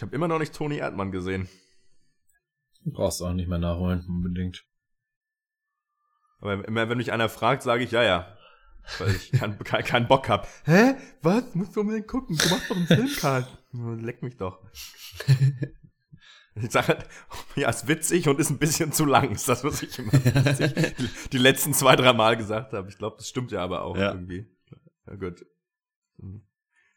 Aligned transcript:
Ich 0.00 0.02
habe 0.02 0.16
immer 0.16 0.28
noch 0.28 0.38
nicht 0.38 0.54
Toni 0.54 0.78
Erdmann 0.78 1.12
gesehen. 1.12 1.46
Du 2.82 2.90
brauchst 2.90 3.20
auch 3.20 3.34
nicht 3.34 3.50
mehr 3.50 3.58
nachholen, 3.58 4.02
unbedingt. 4.08 4.64
Aber 6.38 6.66
immer 6.66 6.88
wenn 6.88 6.96
mich 6.96 7.12
einer 7.12 7.28
fragt, 7.28 7.62
sage 7.62 7.84
ich 7.84 7.90
ja, 7.90 8.02
ja. 8.02 8.34
Weil 8.98 9.14
ich 9.14 9.30
keinen 9.38 9.58
kein, 9.58 9.84
kein 9.84 10.08
Bock 10.08 10.30
hab. 10.30 10.48
Hä? 10.64 10.94
Was? 11.20 11.54
Musst 11.54 11.76
du 11.76 11.82
unbedingt 11.82 12.08
gucken? 12.08 12.34
Du 12.34 12.48
machst 12.48 12.70
doch 12.70 12.76
einen 12.76 12.86
Filmcast. 12.86 13.58
Leck 14.02 14.22
mich 14.22 14.38
doch. 14.38 14.64
Ich 16.54 16.70
sage, 16.70 17.04
ja, 17.56 17.68
ist 17.68 17.86
witzig 17.86 18.26
und 18.26 18.40
ist 18.40 18.48
ein 18.48 18.58
bisschen 18.58 18.92
zu 18.92 19.04
lang. 19.04 19.32
Ist 19.32 19.50
das, 19.50 19.64
was 19.64 19.82
ich 19.82 19.98
immer 19.98 20.12
die, 20.12 21.10
die 21.30 21.38
letzten 21.38 21.74
zwei, 21.74 21.94
drei 21.94 22.14
Mal 22.14 22.38
gesagt 22.38 22.72
habe. 22.72 22.88
Ich 22.88 22.96
glaube, 22.96 23.16
das 23.18 23.28
stimmt 23.28 23.52
ja 23.52 23.62
aber 23.62 23.82
auch 23.82 23.98
ja. 23.98 24.12
irgendwie. 24.12 24.46
Ja, 25.06 25.16
gut. 25.16 25.44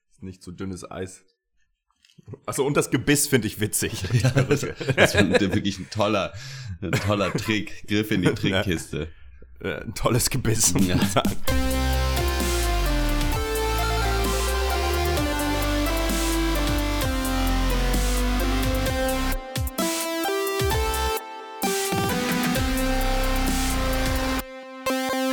Ist 0.10 0.24
nicht 0.24 0.42
zu 0.42 0.54
dünnes 0.54 0.90
Eis. 0.90 1.26
Achso, 2.46 2.66
und 2.66 2.78
das 2.78 2.90
Gebiss 2.90 3.28
finde 3.28 3.48
ich 3.48 3.60
witzig. 3.60 4.04
Ja, 4.14 4.30
das, 4.30 4.62
das 4.96 5.16
ist 5.16 5.42
wirklich 5.42 5.80
ein 5.80 5.90
toller, 5.90 6.34
ein 6.82 6.92
toller 6.92 7.32
Trick. 7.32 7.88
Griff 7.88 8.12
in 8.12 8.22
die 8.22 8.34
Trickkiste. 8.34 9.08
Ja, 9.64 9.80
ein 9.80 9.94
tolles 9.94 10.30
Gebiss, 10.30 10.74
ja. 10.80 10.98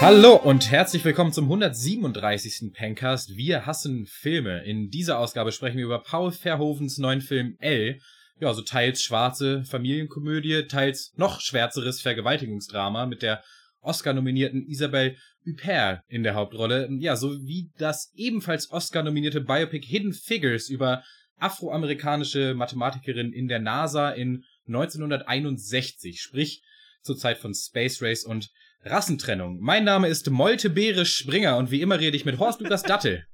Hallo 0.01 0.35
und 0.35 0.71
herzlich 0.71 1.05
willkommen 1.05 1.31
zum 1.31 1.45
137. 1.45 2.73
Pencast. 2.73 3.37
Wir 3.37 3.67
hassen 3.67 4.07
Filme. 4.07 4.65
In 4.65 4.89
dieser 4.89 5.19
Ausgabe 5.19 5.53
sprechen 5.53 5.77
wir 5.77 5.85
über 5.85 6.03
Paul 6.03 6.33
Verhovens 6.33 6.97
neuen 6.97 7.21
Film 7.21 7.57
L. 7.59 8.01
Ja, 8.41 8.55
so 8.55 8.63
teils 8.63 9.03
schwarze 9.03 9.63
Familienkomödie, 9.65 10.63
teils 10.69 11.13
noch 11.17 11.42
schwärzeres 11.42 12.01
Vergewaltigungsdrama 12.01 13.05
mit 13.05 13.20
der 13.20 13.45
Oscar-nominierten 13.83 14.67
Isabelle 14.67 15.17
Huppert 15.45 16.01
in 16.09 16.23
der 16.23 16.33
Hauptrolle. 16.33 16.89
Ja, 16.98 17.14
sowie 17.14 17.70
das 17.77 18.11
ebenfalls 18.14 18.70
Oscar-nominierte 18.70 19.42
Biopic 19.42 19.87
Hidden 19.87 20.14
Figures 20.14 20.70
über 20.70 21.05
afroamerikanische 21.37 22.55
Mathematikerin 22.55 23.35
in 23.35 23.48
der 23.48 23.59
NASA 23.59 24.12
in 24.12 24.45
1961, 24.67 26.23
sprich 26.23 26.62
zur 27.03 27.19
Zeit 27.19 27.37
von 27.37 27.53
Space 27.55 28.01
Race 28.01 28.25
und 28.25 28.48
Rassentrennung. 28.84 29.59
Mein 29.61 29.84
Name 29.84 30.09
ist 30.09 30.31
Molte 30.31 30.70
Beere 30.70 31.05
Springer 31.05 31.59
und 31.59 31.70
wie 31.70 31.83
immer 31.83 32.00
rede 32.00 32.17
ich 32.17 32.25
mit 32.25 32.39
Horst 32.39 32.62
Lukas 32.62 32.83
Dattel. 32.83 33.27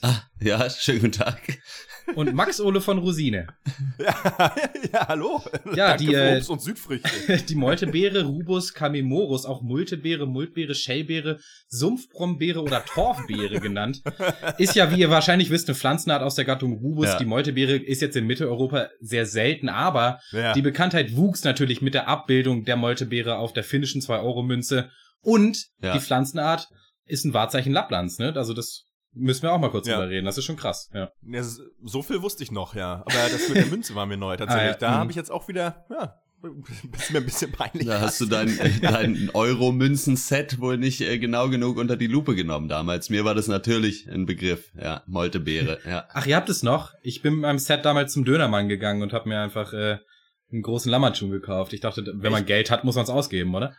Ah, 0.00 0.22
ja, 0.40 0.70
schönen 0.70 1.00
guten 1.00 1.12
Tag. 1.12 1.58
Und 2.14 2.32
Max 2.32 2.60
Ole 2.60 2.80
von 2.80 2.98
Rosine. 2.98 3.48
Ja, 3.98 4.54
ja 4.92 5.08
hallo. 5.08 5.42
Ja, 5.74 5.88
Danke 5.88 6.04
die, 6.04 6.14
äh, 6.14 6.36
Obst 6.36 6.50
und 6.50 6.62
Südfrüchte. 6.62 7.36
Die 7.48 7.54
Moltebeere, 7.56 8.24
Rubus 8.24 8.72
camimorus, 8.72 9.44
auch 9.44 9.60
Multebeere, 9.60 10.26
Multbeere, 10.26 10.74
Schellbeere, 10.74 11.40
Sumpfbrombeere 11.68 12.62
oder 12.62 12.84
Torfbeere 12.84 13.60
genannt, 13.60 14.02
ist 14.56 14.76
ja, 14.76 14.92
wie 14.92 15.00
ihr 15.00 15.10
wahrscheinlich 15.10 15.50
wisst, 15.50 15.68
eine 15.68 15.74
Pflanzenart 15.74 16.22
aus 16.22 16.36
der 16.36 16.44
Gattung 16.44 16.78
Rubus. 16.78 17.06
Ja. 17.06 17.18
Die 17.18 17.24
Moltebeere 17.24 17.76
ist 17.76 18.00
jetzt 18.00 18.16
in 18.16 18.26
Mitteleuropa 18.26 18.88
sehr 19.00 19.26
selten, 19.26 19.68
aber 19.68 20.20
ja. 20.30 20.52
die 20.52 20.62
Bekanntheit 20.62 21.16
wuchs 21.16 21.42
natürlich 21.42 21.82
mit 21.82 21.94
der 21.94 22.06
Abbildung 22.06 22.64
der 22.64 22.76
Moltebeere 22.76 23.36
auf 23.38 23.52
der 23.52 23.64
finnischen 23.64 24.00
2-Euro-Münze 24.00 24.90
und 25.22 25.66
ja. 25.82 25.92
die 25.92 26.00
Pflanzenart 26.00 26.68
ist 27.04 27.24
ein 27.24 27.34
Wahrzeichen 27.34 27.72
Lapplands, 27.72 28.18
ne? 28.18 28.32
Also 28.36 28.54
das 28.54 28.87
Müssen 29.18 29.42
wir 29.42 29.52
auch 29.52 29.58
mal 29.58 29.70
kurz 29.70 29.86
ja. 29.86 29.96
drüber 29.96 30.10
reden. 30.10 30.26
Das 30.26 30.38
ist 30.38 30.44
schon 30.44 30.56
krass. 30.56 30.90
Ja. 30.94 31.10
ja. 31.26 31.42
so 31.42 32.02
viel 32.02 32.22
wusste 32.22 32.42
ich 32.42 32.52
noch, 32.52 32.74
ja. 32.74 33.02
Aber 33.06 33.28
das 33.30 33.48
mit 33.48 33.58
der 33.58 33.66
Münze 33.66 33.94
war 33.94 34.06
mir 34.06 34.16
neu 34.16 34.36
tatsächlich. 34.38 34.68
Ah, 34.68 34.72
ja. 34.72 34.78
Da 34.78 34.90
mhm. 34.90 34.94
habe 34.94 35.10
ich 35.10 35.16
jetzt 35.16 35.30
auch 35.30 35.48
wieder, 35.48 35.84
ja, 35.90 36.14
ist 36.96 37.10
mir 37.10 37.18
ein 37.18 37.24
bisschen 37.24 37.50
peinlich. 37.50 37.86
Da 37.86 38.00
hast 38.00 38.20
du 38.20 38.26
dein, 38.26 38.56
dein 38.80 39.30
Euro-Münzen-Set 39.34 40.60
wohl 40.60 40.78
nicht 40.78 41.00
äh, 41.00 41.18
genau 41.18 41.48
genug 41.48 41.78
unter 41.78 41.96
die 41.96 42.06
Lupe 42.06 42.36
genommen 42.36 42.68
damals. 42.68 43.10
Mir 43.10 43.24
war 43.24 43.34
das 43.34 43.48
natürlich 43.48 44.08
ein 44.08 44.24
Begriff, 44.24 44.70
ja, 44.80 45.02
Moltebeere, 45.06 45.80
ja. 45.84 46.06
Ach, 46.12 46.26
ihr 46.26 46.36
habt 46.36 46.48
es 46.48 46.62
noch? 46.62 46.94
Ich 47.02 47.22
bin 47.22 47.34
mit 47.34 47.42
meinem 47.42 47.58
Set 47.58 47.84
damals 47.84 48.12
zum 48.12 48.24
Dönermann 48.24 48.68
gegangen 48.68 49.02
und 49.02 49.12
habe 49.12 49.28
mir 49.28 49.40
einfach 49.40 49.72
äh, 49.72 49.98
einen 50.52 50.62
großen 50.62 50.90
Lammertschuh 50.90 51.28
gekauft. 51.28 51.72
Ich 51.72 51.80
dachte, 51.80 52.04
wenn 52.14 52.32
man 52.32 52.46
Geld 52.46 52.70
hat, 52.70 52.84
muss 52.84 52.94
man 52.94 53.04
es 53.04 53.10
ausgeben, 53.10 53.54
oder? 53.54 53.74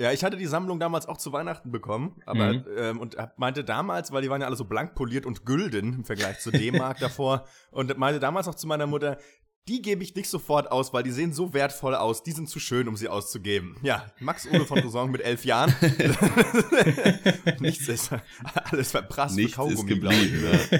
Ja, 0.00 0.10
ich 0.10 0.24
hatte 0.24 0.36
die 0.36 0.46
Sammlung 0.46 0.80
damals 0.80 1.06
auch 1.06 1.18
zu 1.18 1.32
Weihnachten 1.32 1.70
bekommen, 1.70 2.20
aber 2.26 2.54
mhm. 2.54 2.64
ähm, 2.76 3.00
und 3.00 3.16
meinte 3.36 3.62
damals, 3.62 4.10
weil 4.10 4.22
die 4.22 4.30
waren 4.30 4.40
ja 4.40 4.48
alle 4.48 4.56
so 4.56 4.64
blank 4.64 4.96
poliert 4.96 5.24
und 5.24 5.46
gülden 5.46 5.92
im 5.94 6.04
Vergleich 6.04 6.40
zu 6.40 6.50
D-Mark 6.50 6.98
davor 7.00 7.44
und 7.70 7.96
meinte 7.96 8.18
damals 8.18 8.48
auch 8.48 8.56
zu 8.56 8.66
meiner 8.66 8.88
Mutter, 8.88 9.18
die 9.66 9.80
gebe 9.80 10.02
ich 10.02 10.14
nicht 10.14 10.28
sofort 10.28 10.70
aus, 10.70 10.92
weil 10.92 11.02
die 11.02 11.10
sehen 11.10 11.32
so 11.32 11.54
wertvoll 11.54 11.94
aus. 11.94 12.22
Die 12.22 12.32
sind 12.32 12.50
zu 12.50 12.60
schön, 12.60 12.86
um 12.86 12.96
sie 12.96 13.08
auszugeben. 13.08 13.76
Ja, 13.82 14.06
Max 14.20 14.46
Uwe 14.46 14.66
von 14.66 14.82
Dosong 14.82 15.10
mit 15.10 15.22
elf 15.22 15.44
Jahren. 15.46 15.74
Nichts 17.60 17.88
ist 17.88 18.10
alles 18.70 18.90
verprasst 18.90 19.36
Nichts 19.36 19.56
Kaugummi, 19.56 19.78
ist 19.80 19.86
geblieben. 19.86 20.44
Ja. 20.70 20.78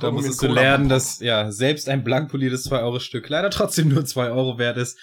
da 0.00 0.10
musst 0.10 0.42
du 0.42 0.48
lernen, 0.48 0.88
dass 0.88 1.20
ja 1.20 1.52
selbst 1.52 1.88
ein 1.88 2.02
blank 2.02 2.30
poliertes 2.30 2.68
2-Euro-Stück 2.68 3.28
leider 3.28 3.50
trotzdem 3.50 3.88
nur 3.88 4.04
2 4.04 4.30
Euro 4.30 4.58
wert 4.58 4.78
ist. 4.78 4.98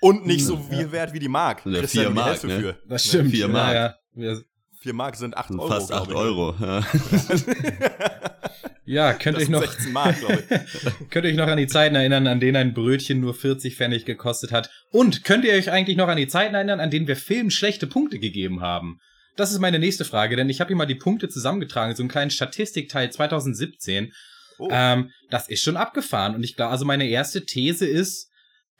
Und 0.00 0.24
nicht 0.24 0.44
so 0.44 0.56
viel 0.58 0.82
ja. 0.82 0.92
wert 0.92 1.12
wie 1.12 1.18
die 1.18 1.28
Mark. 1.28 1.66
Ja, 1.66 1.82
4 1.82 2.10
Mark, 2.10 2.44
ne? 2.44 2.60
Für. 2.60 2.78
Das 2.86 3.04
stimmt. 3.04 3.32
4 3.32 3.48
Mark. 3.48 3.74
Ja, 3.74 3.94
ja. 4.14 4.36
4 4.84 4.92
Mark 4.92 5.16
sind 5.16 5.34
8 5.34 5.52
Euro. 5.52 5.66
Fast 5.66 5.92
8 5.92 6.12
Euro. 6.12 6.54
Ja. 6.60 6.84
Ja, 8.86 9.14
könnt 9.14 9.38
ihr 9.38 9.48
noch, 9.48 9.64
Mark, 9.92 10.14
könnt 11.08 11.24
ihr 11.24 11.30
euch 11.30 11.36
noch 11.36 11.46
an 11.46 11.56
die 11.56 11.66
Zeiten 11.66 11.94
erinnern, 11.94 12.26
an 12.26 12.38
denen 12.38 12.56
ein 12.56 12.74
Brötchen 12.74 13.18
nur 13.18 13.32
40 13.32 13.76
Pfennig 13.76 14.04
gekostet 14.04 14.52
hat? 14.52 14.68
Und 14.90 15.24
könnt 15.24 15.46
ihr 15.46 15.54
euch 15.54 15.70
eigentlich 15.70 15.96
noch 15.96 16.08
an 16.08 16.18
die 16.18 16.28
Zeiten 16.28 16.54
erinnern, 16.54 16.80
an 16.80 16.90
denen 16.90 17.06
wir 17.06 17.16
Filmen 17.16 17.50
schlechte 17.50 17.86
Punkte 17.86 18.18
gegeben 18.18 18.60
haben? 18.60 19.00
Das 19.36 19.52
ist 19.52 19.58
meine 19.58 19.78
nächste 19.78 20.04
Frage, 20.04 20.36
denn 20.36 20.50
ich 20.50 20.60
habe 20.60 20.68
hier 20.68 20.76
mal 20.76 20.84
die 20.84 20.96
Punkte 20.96 21.30
zusammengetragen, 21.30 21.96
so 21.96 22.02
einen 22.02 22.10
kleinen 22.10 22.30
Statistikteil 22.30 23.10
2017. 23.10 24.12
Oh. 24.58 24.68
Ähm, 24.70 25.10
das 25.30 25.48
ist 25.48 25.62
schon 25.62 25.78
abgefahren 25.78 26.34
und 26.34 26.44
ich 26.44 26.54
glaube, 26.54 26.72
also 26.72 26.84
meine 26.84 27.08
erste 27.08 27.46
These 27.46 27.86
ist, 27.86 28.28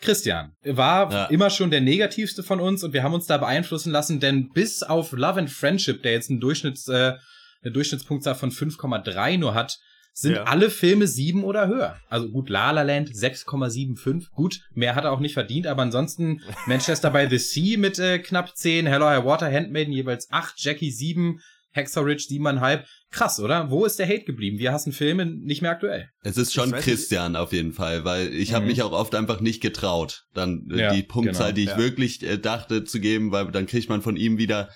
Christian 0.00 0.52
war 0.64 1.12
ja. 1.12 1.24
immer 1.26 1.50
schon 1.50 1.70
der 1.70 1.80
negativste 1.80 2.42
von 2.42 2.60
uns 2.60 2.82
und 2.84 2.92
wir 2.92 3.02
haben 3.02 3.14
uns 3.14 3.26
da 3.26 3.38
beeinflussen 3.38 3.90
lassen, 3.90 4.20
denn 4.20 4.50
bis 4.50 4.82
auf 4.82 5.12
Love 5.12 5.40
and 5.40 5.50
Friendship, 5.50 6.02
der 6.02 6.12
jetzt 6.12 6.30
einen 6.30 6.40
Durchschnitts, 6.40 6.88
äh, 6.88 7.14
eine 7.62 7.72
Durchschnittspunktzahl 7.72 8.34
von 8.34 8.50
5,3 8.50 9.38
nur 9.38 9.54
hat, 9.54 9.78
sind 10.14 10.36
ja. 10.36 10.44
alle 10.44 10.70
Filme 10.70 11.08
sieben 11.08 11.42
oder 11.42 11.66
höher. 11.66 11.98
Also 12.08 12.30
gut, 12.30 12.48
La 12.48 12.70
La 12.70 12.82
Land 12.82 13.10
6,75. 13.10 14.30
Gut, 14.32 14.60
mehr 14.72 14.94
hat 14.94 15.04
er 15.04 15.12
auch 15.12 15.18
nicht 15.18 15.34
verdient, 15.34 15.66
aber 15.66 15.82
ansonsten 15.82 16.40
Manchester 16.66 17.10
by 17.10 17.26
the 17.28 17.38
Sea 17.38 17.78
mit 17.78 17.98
äh, 17.98 18.20
knapp 18.20 18.56
10, 18.56 18.86
Hello 18.86 19.06
High 19.06 19.24
Water, 19.24 19.50
Handmaiden 19.50 19.92
jeweils 19.92 20.30
8, 20.30 20.54
Jackie 20.56 20.92
7, 20.92 21.40
Hexorich 21.74 22.22
7,5. 22.22 22.84
Krass, 23.10 23.40
oder? 23.40 23.70
Wo 23.70 23.84
ist 23.84 23.98
der 23.98 24.06
Hate 24.06 24.24
geblieben? 24.24 24.58
Wir 24.58 24.72
hassen 24.72 24.92
Filme 24.92 25.26
nicht 25.26 25.60
mehr 25.60 25.72
aktuell. 25.72 26.08
Es 26.22 26.36
ist 26.36 26.54
schon 26.54 26.72
Christian 26.72 27.32
nicht. 27.32 27.40
auf 27.40 27.52
jeden 27.52 27.72
Fall, 27.72 28.04
weil 28.04 28.32
ich 28.32 28.50
mhm. 28.50 28.54
habe 28.54 28.66
mich 28.66 28.82
auch 28.82 28.92
oft 28.92 29.14
einfach 29.14 29.40
nicht 29.40 29.60
getraut, 29.60 30.24
dann 30.34 30.68
äh, 30.70 30.80
ja, 30.80 30.94
die 30.94 31.02
Punktzahl, 31.02 31.52
genau, 31.52 31.54
die 31.56 31.64
ich 31.64 31.70
ja. 31.70 31.78
wirklich 31.78 32.22
äh, 32.22 32.38
dachte 32.38 32.84
zu 32.84 33.00
geben, 33.00 33.32
weil 33.32 33.50
dann 33.50 33.66
kriegt 33.66 33.88
man 33.88 34.02
von 34.02 34.16
ihm 34.16 34.38
wieder 34.38 34.70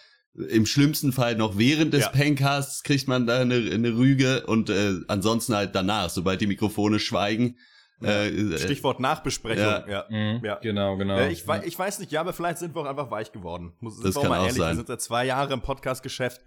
im 0.51 0.67
schlimmsten 0.67 1.13
Fall 1.13 1.35
noch 1.37 1.59
während 1.59 1.93
des 1.93 2.05
ja. 2.05 2.09
Pencasts 2.11 2.83
kriegt 2.83 3.09
man 3.09 3.27
da 3.27 3.41
eine, 3.41 3.57
eine 3.57 3.97
Rüge 3.97 4.47
und 4.47 4.71
äh, 4.71 4.95
ansonsten 5.09 5.55
halt 5.55 5.75
danach, 5.75 6.11
sobald 6.11 6.41
die 6.41 6.47
Mikrofone 6.47 6.99
schweigen. 7.01 7.57
Äh, 8.03 8.29
äh, 8.29 8.59
Stichwort 8.59 9.01
Nachbesprechung. 9.01 9.65
Ja, 9.65 9.89
ja. 9.89 10.05
Mhm, 10.09 10.45
ja. 10.45 10.55
genau, 10.57 10.97
genau. 10.97 11.19
Äh, 11.19 11.33
ich, 11.33 11.45
ich 11.65 11.79
weiß 11.79 11.99
nicht, 11.99 12.13
ja, 12.13 12.21
aber 12.21 12.33
vielleicht 12.33 12.59
sind 12.59 12.75
wir 12.75 12.83
auch 12.83 12.87
einfach 12.87 13.11
weich 13.11 13.33
geworden. 13.33 13.73
Muss, 13.81 14.01
das 14.01 14.15
kann 14.15 14.29
mal 14.29 14.39
auch 14.39 14.43
ehrlich, 14.45 14.59
sein. 14.59 14.71
Wir 14.71 14.77
sind 14.77 14.87
seit 14.87 15.01
zwei 15.01 15.25
Jahre 15.25 15.53
im 15.53 15.61
Podcast-Geschäft 15.61 16.41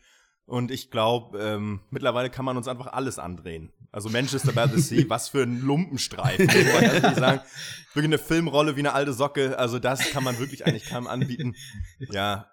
und 0.45 0.71
ich 0.71 0.91
glaube, 0.91 1.39
ähm, 1.39 1.81
mittlerweile 1.89 2.29
kann 2.29 2.45
man 2.45 2.57
uns 2.57 2.67
einfach 2.67 2.87
alles 2.87 3.19
andrehen. 3.19 3.71
Also 3.91 4.09
Manchester 4.09 4.53
by 4.53 4.73
the 4.73 4.81
Sea, 4.81 5.05
was 5.09 5.29
für 5.29 5.43
ein 5.43 5.61
Lumpenstreifen. 5.61 6.49
ich 6.49 7.15
sagen, 7.15 7.41
wirklich 7.93 8.05
eine 8.05 8.17
Filmrolle 8.17 8.75
wie 8.75 8.79
eine 8.79 8.93
alte 8.93 9.13
Socke. 9.13 9.57
Also 9.59 9.79
das 9.79 10.11
kann 10.11 10.23
man 10.23 10.39
wirklich 10.39 10.65
eigentlich 10.65 10.85
keinem 10.85 11.07
anbieten. 11.07 11.55
Ja, 12.11 12.47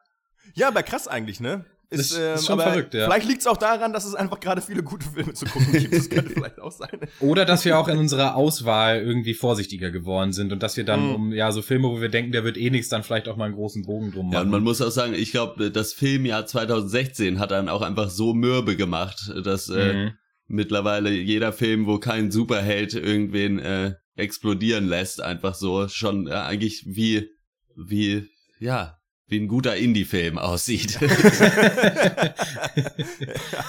ja, 0.54 0.68
aber 0.68 0.82
krass 0.82 1.06
eigentlich, 1.06 1.40
ne? 1.40 1.64
Ist, 1.90 2.12
ist, 2.12 2.18
ähm, 2.18 2.34
ist 2.34 2.46
schon 2.46 2.60
verrückt, 2.60 2.92
ja. 2.92 3.06
Vielleicht 3.06 3.26
liegt 3.26 3.40
es 3.40 3.46
auch 3.46 3.56
daran, 3.56 3.94
dass 3.94 4.04
es 4.04 4.14
einfach 4.14 4.40
gerade 4.40 4.60
viele 4.60 4.82
gute 4.82 5.08
Filme 5.08 5.32
zu 5.32 5.46
gucken 5.46 5.72
gibt. 5.72 5.94
Das 5.94 6.10
könnte 6.10 6.30
vielleicht 6.34 6.60
auch 6.60 6.70
sein. 6.70 6.90
Oder 7.20 7.46
dass 7.46 7.64
wir 7.64 7.78
auch 7.78 7.88
in 7.88 7.96
unserer 7.96 8.34
Auswahl 8.34 9.00
irgendwie 9.00 9.32
vorsichtiger 9.32 9.90
geworden 9.90 10.34
sind 10.34 10.52
und 10.52 10.62
dass 10.62 10.76
wir 10.76 10.84
dann 10.84 11.08
mm. 11.08 11.14
um 11.14 11.32
ja 11.32 11.50
so 11.50 11.62
Filme, 11.62 11.88
wo 11.88 12.02
wir 12.02 12.10
denken, 12.10 12.32
der 12.32 12.44
wird 12.44 12.58
eh 12.58 12.68
nichts, 12.68 12.90
dann 12.90 13.04
vielleicht 13.04 13.26
auch 13.26 13.36
mal 13.36 13.46
einen 13.46 13.54
großen 13.54 13.86
Bogen 13.86 14.12
drum 14.12 14.26
machen. 14.26 14.34
Ja, 14.34 14.40
und 14.42 14.50
man 14.50 14.62
muss 14.62 14.82
auch 14.82 14.90
sagen, 14.90 15.14
ich 15.14 15.30
glaube, 15.30 15.70
das 15.70 15.94
Filmjahr 15.94 16.44
2016 16.44 17.38
hat 17.38 17.52
dann 17.52 17.70
auch 17.70 17.80
einfach 17.80 18.10
so 18.10 18.34
mürbe 18.34 18.76
gemacht, 18.76 19.32
dass 19.42 19.70
äh, 19.70 19.94
mhm. 19.94 20.10
mittlerweile 20.46 21.10
jeder 21.10 21.54
Film, 21.54 21.86
wo 21.86 21.98
kein 21.98 22.30
Superheld 22.30 22.92
irgendwen 22.92 23.60
äh, 23.60 23.94
explodieren 24.14 24.88
lässt, 24.88 25.22
einfach 25.22 25.54
so 25.54 25.88
schon 25.88 26.26
äh, 26.26 26.32
eigentlich 26.32 26.84
wie 26.86 27.30
wie 27.76 28.28
ja 28.58 28.97
wie 29.28 29.38
ein 29.38 29.48
guter 29.48 29.76
Indie-Film 29.76 30.38
aussieht. 30.38 30.98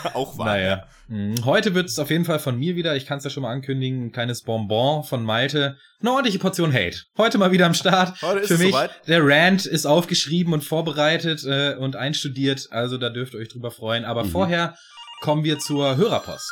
auch 0.13 0.37
wahr. 0.37 0.47
Naja. 0.47 0.87
Mhm. 1.09 1.43
Heute 1.43 1.75
wird 1.75 1.87
es 1.87 1.99
auf 1.99 2.09
jeden 2.09 2.25
Fall 2.25 2.39
von 2.39 2.57
mir 2.57 2.75
wieder, 2.75 2.95
ich 2.95 3.05
kann 3.05 3.17
es 3.17 3.25
ja 3.25 3.29
schon 3.29 3.43
mal 3.43 3.51
ankündigen, 3.51 4.05
ein 4.05 4.11
kleines 4.11 4.43
Bonbon 4.43 5.03
von 5.03 5.23
Malte. 5.23 5.77
Eine 5.99 6.11
ordentliche 6.11 6.39
Portion 6.39 6.73
Hate. 6.73 6.99
Heute 7.17 7.37
mal 7.37 7.51
wieder 7.51 7.65
am 7.65 7.73
Start. 7.73 8.21
Heute 8.21 8.39
ist 8.39 8.47
Für 8.47 8.57
mich, 8.57 8.71
soweit. 8.71 8.91
der 9.07 9.19
Rant 9.21 9.65
ist 9.65 9.85
aufgeschrieben 9.85 10.53
und 10.53 10.63
vorbereitet 10.63 11.43
äh, 11.45 11.75
und 11.75 11.97
einstudiert, 11.97 12.69
also 12.71 12.97
da 12.97 13.09
dürft 13.09 13.33
ihr 13.33 13.41
euch 13.41 13.49
drüber 13.49 13.71
freuen. 13.71 14.05
Aber 14.05 14.23
mhm. 14.23 14.29
vorher 14.29 14.75
kommen 15.21 15.43
wir 15.43 15.59
zur 15.59 15.97
Hörerpost. 15.97 16.49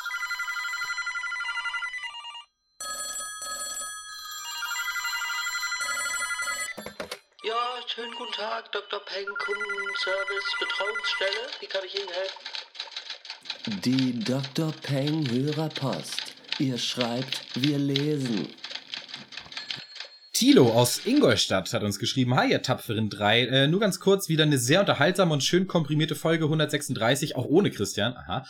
Schönen 7.97 8.13
guten 8.15 8.33
Tag, 8.33 8.71
Dr. 8.71 8.99
Peng, 9.05 9.25
Kundenservice, 9.25 10.55
Betreuungsstelle. 10.59 11.47
Wie 11.59 11.65
kann 11.65 11.81
ich 11.83 11.95
Ihnen 11.95 12.09
helfen? 12.13 13.81
Die 13.83 14.19
Dr. 14.23 14.71
Peng 14.83 15.27
Hörerpost. 15.31 16.35
Ihr 16.59 16.77
schreibt, 16.77 17.41
wir 17.55 17.79
lesen. 17.79 18.49
Tilo 20.31 20.71
aus 20.73 21.07
Ingolstadt 21.07 21.73
hat 21.73 21.81
uns 21.81 21.97
geschrieben, 21.97 22.35
hi 22.35 22.51
ihr 22.51 22.61
tapferen 22.61 23.09
drei, 23.09 23.47
äh, 23.47 23.67
nur 23.67 23.79
ganz 23.79 23.99
kurz, 23.99 24.29
wieder 24.29 24.43
eine 24.43 24.59
sehr 24.59 24.81
unterhaltsame 24.81 25.33
und 25.33 25.43
schön 25.43 25.65
komprimierte 25.65 26.13
Folge 26.13 26.43
136, 26.43 27.35
auch 27.35 27.45
ohne 27.45 27.71
Christian, 27.71 28.15
aha. 28.15 28.45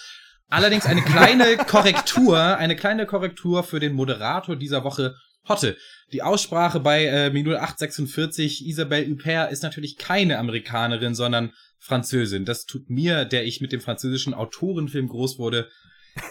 Allerdings 0.50 0.86
eine 0.86 1.04
kleine 1.04 1.56
Korrektur, 1.68 2.38
eine 2.38 2.76
kleine 2.76 3.06
Korrektur 3.06 3.64
für 3.64 3.80
den 3.80 3.94
Moderator 3.94 4.58
dieser 4.58 4.84
Woche, 4.84 5.16
Hotte. 5.50 5.78
Die 6.14 6.22
Aussprache 6.22 6.80
bei 6.80 7.06
äh, 7.06 7.30
0846 7.30 8.66
Isabelle 8.66 9.10
Huppert 9.10 9.52
ist 9.52 9.64
natürlich 9.64 9.98
keine 9.98 10.38
Amerikanerin, 10.38 11.16
sondern 11.16 11.52
Französin. 11.80 12.46
Das 12.46 12.66
tut 12.66 12.90
mir, 12.90 13.26
der 13.26 13.46
ich 13.46 13.62
mit 13.62 13.72
dem 13.72 13.82
französischen 13.82 14.34
Autorenfilm 14.34 15.08
groß 15.08 15.38
wurde, 15.38 15.70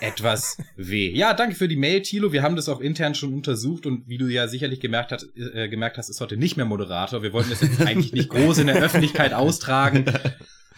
etwas 0.00 0.58
weh. 0.76 1.10
Ja, 1.10 1.34
danke 1.34 1.54
für 1.54 1.68
die 1.68 1.76
Mail, 1.76 2.02
Thilo. 2.02 2.32
Wir 2.32 2.42
haben 2.42 2.56
das 2.56 2.68
auch 2.68 2.80
intern 2.80 3.14
schon 3.14 3.32
untersucht 3.32 3.86
und 3.86 4.08
wie 4.08 4.18
du 4.18 4.26
ja 4.26 4.48
sicherlich 4.48 4.80
gemerkt, 4.80 5.12
hat, 5.12 5.24
äh, 5.36 5.68
gemerkt 5.68 5.98
hast, 5.98 6.08
ist 6.08 6.20
heute 6.20 6.36
nicht 6.36 6.56
mehr 6.56 6.66
Moderator. 6.66 7.22
Wir 7.22 7.32
wollten 7.32 7.50
das 7.50 7.60
jetzt 7.60 7.80
eigentlich 7.80 8.12
nicht 8.12 8.30
groß 8.30 8.58
in 8.58 8.66
der 8.66 8.82
Öffentlichkeit 8.82 9.32
austragen. 9.34 10.06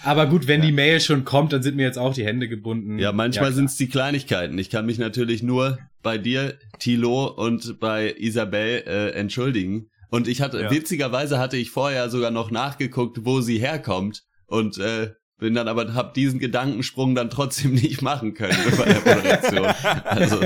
Aber 0.03 0.27
gut, 0.27 0.47
wenn 0.47 0.61
ja. 0.61 0.67
die 0.67 0.73
Mail 0.73 1.01
schon 1.01 1.25
kommt, 1.25 1.53
dann 1.53 1.63
sind 1.63 1.77
mir 1.77 1.83
jetzt 1.83 1.99
auch 1.99 2.15
die 2.15 2.25
Hände 2.25 2.49
gebunden. 2.49 2.99
Ja, 2.99 3.13
manchmal 3.13 3.51
ja, 3.51 3.53
sind 3.53 3.67
es 3.67 3.77
die 3.77 3.89
Kleinigkeiten. 3.89 4.59
Ich 4.59 4.71
kann 4.71 4.87
mich 4.87 4.99
natürlich 4.99 5.43
nur 5.43 5.79
bei 6.03 6.19
dir, 6.19 6.55
Tilo, 6.79 7.27
und 7.27 7.81
bei 7.81 8.15
Isabel 8.17 8.85
äh, 8.87 9.11
entschuldigen. 9.11 9.91
Und 10.11 10.29
ich 10.29 10.41
hatte, 10.41 10.63
ja. 10.63 10.71
witzigerweise 10.71 11.39
hatte 11.39 11.57
ich 11.57 11.71
vorher 11.71 12.09
sogar 12.11 12.31
noch 12.31 12.51
nachgeguckt, 12.51 13.25
wo 13.25 13.41
sie 13.41 13.59
herkommt. 13.59 14.25
Und 14.47 14.79
äh, 14.79 15.13
bin 15.39 15.55
dann 15.55 15.69
aber, 15.69 15.95
hab 15.95 16.15
diesen 16.15 16.39
Gedankensprung 16.39 17.15
dann 17.15 17.31
trotzdem 17.31 17.75
nicht 17.75 18.03
machen 18.03 18.35
können 18.35 18.57
bei 18.77 18.85
der 18.85 19.17
Moderation. 19.17 19.67
also, 20.05 20.41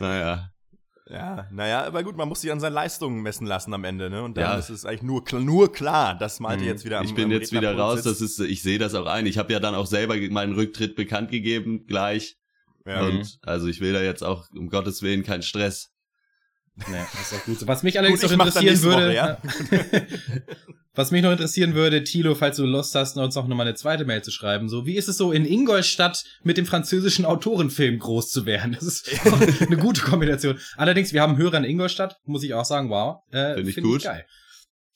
naja. 0.00 0.50
Ja, 1.10 1.48
naja, 1.50 1.84
aber 1.84 2.04
gut, 2.04 2.16
man 2.16 2.28
muss 2.28 2.40
sich 2.40 2.52
an 2.52 2.60
seinen 2.60 2.74
Leistungen 2.74 3.20
messen 3.20 3.46
lassen 3.46 3.74
am 3.74 3.82
Ende, 3.82 4.08
ne? 4.10 4.22
Und 4.22 4.36
dann 4.36 4.44
ja. 4.44 4.54
ist 4.56 4.70
es 4.70 4.84
eigentlich 4.84 5.02
nur, 5.02 5.24
nur 5.40 5.72
klar, 5.72 6.16
dass 6.16 6.38
Malte 6.38 6.62
mhm. 6.62 6.68
jetzt 6.68 6.84
wieder 6.84 7.00
am 7.00 7.04
Ich 7.04 7.14
bin 7.14 7.24
am 7.24 7.30
jetzt 7.32 7.52
wieder 7.52 7.76
raus, 7.76 8.02
das 8.02 8.20
ist, 8.20 8.38
ich 8.38 8.62
sehe 8.62 8.78
das 8.78 8.94
auch 8.94 9.06
ein. 9.06 9.26
Ich 9.26 9.36
habe 9.36 9.52
ja 9.52 9.58
dann 9.58 9.74
auch 9.74 9.86
selber 9.86 10.14
meinen 10.30 10.54
Rücktritt 10.54 10.94
bekannt 10.94 11.30
gegeben, 11.32 11.86
gleich. 11.86 12.36
Ja. 12.86 13.02
Und 13.02 13.18
mhm. 13.18 13.26
also 13.42 13.66
ich 13.66 13.80
will 13.80 13.92
da 13.92 14.02
jetzt 14.02 14.22
auch 14.22 14.48
um 14.54 14.68
Gottes 14.68 15.02
Willen 15.02 15.24
keinen 15.24 15.42
Stress. 15.42 15.92
Nee, 16.88 16.98
das 17.12 17.32
ist 17.32 17.40
auch 17.40 17.44
gut. 17.44 17.66
Was 17.66 17.82
mich 17.82 17.98
allerdings 17.98 18.20
gut, 18.20 18.36
noch 18.36 18.46
interessieren 18.46 18.82
würde, 18.82 19.08
Woche, 19.08 19.14
ja? 19.14 19.38
was 20.94 21.10
mich 21.10 21.22
noch 21.22 21.32
interessieren 21.32 21.74
würde, 21.74 22.04
Tilo, 22.04 22.34
falls 22.34 22.56
du 22.56 22.66
Lust 22.66 22.94
hast, 22.94 23.16
uns 23.16 23.34
noch 23.34 23.46
mal 23.46 23.60
eine 23.60 23.74
zweite 23.74 24.04
Mail 24.04 24.22
zu 24.22 24.30
schreiben, 24.30 24.68
so, 24.68 24.86
wie 24.86 24.96
ist 24.96 25.08
es 25.08 25.16
so 25.16 25.32
in 25.32 25.44
Ingolstadt 25.44 26.24
mit 26.42 26.56
dem 26.56 26.66
französischen 26.66 27.24
Autorenfilm 27.24 27.98
groß 27.98 28.30
zu 28.30 28.46
werden? 28.46 28.72
Das 28.72 28.82
ist 28.82 29.08
eine 29.66 29.76
gute 29.76 30.02
Kombination. 30.02 30.58
Allerdings, 30.76 31.12
wir 31.12 31.22
haben 31.22 31.36
Hörer 31.36 31.58
in 31.58 31.64
Ingolstadt, 31.64 32.16
muss 32.24 32.42
ich 32.42 32.54
auch 32.54 32.64
sagen, 32.64 32.90
wow. 32.90 33.22
Äh, 33.30 33.54
Finde 33.54 33.68
ich 33.68 33.74
find 33.74 33.86
gut. 33.86 33.98
Ich 33.98 34.04
geil. 34.04 34.26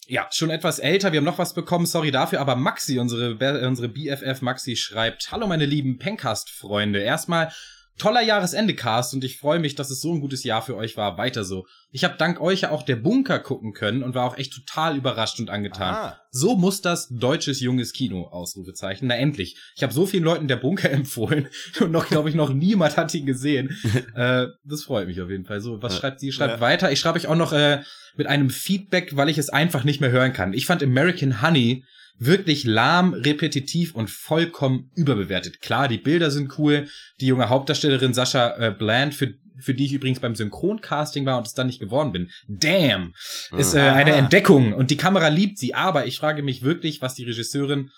Ja, 0.07 0.29
schon 0.31 0.51
etwas 0.51 0.79
älter, 0.79 1.13
wir 1.13 1.19
haben 1.19 1.25
noch 1.25 1.39
was 1.39 1.55
bekommen, 1.55 1.87
sorry 1.87 2.11
dafür, 2.11 2.41
aber 2.41 2.57
Maxi, 2.57 2.99
unsere, 2.99 3.37
unsere 3.67 3.89
BFF 3.89 4.43
Maxi 4.43 4.77
schreibt, 4.77 5.33
Hallo 5.33 5.47
meine 5.47 5.65
lieben 5.65 5.97
Pencast-Freunde, 5.99 7.01
erstmal 7.01 7.53
toller 7.99 8.23
Jahresende-Cast 8.23 9.15
und 9.15 9.25
ich 9.25 9.39
freue 9.39 9.61
mich, 9.61 9.77
dass 9.77 9.91
es 9.91 10.01
so 10.01 10.13
ein 10.13 10.21
gutes 10.21 10.43
Jahr 10.43 10.63
für 10.63 10.77
euch 10.77 10.97
war. 10.97 11.17
Weiter 11.17 11.45
so. 11.45 11.67
Ich 11.93 12.03
habe 12.03 12.17
dank 12.19 12.41
euch 12.41 12.63
ja 12.63 12.71
auch 12.71 12.83
der 12.83 12.97
Bunker 12.97 13.39
gucken 13.39 13.73
können 13.73 14.03
und 14.03 14.15
war 14.15 14.27
auch 14.27 14.37
echt 14.37 14.53
total 14.53 14.97
überrascht 14.97 15.39
und 15.39 15.49
angetan. 15.49 15.95
Aha. 15.95 16.21
So 16.31 16.57
muss 16.57 16.81
das 16.81 17.09
deutsches 17.09 17.61
junges 17.61 17.93
Kino 17.93 18.27
Ausrufezeichen. 18.27 19.07
Na 19.07 19.17
endlich. 19.17 19.57
Ich 19.77 19.83
habe 19.85 19.93
so 19.93 20.07
vielen 20.07 20.25
Leuten 20.25 20.49
der 20.49 20.57
Bunker 20.57 20.91
empfohlen 20.93 21.49
und 21.81 21.93
noch 21.93 22.09
glaube 22.09 22.29
ich 22.29 22.35
noch 22.35 22.53
niemand 22.53 22.97
hat 22.97 23.15
ihn 23.15 23.27
gesehen. 23.27 23.77
äh, 24.15 24.47
das 24.65 24.83
freut 24.83 25.07
mich 25.07 25.21
auf 25.21 25.31
jeden 25.31 25.45
Fall. 25.45 25.61
So, 25.61 25.81
was 25.81 25.97
schreibt 25.97 26.19
sie? 26.19 26.33
Schreibt 26.33 26.55
ja. 26.55 26.61
weiter. 26.61 26.91
Ich 26.91 26.99
schreibe 26.99 27.19
euch 27.19 27.29
auch 27.29 27.37
noch 27.37 27.53
äh, 27.53 27.83
mit 28.17 28.27
einem 28.27 28.51
Feedback, 28.51 29.17
weil 29.17 29.29
ich 29.29 29.39
es 29.39 29.51
einfach 29.51 29.85
nicht 29.85 30.01
mehr 30.01 30.11
hören 30.11 30.33
kann. 30.33 30.53
Ich 30.53 30.67
fand 30.67 30.83
American 30.83 31.43
Honey 31.43 31.85
wirklich 32.19 32.65
lahm, 32.65 33.13
repetitiv 33.15 33.95
und 33.95 34.11
vollkommen 34.11 34.91
überbewertet. 34.95 35.61
Klar, 35.61 35.89
die 35.89 35.99
Bilder 35.99 36.31
sind 36.31 36.59
cool. 36.59 36.89
Die 37.21 37.27
junge 37.27 37.49
Hauptdarstellerin 37.49 38.15
Sascha 38.15 38.57
äh, 38.57 38.71
Bland, 38.71 39.15
für, 39.15 39.35
für 39.59 39.75
die 39.75 39.87
ich 39.87 39.93
übrigens 39.93 40.21
beim 40.21 40.35
Synchroncasting 40.35 41.27
war 41.27 41.39
und 41.39 41.47
es 41.47 41.55
dann 41.55 41.67
nicht 41.67 41.81
geworden 41.81 42.13
bin. 42.13 42.31
Damn! 42.47 43.15
Ist 43.57 43.75
äh, 43.75 43.81
eine 43.81 44.13
Entdeckung 44.13 44.73
und 44.73 44.91
die 44.91 44.97
Kamera 44.97 45.29
liebt 45.29 45.59
sie. 45.59 45.75
Aber 45.75 46.07
ich 46.07 46.19
frage 46.19 46.43
mich 46.43 46.63
wirklich, 46.63 47.03
was 47.03 47.15
die 47.15 47.25
Regisseurin 47.25 47.91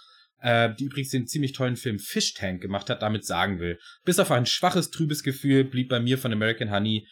äh, 0.42 0.74
die 0.78 0.84
übrigens 0.84 1.10
den 1.10 1.26
ziemlich 1.26 1.52
tollen 1.52 1.76
Film 1.76 1.98
Fish 1.98 2.34
Tank 2.34 2.60
gemacht 2.60 2.90
hat, 2.90 3.02
damit 3.02 3.24
sagen 3.24 3.58
will. 3.58 3.78
Bis 4.04 4.18
auf 4.18 4.30
ein 4.30 4.46
schwaches, 4.46 4.90
trübes 4.90 5.22
Gefühl 5.22 5.64
blieb 5.64 5.88
bei 5.88 6.00
mir 6.00 6.18
von 6.18 6.32
American 6.32 6.70
Honey 6.70 7.06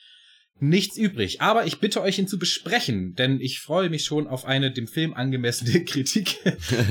nichts 0.60 0.96
übrig. 0.96 1.40
Aber 1.40 1.66
ich 1.66 1.80
bitte 1.80 2.00
euch 2.00 2.18
ihn 2.18 2.28
zu 2.28 2.38
besprechen, 2.38 3.14
denn 3.16 3.40
ich 3.40 3.60
freue 3.60 3.90
mich 3.90 4.04
schon 4.04 4.26
auf 4.28 4.44
eine 4.44 4.70
dem 4.70 4.86
Film 4.86 5.12
angemessene 5.14 5.84
Kritik. 5.84 6.38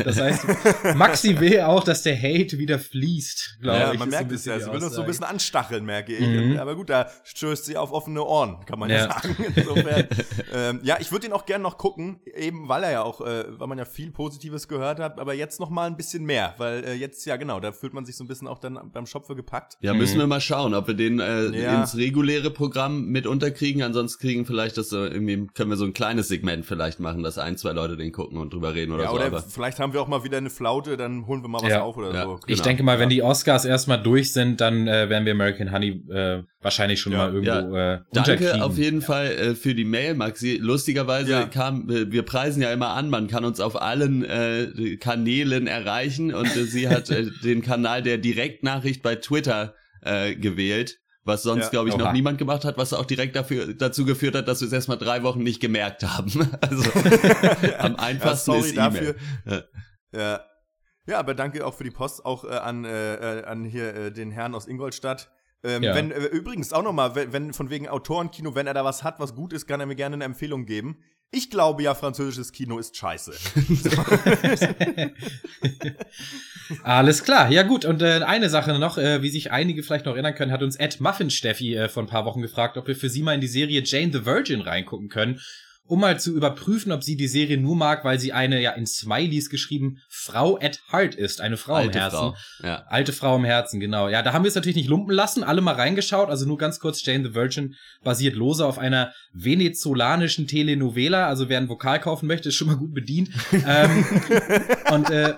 Das 0.03 0.19
heißt, 0.19 0.95
Maxi 0.95 1.39
will 1.39 1.61
auch, 1.61 1.83
dass 1.83 2.03
der 2.03 2.17
Hate 2.17 2.57
wieder 2.57 2.77
fließt, 2.77 3.59
glaube 3.61 3.79
ja, 3.79 3.93
ich. 3.93 3.99
Man 3.99 4.09
merkt 4.09 4.31
es 4.31 4.45
ja. 4.45 4.59
Sie 4.59 4.71
will 4.71 4.83
uns 4.83 4.93
so 4.93 5.01
ein 5.01 5.07
bisschen 5.07 5.23
anstacheln, 5.23 5.85
merke 5.85 6.13
ich. 6.13 6.27
Mhm. 6.27 6.57
Aber 6.59 6.75
gut, 6.75 6.89
da 6.89 7.09
stößt 7.23 7.65
sie 7.65 7.77
auf 7.77 7.91
offene 7.91 8.23
Ohren, 8.23 8.65
kann 8.65 8.79
man 8.79 8.89
ja, 8.89 8.97
ja 8.97 9.03
sagen. 9.21 9.35
Insofern, 9.55 10.07
ähm, 10.53 10.79
ja, 10.83 10.97
ich 10.99 11.11
würde 11.11 11.27
ihn 11.27 11.33
auch 11.33 11.45
gerne 11.45 11.63
noch 11.63 11.77
gucken, 11.77 12.19
eben 12.35 12.67
weil 12.67 12.83
er 12.83 12.91
ja 12.91 13.03
auch, 13.03 13.21
äh, 13.21 13.45
weil 13.59 13.67
man 13.67 13.77
ja 13.77 13.85
viel 13.85 14.11
Positives 14.11 14.67
gehört 14.67 14.99
hat, 14.99 15.19
aber 15.19 15.33
jetzt 15.33 15.59
noch 15.59 15.69
mal 15.69 15.87
ein 15.87 15.95
bisschen 15.95 16.25
mehr, 16.25 16.53
weil 16.57 16.83
äh, 16.83 16.93
jetzt, 16.93 17.25
ja 17.25 17.37
genau, 17.37 17.59
da 17.59 17.71
fühlt 17.71 17.93
man 17.93 18.05
sich 18.05 18.17
so 18.17 18.23
ein 18.23 18.27
bisschen 18.27 18.47
auch 18.47 18.59
dann 18.59 18.91
beim 18.91 19.05
Schopfe 19.05 19.35
gepackt. 19.35 19.77
Ja, 19.79 19.93
müssen 19.93 20.15
mhm. 20.15 20.21
wir 20.21 20.27
mal 20.27 20.41
schauen, 20.41 20.73
ob 20.73 20.87
wir 20.87 20.95
den 20.95 21.19
äh, 21.19 21.49
ja. 21.49 21.79
ins 21.79 21.95
reguläre 21.95 22.51
Programm 22.51 23.05
mit 23.05 23.25
unter 23.25 23.52
kriegen. 23.53 23.83
Ansonsten 23.83 24.21
kriegen 24.21 24.45
vielleicht 24.45 24.77
das 24.77 24.89
so 24.89 25.03
irgendwie, 25.03 25.47
können 25.53 25.69
wir 25.69 25.77
so 25.77 25.85
ein 25.85 25.93
kleines 25.93 26.27
Segment 26.27 26.65
vielleicht 26.65 26.99
machen, 26.99 27.23
dass 27.23 27.37
ein, 27.37 27.57
zwei 27.57 27.71
Leute 27.71 27.97
den 27.97 28.11
gucken 28.11 28.37
und 28.37 28.53
drüber 28.53 28.73
reden 28.73 28.91
oder 28.91 29.03
ja, 29.03 29.09
so. 29.09 29.15
Oder 29.15 29.25
aber 29.25 29.41
vielleicht 29.41 29.79
haben 29.79 29.93
wir 29.93 30.01
auch 30.01 30.07
mal 30.07 30.23
wieder 30.23 30.37
eine 30.37 30.49
Flaute, 30.49 30.97
dann 30.97 31.27
holen 31.27 31.41
wir 31.41 31.49
mal 31.49 31.61
was 31.61 31.69
ja. 31.69 31.81
auf 31.81 31.97
oder 31.97 32.13
ja. 32.13 32.23
so. 32.23 32.39
Ich 32.47 32.55
genau. 32.55 32.63
denke 32.63 32.83
mal, 32.83 32.99
wenn 32.99 33.09
die 33.09 33.23
Oscars 33.23 33.65
erstmal 33.65 34.01
durch 34.01 34.33
sind, 34.33 34.61
dann 34.61 34.87
äh, 34.87 35.09
werden 35.09 35.25
wir 35.25 35.33
American 35.33 35.71
Honey 35.71 36.03
äh, 36.09 36.43
wahrscheinlich 36.61 36.99
schon 36.99 37.13
mal 37.13 37.33
irgendwo 37.33 37.75
äh, 37.75 37.99
Danke 38.11 38.63
auf 38.63 38.77
jeden 38.77 39.01
Fall 39.01 39.27
äh, 39.27 39.55
für 39.55 39.75
die 39.75 39.85
Mail, 39.85 40.15
Maxi. 40.15 40.57
Lustigerweise 40.61 41.47
kam, 41.51 41.89
äh, 41.89 42.11
wir 42.11 42.23
preisen 42.23 42.61
ja 42.61 42.71
immer 42.71 42.89
an, 42.89 43.09
man 43.09 43.27
kann 43.27 43.45
uns 43.45 43.59
auf 43.59 43.81
allen 43.81 44.23
äh, 44.23 44.97
Kanälen 44.97 45.67
erreichen 45.67 46.33
und 46.33 46.55
äh, 46.55 46.63
sie 46.63 46.89
hat 46.89 47.09
äh, 47.09 47.29
den 47.43 47.61
Kanal 47.61 48.01
der 48.01 48.17
Direktnachricht 48.17 49.03
bei 49.03 49.15
Twitter 49.15 49.75
äh, 50.01 50.35
gewählt 50.35 50.99
was 51.25 51.43
sonst, 51.43 51.65
ja, 51.65 51.69
glaube 51.69 51.89
ich, 51.89 51.97
noch 51.97 52.11
niemand 52.11 52.37
gemacht 52.37 52.65
hat, 52.65 52.77
was 52.77 52.93
auch 52.93 53.05
direkt 53.05 53.35
dafür, 53.35 53.73
dazu 53.73 54.05
geführt 54.05 54.35
hat, 54.35 54.47
dass 54.47 54.61
wir 54.61 54.67
es 54.67 54.73
erstmal 54.73 54.97
drei 54.97 55.23
Wochen 55.23 55.41
nicht 55.43 55.61
gemerkt 55.61 56.03
haben. 56.03 56.31
Also 56.61 56.83
am 57.79 57.95
einfachsten 57.95 58.51
ja, 58.51 58.57
ist 58.57 58.77
E-Mail. 58.77 59.15
Ja. 59.45 59.63
ja. 60.13 60.39
ja, 61.07 61.19
aber 61.19 61.33
danke 61.33 61.65
auch 61.65 61.73
für 61.73 61.83
die 61.83 61.91
Post, 61.91 62.25
auch 62.25 62.43
äh, 62.43 62.49
an, 62.49 62.85
äh, 62.85 63.39
äh 63.39 63.43
an 63.45 63.63
hier 63.65 63.93
äh, 63.95 64.11
den 64.11 64.31
Herrn 64.31 64.55
aus 64.55 64.67
Ingolstadt. 64.67 65.31
Ähm, 65.63 65.83
ja. 65.83 65.95
wenn, 65.95 66.11
äh, 66.11 66.25
übrigens 66.25 66.73
auch 66.73 66.83
nochmal, 66.83 67.15
wenn, 67.15 67.31
wenn 67.31 67.53
von 67.53 67.69
wegen 67.69 67.87
Autorenkino, 67.87 68.55
wenn 68.55 68.67
er 68.67 68.73
da 68.73 68.83
was 68.83 69.03
hat, 69.03 69.19
was 69.19 69.35
gut 69.35 69.53
ist, 69.53 69.65
kann 69.65 69.79
er 69.79 69.85
mir 69.85 69.95
gerne 69.95 70.15
eine 70.15 70.25
Empfehlung 70.25 70.65
geben. 70.65 70.97
Ich 71.35 71.49
glaube 71.49 71.81
ja, 71.81 71.95
französisches 71.95 72.51
Kino 72.51 72.77
ist 72.77 72.95
scheiße. 72.95 73.33
Alles 76.83 77.23
klar, 77.23 77.49
ja 77.49 77.63
gut. 77.63 77.85
Und 77.85 78.03
äh, 78.03 78.21
eine 78.23 78.49
Sache 78.49 78.77
noch, 78.77 78.99
äh, 78.99 79.23
wie 79.23 79.31
sich 79.31 79.51
einige 79.51 79.81
vielleicht 79.81 80.05
noch 80.05 80.13
erinnern 80.13 80.35
können, 80.35 80.51
hat 80.51 80.61
uns 80.61 80.75
Ed 80.75 81.01
Muffin 81.01 81.31
Steffi 81.31 81.75
äh, 81.75 81.89
vor 81.89 82.03
ein 82.03 82.07
paar 82.07 82.25
Wochen 82.25 82.43
gefragt, 82.43 82.77
ob 82.77 82.87
wir 82.87 82.95
für 82.95 83.09
sie 83.09 83.23
mal 83.23 83.33
in 83.33 83.41
die 83.41 83.47
Serie 83.47 83.81
Jane 83.83 84.11
the 84.13 84.27
Virgin 84.27 84.61
reingucken 84.61 85.09
können 85.09 85.39
um 85.85 85.99
mal 85.99 86.19
zu 86.19 86.33
überprüfen, 86.35 86.91
ob 86.91 87.03
sie 87.03 87.17
die 87.17 87.27
Serie 87.27 87.57
nur 87.57 87.75
mag, 87.75 88.05
weil 88.05 88.19
sie 88.19 88.31
eine, 88.31 88.61
ja 88.61 88.71
in 88.71 88.85
Smileys 88.85 89.49
geschrieben, 89.49 89.97
Frau 90.09 90.57
at 90.61 90.79
Heart 90.91 91.15
ist. 91.15 91.41
Eine 91.41 91.57
Frau 91.57 91.75
Alte 91.75 91.97
im 91.97 92.01
Herzen. 92.01 92.17
Frau, 92.17 92.35
ja. 92.63 92.83
Alte 92.87 93.13
Frau 93.13 93.35
im 93.35 93.43
Herzen, 93.43 93.79
genau. 93.79 94.07
Ja, 94.07 94.21
da 94.21 94.33
haben 94.33 94.43
wir 94.43 94.49
es 94.49 94.55
natürlich 94.55 94.77
nicht 94.77 94.89
lumpen 94.89 95.13
lassen, 95.13 95.43
alle 95.43 95.61
mal 95.61 95.75
reingeschaut. 95.75 96.29
Also 96.29 96.45
nur 96.45 96.57
ganz 96.57 96.79
kurz, 96.79 97.05
Jane 97.05 97.27
the 97.27 97.35
Virgin 97.35 97.75
basiert 98.03 98.35
lose 98.35 98.65
auf 98.65 98.79
einer 98.79 99.13
venezolanischen 99.33 100.47
Telenovela. 100.47 101.27
Also 101.27 101.49
wer 101.49 101.57
ein 101.57 101.69
Vokal 101.69 101.99
kaufen 101.99 102.27
möchte, 102.27 102.49
ist 102.49 102.55
schon 102.55 102.67
mal 102.67 102.77
gut 102.77 102.93
bedient. 102.93 103.29
ähm, 103.67 104.05
und 104.91 105.09
äh, 105.09 105.33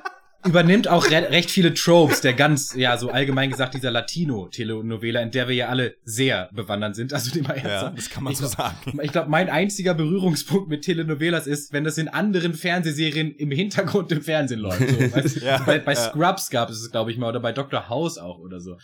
übernimmt 0.45 0.87
auch 0.87 1.09
re 1.09 1.29
recht 1.29 1.49
viele 1.49 1.73
Tropes, 1.73 2.21
der 2.21 2.33
ganz, 2.33 2.73
ja, 2.75 2.97
so 2.97 3.09
allgemein 3.09 3.49
gesagt, 3.49 3.73
dieser 3.73 3.91
Latino-Telenovela, 3.91 5.21
in 5.21 5.31
der 5.31 5.47
wir 5.47 5.55
ja 5.55 5.67
alle 5.69 5.95
sehr 6.03 6.49
bewandert 6.53 6.95
sind. 6.95 7.13
Also, 7.13 7.31
die 7.31 7.41
mal 7.41 7.57
ja, 7.57 7.89
das 7.89 8.09
kann 8.09 8.23
man 8.23 8.33
ich 8.33 8.39
so 8.39 8.47
glaub, 8.47 8.57
sagen. 8.57 8.99
Ich 9.01 9.11
glaube, 9.11 9.29
mein 9.29 9.49
einziger 9.49 9.93
Berührungspunkt 9.93 10.69
mit 10.69 10.83
Telenovelas 10.83 11.47
ist, 11.47 11.73
wenn 11.73 11.83
das 11.83 11.97
in 11.97 12.07
anderen 12.07 12.53
Fernsehserien 12.53 13.33
im 13.33 13.51
Hintergrund 13.51 14.11
im 14.11 14.21
Fernsehen 14.21 14.59
läuft. 14.59 14.87
So, 14.87 14.99
weißt, 15.15 15.41
ja, 15.41 15.61
bei, 15.63 15.79
bei 15.79 15.93
ja. 15.93 15.99
Scrubs 15.99 16.49
gab 16.49 16.69
es 16.69 16.79
es, 16.79 16.91
glaube 16.91 17.11
ich 17.11 17.17
mal, 17.17 17.29
oder 17.29 17.39
bei 17.39 17.51
Dr. 17.51 17.89
House 17.89 18.17
auch 18.17 18.39
oder 18.39 18.59
so. 18.59 18.77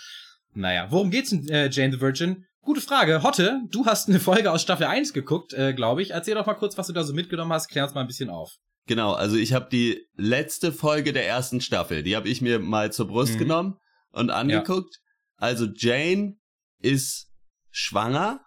Naja, 0.53 0.87
worum 0.89 1.11
geht's 1.11 1.31
in 1.31 1.47
äh, 1.49 1.69
Jane 1.69 1.93
the 1.93 2.01
Virgin? 2.01 2.45
Gute 2.63 2.81
Frage. 2.81 3.23
Hotte, 3.23 3.61
du 3.71 3.85
hast 3.85 4.09
eine 4.09 4.19
Folge 4.19 4.51
aus 4.51 4.61
Staffel 4.61 4.85
1 4.85 5.13
geguckt, 5.13 5.53
äh, 5.53 5.73
glaube 5.73 6.01
ich. 6.01 6.11
Erzähl 6.11 6.35
doch 6.35 6.45
mal 6.45 6.53
kurz, 6.53 6.77
was 6.77 6.87
du 6.87 6.93
da 6.93 7.03
so 7.03 7.13
mitgenommen 7.13 7.51
hast. 7.53 7.69
Klär 7.69 7.85
uns 7.85 7.93
mal 7.93 8.01
ein 8.01 8.07
bisschen 8.07 8.29
auf. 8.29 8.57
Genau, 8.87 9.13
also 9.13 9.35
ich 9.35 9.53
habe 9.53 9.69
die 9.71 10.05
letzte 10.15 10.71
Folge 10.71 11.13
der 11.13 11.27
ersten 11.27 11.61
Staffel, 11.61 12.03
die 12.03 12.15
habe 12.15 12.27
ich 12.27 12.41
mir 12.41 12.59
mal 12.59 12.91
zur 12.91 13.07
Brust 13.07 13.35
mhm. 13.35 13.39
genommen 13.39 13.77
und 14.11 14.29
angeguckt. 14.31 14.95
Ja. 14.95 15.47
Also 15.47 15.67
Jane 15.75 16.37
ist 16.79 17.31
schwanger. 17.69 18.41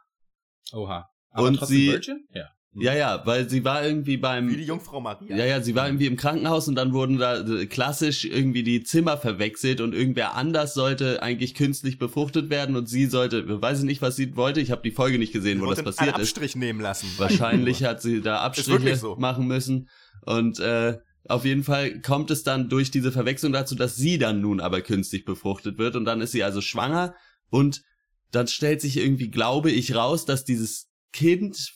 Oha. 0.72 1.08
Aber 1.30 1.48
und 1.48 1.66
sie 1.66 1.88
Virgin? 1.88 2.26
Ja. 2.32 2.50
Ja, 2.76 2.92
ja, 2.92 3.22
weil 3.24 3.48
sie 3.48 3.64
war 3.64 3.84
irgendwie 3.84 4.16
beim. 4.16 4.50
Wie 4.50 4.56
die 4.56 4.64
Jungfrau 4.64 5.00
Maria. 5.00 5.36
Ja, 5.36 5.44
ja, 5.44 5.60
sie 5.60 5.76
war 5.76 5.86
irgendwie 5.86 6.06
im 6.06 6.16
Krankenhaus 6.16 6.66
und 6.66 6.74
dann 6.74 6.92
wurden 6.92 7.18
da 7.18 7.38
äh, 7.38 7.66
klassisch 7.66 8.24
irgendwie 8.24 8.64
die 8.64 8.82
Zimmer 8.82 9.16
verwechselt 9.16 9.80
und 9.80 9.94
irgendwer 9.94 10.34
anders 10.34 10.74
sollte 10.74 11.22
eigentlich 11.22 11.54
künstlich 11.54 11.98
befruchtet 11.98 12.50
werden 12.50 12.74
und 12.74 12.88
sie 12.88 13.06
sollte, 13.06 13.62
weiß 13.62 13.80
ich 13.80 13.84
nicht, 13.84 14.02
was 14.02 14.16
sie 14.16 14.34
wollte. 14.34 14.60
Ich 14.60 14.72
habe 14.72 14.82
die 14.82 14.90
Folge 14.90 15.20
nicht 15.20 15.32
gesehen, 15.32 15.60
sie 15.60 15.64
wo 15.64 15.70
das 15.70 15.84
passiert 15.84 16.14
einen 16.14 16.22
Abstrich 16.22 16.50
ist. 16.50 16.56
nehmen 16.56 16.80
lassen. 16.80 17.08
Wahrscheinlich 17.16 17.84
hat 17.84 18.02
sie 18.02 18.20
da 18.20 18.40
Abstriche 18.40 18.96
so. 18.96 19.14
machen 19.16 19.46
müssen 19.46 19.88
und 20.24 20.58
äh, 20.60 20.98
auf 21.26 21.44
jeden 21.44 21.64
Fall 21.64 22.00
kommt 22.00 22.30
es 22.30 22.42
dann 22.42 22.68
durch 22.68 22.90
diese 22.90 23.10
Verwechslung 23.10 23.52
dazu, 23.52 23.74
dass 23.74 23.96
sie 23.96 24.18
dann 24.18 24.40
nun 24.40 24.60
aber 24.60 24.82
künstlich 24.82 25.24
befruchtet 25.24 25.78
wird 25.78 25.96
und 25.96 26.04
dann 26.04 26.20
ist 26.20 26.32
sie 26.32 26.44
also 26.44 26.60
schwanger 26.60 27.14
und 27.50 27.82
dann 28.30 28.46
stellt 28.46 28.80
sich 28.80 28.96
irgendwie, 28.96 29.30
glaube 29.30 29.70
ich, 29.70 29.94
raus, 29.94 30.24
dass 30.26 30.44
dieses 30.44 30.90
Kind, 31.12 31.74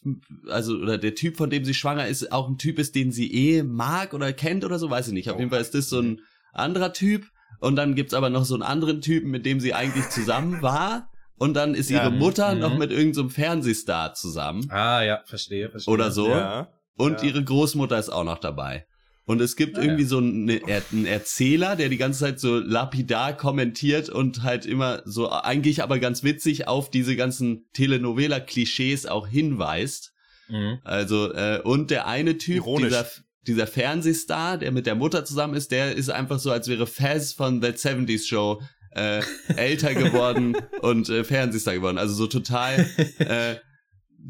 also 0.48 0.74
oder 0.74 0.98
der 0.98 1.14
Typ, 1.14 1.36
von 1.36 1.48
dem 1.48 1.64
sie 1.64 1.74
schwanger 1.74 2.08
ist, 2.08 2.32
auch 2.32 2.48
ein 2.48 2.58
Typ 2.58 2.78
ist, 2.78 2.96
den 2.96 3.12
sie 3.12 3.32
eh 3.32 3.62
mag 3.62 4.12
oder 4.12 4.32
kennt 4.32 4.64
oder 4.64 4.80
so, 4.80 4.90
weiß 4.90 5.08
ich 5.08 5.14
nicht. 5.14 5.30
Auf 5.30 5.36
oh. 5.36 5.38
jeden 5.38 5.50
Fall 5.50 5.60
ist 5.60 5.74
das 5.74 5.88
so 5.88 6.00
ein 6.00 6.20
anderer 6.52 6.92
Typ. 6.92 7.26
Und 7.60 7.76
dann 7.76 7.94
gibt's 7.94 8.14
aber 8.14 8.30
noch 8.30 8.44
so 8.44 8.54
einen 8.54 8.64
anderen 8.64 9.00
Typen, 9.00 9.30
mit 9.30 9.46
dem 9.46 9.60
sie 9.60 9.74
eigentlich 9.74 10.08
zusammen 10.10 10.60
war. 10.62 11.08
Und 11.36 11.54
dann 11.54 11.74
ist 11.74 11.90
ihre 11.90 12.04
ja, 12.04 12.10
Mutter 12.10 12.54
mhm. 12.54 12.60
noch 12.60 12.76
mit 12.76 12.90
irgendeinem 12.90 13.28
so 13.28 13.28
Fernsehstar 13.28 14.14
zusammen. 14.14 14.68
Ah 14.70 15.02
ja, 15.02 15.22
verstehe, 15.24 15.70
verstehe. 15.70 15.94
Oder 15.94 16.10
so. 16.10 16.28
Ja, 16.30 16.68
und 16.98 17.22
ja. 17.22 17.28
ihre 17.28 17.42
Großmutter 17.42 17.98
ist 17.98 18.10
auch 18.10 18.24
noch 18.24 18.38
dabei. 18.38 18.86
Und 19.24 19.42
es 19.42 19.56
gibt 19.56 19.76
ah, 19.76 19.82
irgendwie 19.82 20.04
ja. 20.04 20.08
so 20.08 20.18
einen, 20.18 20.48
einen, 20.48 21.06
Erzähler, 21.06 21.76
der 21.76 21.90
die 21.90 21.98
ganze 21.98 22.20
Zeit 22.20 22.40
so 22.40 22.58
lapidar 22.58 23.36
kommentiert 23.36 24.08
und 24.08 24.42
halt 24.42 24.64
immer 24.64 25.02
so 25.04 25.30
eigentlich 25.30 25.82
aber 25.82 25.98
ganz 25.98 26.24
witzig 26.24 26.66
auf 26.66 26.90
diese 26.90 27.14
ganzen 27.14 27.68
Telenovela-Klischees 27.74 29.04
auch 29.04 29.28
hinweist. 29.28 30.14
Mhm. 30.48 30.78
Also, 30.82 31.32
äh, 31.34 31.60
und 31.62 31.90
der 31.90 32.06
eine 32.06 32.38
Typ, 32.38 32.64
dieser, 32.78 33.06
dieser 33.46 33.66
Fernsehstar, 33.66 34.56
der 34.56 34.72
mit 34.72 34.86
der 34.86 34.94
Mutter 34.94 35.26
zusammen 35.26 35.54
ist, 35.54 35.72
der 35.72 35.94
ist 35.94 36.08
einfach 36.08 36.38
so, 36.38 36.50
als 36.50 36.68
wäre 36.68 36.86
Faz 36.86 37.34
von 37.34 37.60
That 37.60 37.76
70s 37.76 38.26
Show 38.26 38.62
äh, 38.92 39.20
älter 39.56 39.92
geworden 39.92 40.56
und 40.80 41.10
äh, 41.10 41.22
Fernsehstar 41.22 41.74
geworden. 41.74 41.98
Also 41.98 42.14
so 42.14 42.28
total 42.28 42.86
äh, 43.18 43.56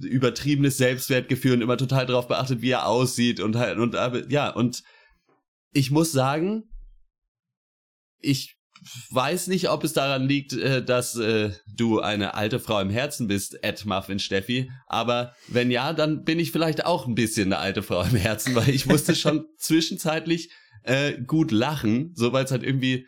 übertriebenes 0.02 0.76
Selbstwertgefühl 0.76 1.54
und 1.54 1.62
immer 1.62 1.76
total 1.76 2.06
darauf 2.06 2.28
beachtet, 2.28 2.60
wie 2.60 2.70
er 2.70 2.86
aussieht 2.86 3.40
und 3.40 3.56
halt 3.56 3.78
und 3.78 3.96
ja 4.30 4.50
und 4.50 4.82
ich 5.72 5.90
muss 5.90 6.12
sagen, 6.12 6.64
ich 8.20 8.58
weiß 9.10 9.48
nicht, 9.48 9.70
ob 9.70 9.84
es 9.84 9.92
daran 9.92 10.28
liegt, 10.28 10.52
äh, 10.52 10.84
dass 10.84 11.16
äh, 11.16 11.50
du 11.66 12.00
eine 12.00 12.34
alte 12.34 12.60
Frau 12.60 12.80
im 12.80 12.90
Herzen 12.90 13.28
bist, 13.28 13.62
Ed 13.62 13.84
Muffin 13.84 14.18
Steffi. 14.18 14.70
Aber 14.86 15.34
wenn 15.48 15.70
ja, 15.70 15.92
dann 15.92 16.24
bin 16.24 16.38
ich 16.38 16.52
vielleicht 16.52 16.84
auch 16.84 17.06
ein 17.06 17.14
bisschen 17.14 17.52
eine 17.52 17.58
alte 17.58 17.82
Frau 17.82 18.02
im 18.02 18.16
Herzen, 18.16 18.54
weil 18.54 18.70
ich 18.70 18.86
musste 18.86 19.14
schon 19.14 19.46
zwischenzeitlich 19.58 20.50
äh, 20.84 21.20
gut 21.20 21.50
lachen, 21.50 22.12
so 22.14 22.32
weil 22.32 22.44
es 22.44 22.50
halt 22.50 22.62
irgendwie 22.62 23.06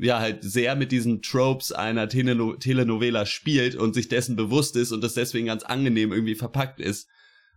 ja 0.00 0.18
halt 0.18 0.42
sehr 0.42 0.76
mit 0.76 0.92
diesen 0.92 1.22
Tropes 1.22 1.72
einer 1.72 2.08
Teleno 2.08 2.54
Telenovela 2.56 3.26
spielt 3.26 3.74
und 3.76 3.94
sich 3.94 4.08
dessen 4.08 4.36
bewusst 4.36 4.76
ist 4.76 4.92
und 4.92 5.02
das 5.02 5.14
deswegen 5.14 5.46
ganz 5.46 5.62
angenehm 5.62 6.12
irgendwie 6.12 6.34
verpackt 6.34 6.80
ist. 6.80 7.08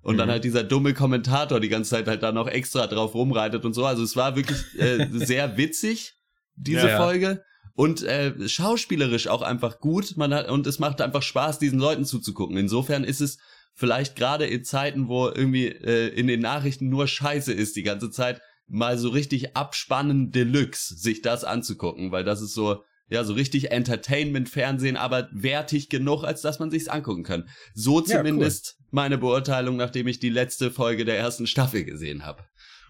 Und 0.02 0.16
mhm. 0.16 0.20
dann 0.20 0.30
halt 0.30 0.44
dieser 0.44 0.64
dumme 0.64 0.94
Kommentator 0.94 1.60
die 1.60 1.70
ganze 1.70 1.92
Zeit 1.92 2.08
halt 2.08 2.24
da 2.24 2.32
noch 2.32 2.48
extra 2.48 2.88
drauf 2.88 3.16
rumreitet 3.16 3.64
und 3.66 3.74
so. 3.74 3.86
Also 3.86 4.04
es 4.04 4.16
war 4.16 4.36
wirklich 4.36 4.60
äh, 4.78 5.08
sehr 5.14 5.58
witzig, 5.58 6.16
diese 6.56 6.90
ja, 6.90 6.98
Folge. 6.98 7.44
Und 7.76 8.04
äh, 8.04 8.48
schauspielerisch 8.48 9.28
auch 9.28 9.42
einfach 9.42 9.80
gut. 9.80 10.16
Man 10.18 10.34
hat, 10.34 10.50
und 10.50 10.68
es 10.68 10.78
macht 10.78 11.02
einfach 11.02 11.24
Spaß, 11.24 11.58
diesen 11.58 11.80
Leuten 11.80 12.06
zuzugucken. 12.06 12.58
Insofern 12.58 13.04
ist 13.04 13.22
es 13.22 13.40
vielleicht 13.74 14.16
gerade 14.16 14.46
in 14.46 14.64
Zeiten, 14.64 15.08
wo 15.08 15.28
irgendwie 15.28 15.68
äh, 15.68 16.10
in 16.10 16.28
den 16.28 16.42
Nachrichten 16.42 16.90
nur 16.90 17.08
Scheiße 17.08 17.52
ist 17.52 17.76
die 17.76 17.84
ganze 17.84 18.12
Zeit, 18.12 18.42
mal 18.67 18.98
so 18.98 19.10
richtig 19.10 19.55
abspannen 19.55 20.32
Deluxe, 20.32 20.96
sich 20.96 21.22
das 21.22 21.43
anzugucken, 21.43 22.12
weil 22.12 22.24
das 22.24 22.41
ist 22.41 22.53
so, 22.53 22.84
ja, 23.10 23.24
so 23.24 23.34
richtig 23.34 23.72
Entertainment-Fernsehen, 23.72 24.98
aber 24.98 25.29
wertig 25.32 25.89
genug, 25.89 26.24
als 26.24 26.41
dass 26.41 26.60
man 26.60 26.72
sich's 26.72 26.88
angucken 26.88 27.24
kann. 27.24 27.48
So 27.74 28.01
zumindest 28.01 28.65
ja, 28.65 28.74
cool. 28.79 28.88
meine 28.91 29.17
Beurteilung, 29.17 29.77
nachdem 29.77 30.08
ich 30.08 30.20
die 30.20 30.29
letzte 30.29 30.72
Folge 30.72 31.05
der 31.05 31.17
ersten 31.17 31.48
Staffel 31.48 31.84
gesehen 31.84 32.25
habe. 32.25 32.43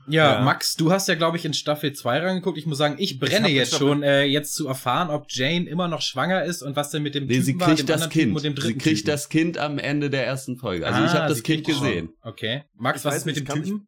Ja, 0.08 0.34
ja, 0.34 0.42
Max, 0.42 0.76
du 0.76 0.92
hast 0.92 1.08
ja, 1.08 1.16
glaube 1.16 1.38
ich, 1.38 1.46
in 1.46 1.54
Staffel 1.54 1.94
2 1.94 2.20
reingeguckt. 2.20 2.58
Ich 2.58 2.66
muss 2.66 2.78
sagen, 2.78 2.96
ich 2.98 3.20
brenne 3.20 3.48
ich 3.48 3.56
jetzt 3.56 3.78
schon, 3.78 4.04
äh, 4.04 4.24
jetzt 4.24 4.54
zu 4.54 4.68
erfahren, 4.68 5.10
ob 5.10 5.28
Jane 5.30 5.66
immer 5.66 5.88
noch 5.88 6.02
schwanger 6.02 6.44
ist 6.44 6.62
und 6.62 6.76
was 6.76 6.92
denn 6.92 7.04
mit 7.04 7.16
dem 7.16 7.26
nee, 7.26 7.36
Typen 7.36 7.46
sie 7.46 7.58
kriegt 7.58 7.90
war, 7.90 7.98
das 7.98 8.10
Kind. 8.10 8.40
sie 8.40 8.54
kriegt 8.54 8.84
Typen. 8.84 9.06
das 9.06 9.30
Kind 9.30 9.58
am 9.58 9.80
Ende 9.80 10.10
der 10.10 10.26
ersten 10.26 10.58
Folge. 10.58 10.86
Also 10.86 11.02
ah, 11.02 11.06
ich 11.06 11.14
habe 11.14 11.30
das 11.30 11.44
Kind 11.44 11.66
gesehen. 11.66 12.10
Okay. 12.22 12.64
Max, 12.76 13.00
ich 13.00 13.06
was 13.06 13.18
ist 13.18 13.26
mit 13.26 13.38
dem 13.38 13.46
Typen? 13.46 13.88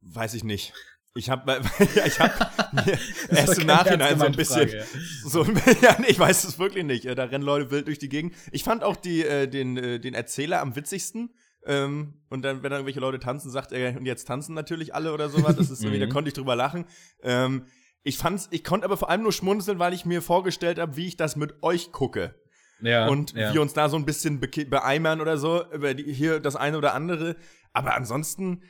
Weiß 0.00 0.34
ich 0.34 0.44
nicht. 0.44 0.72
Ich 1.14 1.30
habe 1.30 1.60
ich 2.06 2.20
hab 2.20 2.72
mir 2.74 2.98
erst 3.30 3.58
im 3.58 3.66
Nachhinein 3.66 4.18
so 4.18 4.26
ein 4.26 4.32
bisschen 4.32 4.68
Frage, 4.68 4.78
ja. 4.78 4.84
so 5.28 5.42
ja, 5.82 5.96
nee, 5.98 6.08
ich 6.08 6.18
weiß 6.18 6.44
es 6.44 6.58
wirklich 6.58 6.84
nicht. 6.84 7.06
Da 7.06 7.24
rennen 7.24 7.44
Leute 7.44 7.70
wild 7.70 7.86
durch 7.86 7.98
die 7.98 8.08
Gegend. 8.08 8.34
Ich 8.52 8.64
fand 8.64 8.84
auch 8.84 8.96
die 8.96 9.24
äh, 9.24 9.48
den 9.48 9.76
äh, 9.76 9.98
den 9.98 10.14
Erzähler 10.14 10.60
am 10.60 10.76
witzigsten. 10.76 11.30
Ähm, 11.64 12.14
und 12.28 12.42
dann, 12.42 12.62
wenn 12.62 12.70
dann 12.70 12.80
irgendwelche 12.80 13.00
Leute 13.00 13.18
tanzen, 13.18 13.50
sagt 13.50 13.72
er, 13.72 13.96
und 13.96 14.06
jetzt 14.06 14.26
tanzen 14.26 14.54
natürlich 14.54 14.94
alle 14.94 15.12
oder 15.12 15.28
sowas. 15.28 15.56
Das 15.56 15.68
ist 15.68 15.82
irgendwie, 15.82 15.98
da 15.98 16.06
mhm. 16.06 16.10
konnte 16.10 16.28
ich 16.28 16.34
drüber 16.34 16.54
lachen. 16.54 16.84
Ähm, 17.22 17.66
ich 18.04 18.18
fand's, 18.18 18.46
ich 18.52 18.62
konnte 18.62 18.84
aber 18.84 18.96
vor 18.96 19.10
allem 19.10 19.22
nur 19.22 19.32
schmunzeln, 19.32 19.80
weil 19.80 19.92
ich 19.92 20.04
mir 20.04 20.22
vorgestellt 20.22 20.78
habe, 20.78 20.96
wie 20.96 21.08
ich 21.08 21.16
das 21.16 21.34
mit 21.34 21.60
euch 21.64 21.90
gucke. 21.90 22.36
Ja, 22.80 23.08
und 23.08 23.32
ja. 23.32 23.52
wir 23.52 23.62
uns 23.62 23.72
da 23.72 23.88
so 23.88 23.96
ein 23.96 24.04
bisschen 24.04 24.38
be 24.38 24.48
beeimern 24.48 25.20
oder 25.20 25.38
so, 25.38 25.64
über 25.72 25.94
die, 25.94 26.12
hier 26.12 26.38
das 26.38 26.54
eine 26.54 26.78
oder 26.78 26.94
andere. 26.94 27.34
Aber 27.72 27.94
ansonsten, 27.94 28.62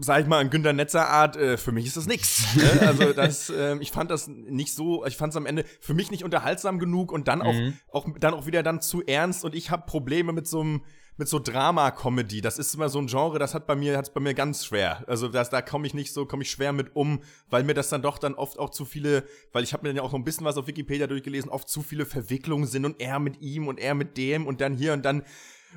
sag 0.00 0.20
ich 0.20 0.26
mal, 0.26 0.40
in 0.40 0.50
Günter 0.50 0.72
Netzer 0.72 1.08
Art, 1.08 1.36
äh, 1.36 1.56
für 1.56 1.72
mich 1.72 1.86
ist 1.86 1.96
das 1.96 2.06
nix. 2.06 2.54
Ne? 2.54 2.64
Also 2.88 3.12
das, 3.12 3.50
äh, 3.50 3.76
ich 3.78 3.90
fand 3.90 4.10
das 4.10 4.28
nicht 4.28 4.74
so, 4.74 5.04
ich 5.04 5.16
fand 5.16 5.32
es 5.32 5.36
am 5.36 5.46
Ende 5.46 5.64
für 5.80 5.94
mich 5.94 6.10
nicht 6.10 6.24
unterhaltsam 6.24 6.78
genug 6.78 7.12
und 7.12 7.28
dann 7.28 7.42
auch, 7.42 7.52
mhm. 7.52 7.74
auch 7.90 8.06
dann 8.18 8.34
auch 8.34 8.46
wieder 8.46 8.62
dann 8.62 8.80
zu 8.80 9.04
ernst 9.04 9.44
und 9.44 9.54
ich 9.54 9.70
habe 9.70 9.84
Probleme 9.86 10.32
mit 10.32 10.46
so 10.46 10.60
einem 10.60 10.82
mit 11.18 11.28
so 11.28 11.40
Drama-Comedy. 11.40 12.40
Das 12.40 12.58
ist 12.58 12.74
immer 12.74 12.88
so 12.88 13.00
ein 13.00 13.08
Genre, 13.08 13.40
das 13.40 13.52
hat 13.52 13.66
bei 13.66 13.74
mir, 13.74 13.98
hat's 13.98 14.10
bei 14.10 14.20
mir 14.20 14.34
ganz 14.34 14.64
schwer. 14.64 15.02
Also 15.08 15.26
das, 15.26 15.50
da 15.50 15.60
komme 15.60 15.86
ich 15.86 15.92
nicht 15.92 16.12
so, 16.12 16.24
komme 16.26 16.44
ich 16.44 16.50
schwer 16.50 16.72
mit 16.72 16.94
um, 16.94 17.22
weil 17.50 17.64
mir 17.64 17.74
das 17.74 17.88
dann 17.88 18.02
doch 18.02 18.18
dann 18.18 18.34
oft 18.34 18.58
auch 18.58 18.70
zu 18.70 18.84
viele, 18.84 19.24
weil 19.52 19.64
ich 19.64 19.72
habe 19.72 19.82
mir 19.82 19.88
dann 19.88 19.96
ja 19.96 20.02
auch 20.02 20.12
noch 20.12 20.18
ein 20.18 20.24
bisschen 20.24 20.46
was 20.46 20.56
auf 20.56 20.68
Wikipedia 20.68 21.08
durchgelesen, 21.08 21.50
oft 21.50 21.68
zu 21.68 21.82
viele 21.82 22.06
Verwicklungen 22.06 22.66
sind 22.66 22.84
und 22.84 23.00
er 23.00 23.18
mit 23.18 23.42
ihm 23.42 23.66
und 23.66 23.80
er 23.80 23.94
mit 23.94 24.16
dem 24.16 24.46
und 24.46 24.60
dann 24.60 24.74
hier 24.74 24.92
und 24.92 25.04
dann 25.04 25.24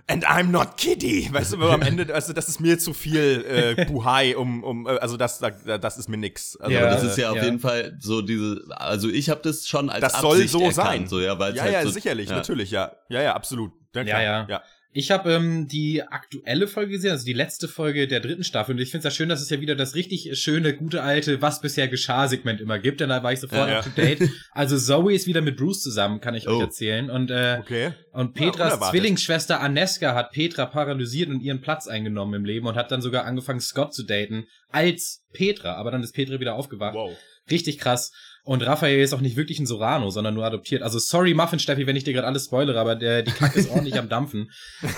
And 0.08 0.26
I'm 0.26 0.52
not 0.52 0.78
Kitty. 0.78 1.30
Weißt 1.32 1.54
du, 1.54 1.70
am 1.70 1.82
Ende, 1.82 2.14
also 2.14 2.34
das 2.34 2.50
ist 2.50 2.60
mir 2.60 2.80
zu 2.80 2.94
viel 2.94 3.76
äh, 3.78 3.86
Buhai, 3.86 4.36
um, 4.36 4.64
um, 4.64 4.88
äh, 4.88 4.92
also 4.92 5.16
das, 5.18 5.40
das 5.40 5.98
ist 5.98 6.10
mir 6.10 6.18
nix. 6.18 6.58
Also, 6.58 6.74
ja, 6.74 6.90
das 6.90 7.04
ist 7.04 7.18
ja 7.18 7.30
auf 7.30 7.38
ja. 7.38 7.44
jeden 7.44 7.60
Fall 7.60 7.98
so 8.00 8.22
diese, 8.22 8.64
also 8.70 9.10
ich 9.10 9.30
habe 9.30 9.42
das 9.44 9.68
schon 9.68 9.90
als 9.90 10.02
das 10.02 10.16
Absicht 10.16 10.50
soll 10.50 10.60
so 10.60 10.60
erkannt, 10.60 10.76
sein. 10.76 11.08
So, 11.08 11.20
ja, 11.20 11.38
weil 11.40 11.56
ja, 11.56 11.64
halt 11.64 11.74
ja, 11.74 11.84
so, 11.84 11.90
sicherlich, 11.90 12.30
ja. 12.30 12.36
natürlich, 12.36 12.72
ja, 12.72 12.92
ja, 13.10 13.22
ja, 13.22 13.36
absolut. 13.36 13.72
Ja, 13.94 14.04
ja. 14.04 14.48
ja. 14.48 14.64
Ich 14.94 15.10
habe 15.10 15.32
ähm, 15.34 15.68
die 15.68 16.04
aktuelle 16.04 16.68
Folge 16.68 16.92
gesehen, 16.92 17.12
also 17.12 17.26
die 17.26 17.34
letzte 17.34 17.70
Folge 17.70 18.08
der 18.08 18.20
dritten 18.20 18.44
Staffel. 18.44 18.76
Und 18.76 18.82
ich 18.82 18.92
finde 18.92 19.08
es 19.08 19.14
ja 19.14 19.16
schön, 19.18 19.30
dass 19.30 19.42
es 19.42 19.50
ja 19.50 19.62
wieder 19.62 19.76
das 19.76 19.96
richtig 19.96 20.30
schöne, 20.38 20.76
gute 20.76 21.02
alte, 21.02 21.42
was 21.42 21.62
bisher 21.62 21.88
geschah 21.88 22.28
Segment 22.28 22.60
immer 22.60 22.78
gibt. 22.78 23.00
Denn 23.00 23.10
da 23.10 23.24
war 23.24 23.32
ich 23.32 23.40
sofort 23.40 23.70
ja, 23.70 23.80
up 23.80 23.86
to 23.86 23.90
date. 23.90 24.30
Also 24.52 24.78
Zoe 24.78 25.14
ist 25.14 25.28
wieder 25.28 25.42
mit 25.42 25.56
Bruce 25.56 25.82
zusammen, 25.82 26.20
kann 26.20 26.36
ich 26.36 26.48
oh. 26.48 26.52
euch 26.52 26.62
erzählen. 26.62 27.10
Und, 27.10 27.32
äh, 27.32 27.60
okay. 27.62 27.94
und 28.12 28.34
Petras 28.34 28.80
ja, 28.82 28.90
Zwillingsschwester 28.90 29.62
Aneska 29.62 30.14
hat 30.14 30.32
Petra 30.32 30.66
paralysiert 30.66 31.30
und 31.30 31.42
ihren 31.42 31.62
Platz 31.62 31.88
eingenommen 31.88 32.34
im 32.34 32.46
Leben 32.46 32.68
und 32.68 32.76
hat 32.76 32.92
dann 32.92 33.02
sogar 33.02 33.24
angefangen, 33.24 33.62
Scott 33.62 33.94
zu 33.94 34.04
daten 34.04 34.48
als 34.70 35.24
Petra. 35.32 35.76
Aber 35.76 35.92
dann 35.92 36.04
ist 36.04 36.14
Petra 36.14 36.40
wieder 36.40 36.56
aufgewacht. 36.56 36.96
Wow. 36.96 37.18
Richtig 37.50 37.80
krass. 37.80 38.12
Und 38.44 38.64
Raphael 38.64 39.02
ist 39.02 39.14
auch 39.14 39.22
nicht 39.22 39.36
wirklich 39.36 39.60
ein 39.60 39.68
Sorano, 39.68 40.10
sondern 40.10 40.34
nur 40.34 40.46
adoptiert. 40.46 40.82
Also 40.82 40.98
sorry, 40.98 41.36
Muffin 41.36 41.60
Steffi, 41.60 41.86
wenn 41.86 41.96
ich 41.96 42.04
dir 42.04 42.14
gerade 42.14 42.26
alles 42.26 42.46
spoilere, 42.46 42.80
aber 42.80 42.96
der, 42.96 43.22
die 43.22 43.32
Kacke 43.32 43.60
ist 43.60 43.70
ordentlich 43.70 44.00
am 44.00 44.10
Dampfen. 44.10 44.50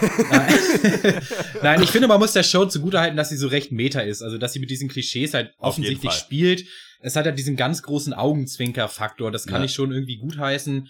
Nein, 1.61 1.83
ich 1.83 1.89
finde, 1.89 2.07
man 2.07 2.19
muss 2.19 2.31
der 2.31 2.43
Show 2.43 2.65
zugutehalten, 2.65 3.17
dass 3.17 3.29
sie 3.29 3.37
so 3.37 3.47
recht 3.47 3.71
meta 3.73 3.99
ist. 3.99 4.21
Also, 4.21 4.37
dass 4.37 4.53
sie 4.53 4.59
mit 4.59 4.69
diesen 4.69 4.87
Klischees 4.87 5.33
halt 5.33 5.51
offensichtlich 5.57 6.13
spielt. 6.13 6.65
Es 7.01 7.17
hat 7.17 7.25
ja 7.25 7.31
halt 7.31 7.39
diesen 7.39 7.57
ganz 7.57 7.83
großen 7.83 8.13
Augenzwinker-Faktor. 8.13 9.29
Das 9.29 9.45
kann 9.45 9.61
ja. 9.61 9.65
ich 9.65 9.73
schon 9.73 9.91
irgendwie 9.91 10.19
gutheißen. 10.19 10.87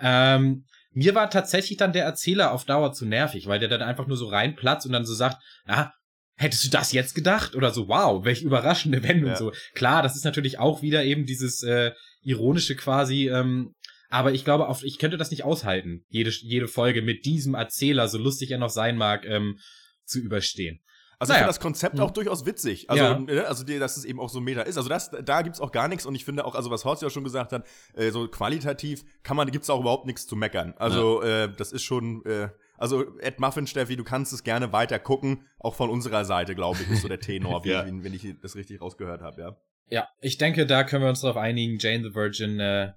Ähm, 0.00 0.64
mir 0.92 1.14
war 1.14 1.28
tatsächlich 1.28 1.76
dann 1.76 1.92
der 1.92 2.04
Erzähler 2.04 2.52
auf 2.52 2.64
Dauer 2.64 2.92
zu 2.92 3.04
nervig, 3.04 3.48
weil 3.48 3.58
der 3.58 3.68
dann 3.68 3.82
einfach 3.82 4.06
nur 4.06 4.16
so 4.16 4.28
reinplatzt 4.28 4.86
und 4.86 4.92
dann 4.92 5.04
so 5.04 5.12
sagt, 5.12 5.42
ah, 5.66 5.90
hättest 6.36 6.64
du 6.64 6.70
das 6.70 6.92
jetzt 6.92 7.14
gedacht? 7.14 7.54
Oder 7.54 7.72
so, 7.72 7.88
wow, 7.88 8.24
welch 8.24 8.42
überraschende 8.42 9.02
Wendung. 9.02 9.30
Ja. 9.30 9.36
So, 9.36 9.52
klar, 9.74 10.02
das 10.02 10.16
ist 10.16 10.24
natürlich 10.24 10.58
auch 10.58 10.82
wieder 10.82 11.04
eben 11.04 11.26
dieses 11.26 11.62
äh, 11.62 11.92
ironische 12.22 12.76
quasi, 12.76 13.28
ähm, 13.28 13.74
aber 14.08 14.32
ich 14.32 14.44
glaube, 14.44 14.68
auf, 14.68 14.84
ich 14.84 14.98
könnte 14.98 15.16
das 15.16 15.30
nicht 15.30 15.44
aushalten, 15.44 16.04
jede, 16.08 16.30
jede 16.30 16.68
Folge 16.68 17.02
mit 17.02 17.24
diesem 17.24 17.54
Erzähler, 17.54 18.08
so 18.08 18.18
lustig 18.18 18.50
er 18.50 18.58
noch 18.58 18.70
sein 18.70 18.96
mag, 18.96 19.24
ähm, 19.26 19.58
zu 20.04 20.20
überstehen. 20.20 20.80
Also 21.18 21.32
naja. 21.32 21.40
ich 21.40 21.44
finde 21.44 21.48
das 21.48 21.60
Konzept 21.60 21.94
hm. 21.94 22.00
auch 22.04 22.10
durchaus 22.10 22.44
witzig. 22.44 22.90
Also, 22.90 23.02
ja. 23.02 23.18
Ne, 23.18 23.46
also 23.46 23.64
dass 23.64 23.96
es 23.96 24.04
eben 24.04 24.20
auch 24.20 24.28
so 24.28 24.40
Meta 24.40 24.62
ist. 24.62 24.76
Also 24.76 24.88
das, 24.88 25.10
da 25.10 25.42
gibt's 25.42 25.60
auch 25.60 25.72
gar 25.72 25.88
nichts 25.88 26.04
und 26.04 26.14
ich 26.14 26.24
finde 26.24 26.44
auch, 26.44 26.54
also 26.54 26.70
was 26.70 26.84
Horst 26.84 27.02
ja 27.02 27.08
schon 27.08 27.24
gesagt 27.24 27.52
hat, 27.52 27.66
äh, 27.94 28.10
so 28.10 28.28
qualitativ 28.28 29.02
kann 29.22 29.36
man, 29.36 29.50
gibt's 29.50 29.70
auch 29.70 29.80
überhaupt 29.80 30.06
nichts 30.06 30.26
zu 30.26 30.36
meckern. 30.36 30.74
Also 30.76 31.22
ja. 31.22 31.44
äh, 31.44 31.52
das 31.56 31.72
ist 31.72 31.84
schon, 31.84 32.24
äh, 32.26 32.48
also 32.78 33.18
Ed 33.18 33.40
Muffin, 33.40 33.66
Steffi, 33.66 33.96
du 33.96 34.04
kannst 34.04 34.32
es 34.32 34.42
gerne 34.42 34.72
weiter 34.72 34.98
gucken. 34.98 35.46
Auch 35.58 35.74
von 35.74 35.90
unserer 35.90 36.24
Seite, 36.24 36.54
glaube 36.54 36.78
ich, 36.82 36.90
ist 36.90 37.02
so 37.02 37.08
der 37.08 37.20
Tenor, 37.20 37.62
ja. 37.66 37.86
wie, 37.86 38.04
wenn 38.04 38.14
ich 38.14 38.26
das 38.42 38.56
richtig 38.56 38.80
rausgehört 38.80 39.22
habe, 39.22 39.40
ja. 39.40 39.56
Ja, 39.88 40.08
ich 40.20 40.36
denke, 40.36 40.66
da 40.66 40.82
können 40.84 41.04
wir 41.04 41.08
uns 41.08 41.20
darauf 41.20 41.36
einigen, 41.36 41.78
Jane 41.78 42.02
the 42.02 42.14
Virgin 42.14 42.58
äh, 42.58 42.92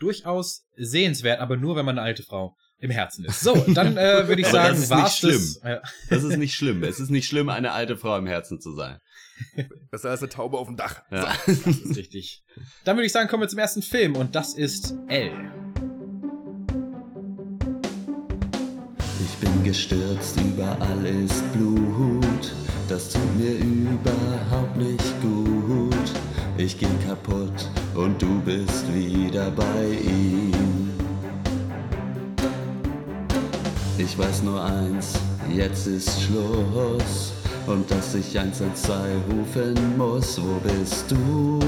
durchaus 0.00 0.66
sehenswert, 0.76 1.40
aber 1.40 1.56
nur, 1.56 1.76
wenn 1.76 1.84
man 1.84 1.98
eine 1.98 2.06
alte 2.06 2.24
Frau 2.24 2.56
im 2.78 2.90
Herzen 2.90 3.24
ist. 3.24 3.40
So, 3.40 3.54
dann 3.68 3.96
äh, 3.96 4.26
würde 4.28 4.42
ich 4.42 4.48
sagen, 4.48 4.74
das 4.74 4.90
ist 4.90 4.90
nicht 4.90 5.16
schlimm. 5.16 5.56
Das, 5.62 5.80
das 6.10 6.24
ist 6.24 6.36
nicht 6.36 6.54
schlimm. 6.54 6.82
Es 6.82 6.98
ist 6.98 7.10
nicht 7.10 7.28
schlimm, 7.28 7.48
eine 7.48 7.70
alte 7.72 7.96
Frau 7.96 8.18
im 8.18 8.26
Herzen 8.26 8.60
zu 8.60 8.74
sein. 8.74 8.98
Das 9.90 10.04
ist 10.04 10.20
eine 10.20 10.28
Taube 10.28 10.58
auf 10.58 10.66
dem 10.66 10.76
Dach. 10.76 11.02
Ja. 11.10 11.32
Das 11.46 11.48
ist 11.48 11.96
richtig. 11.96 12.42
Dann 12.84 12.96
würde 12.96 13.06
ich 13.06 13.12
sagen, 13.12 13.28
kommen 13.28 13.42
wir 13.42 13.48
zum 13.48 13.60
ersten 13.60 13.82
Film 13.82 14.16
und 14.16 14.34
das 14.34 14.54
ist 14.54 14.94
L. 15.08 15.71
Ich 19.24 19.36
bin 19.36 19.62
gestürzt, 19.62 20.36
überall 20.40 21.06
ist 21.06 21.52
Blut. 21.52 22.52
Das 22.88 23.10
tut 23.10 23.38
mir 23.38 23.54
überhaupt 23.54 24.76
nicht 24.76 25.22
gut. 25.22 26.12
Ich 26.56 26.76
ging 26.76 26.98
kaputt 27.06 27.68
und 27.94 28.20
du 28.20 28.40
bist 28.40 28.92
wieder 28.92 29.50
bei 29.52 29.86
ihm. 30.04 30.90
Ich 33.96 34.18
weiß 34.18 34.42
nur 34.42 34.64
eins, 34.64 35.14
jetzt 35.54 35.86
ist 35.86 36.22
Schluss. 36.22 37.32
Und 37.68 37.88
dass 37.90 38.16
ich 38.16 38.36
112 38.36 39.22
rufen 39.30 39.96
muss, 39.96 40.40
wo 40.42 40.58
bist 40.68 41.08
du? 41.08 41.60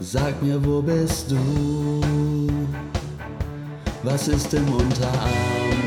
Sag 0.00 0.42
mir, 0.42 0.62
wo 0.64 0.82
bist 0.82 1.30
du? 1.30 2.00
Was 4.02 4.28
ist 4.28 4.52
im 4.52 4.68
Unterarm? 4.68 5.83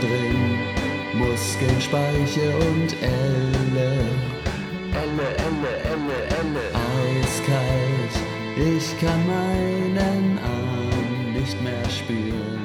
Muskeln, 1.17 1.81
Speiche 1.81 2.55
und 2.55 2.95
Elle. 3.01 3.99
Elle, 4.93 5.27
Elle, 5.47 5.73
Elle, 5.91 6.19
Elle. 6.39 6.65
Eiskalt, 7.19 8.15
ich 8.55 8.99
kann 8.99 9.27
meinen 9.27 10.37
Arm 10.39 11.33
nicht 11.33 11.61
mehr 11.63 11.89
spüren. 11.89 12.57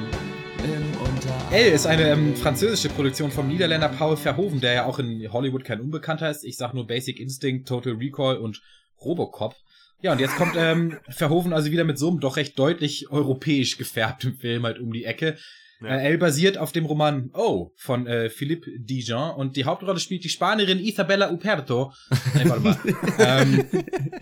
L 1.51 1.71
ist 1.71 1.85
eine 1.85 2.09
ähm, 2.09 2.35
französische 2.35 2.89
Produktion 2.89 3.29
vom 3.29 3.47
Niederländer 3.47 3.89
Paul 3.89 4.17
Verhoeven, 4.17 4.59
der 4.59 4.73
ja 4.73 4.85
auch 4.85 4.97
in 4.97 5.31
Hollywood 5.31 5.63
kein 5.63 5.81
Unbekannter 5.81 6.29
ist. 6.29 6.43
Ich 6.43 6.57
sag 6.57 6.73
nur 6.73 6.87
Basic 6.87 7.19
Instinct, 7.19 7.67
Total 7.67 7.93
Recall 7.93 8.37
und 8.37 8.61
Robocop. 8.99 9.55
Ja, 10.03 10.11
und 10.11 10.19
jetzt 10.19 10.35
kommt 10.35 10.55
ähm, 10.57 10.97
Verhoeven 11.07 11.53
also 11.53 11.71
wieder 11.71 11.85
mit 11.85 11.97
so 11.97 12.09
einem 12.09 12.19
doch 12.19 12.35
recht 12.35 12.59
deutlich 12.59 13.09
europäisch 13.09 13.77
gefärbten 13.77 14.35
Film 14.35 14.63
halt 14.63 14.79
um 14.79 14.91
die 14.91 15.05
Ecke. 15.05 15.37
Ja. 15.81 15.95
Äh, 15.95 16.09
L 16.09 16.17
basiert 16.17 16.57
auf 16.57 16.73
dem 16.73 16.85
Roman 16.85 17.29
Oh 17.33 17.71
von 17.77 18.05
äh, 18.05 18.29
Philippe 18.29 18.69
Dijon 18.77 19.31
und 19.31 19.55
die 19.55 19.63
Hauptrolle 19.63 20.01
spielt 20.01 20.25
die 20.25 20.29
Spanierin 20.29 20.79
Isabella 20.79 21.31
Uperto. 21.31 21.93
Nee, 22.35 22.49
warte 22.49 22.61
mal. 22.61 22.77
ähm, 23.19 23.63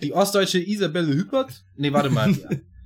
die 0.00 0.12
ostdeutsche 0.12 0.60
Isabelle 0.60 1.14
Hüppert? 1.14 1.64
Nee, 1.74 1.92
warte 1.92 2.10
mal. 2.10 2.32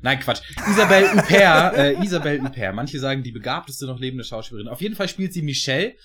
Nein, 0.01 0.19
Quatsch. 0.19 0.41
Isabelle 0.71 1.13
Huppert, 1.13 1.77
äh, 1.77 2.03
Isabelle 2.03 2.43
Huppert. 2.43 2.75
Manche 2.75 2.99
sagen 2.99 3.23
die 3.23 3.33
begabteste 3.33 3.85
noch 3.85 4.01
lebende 4.01 4.25
Schauspielerin. 4.25 4.69
Auf 4.69 4.81
jeden 4.81 4.95
Fall 4.95 5.09
spielt 5.09 5.35
sie 5.35 5.43
Michelle, 5.43 5.97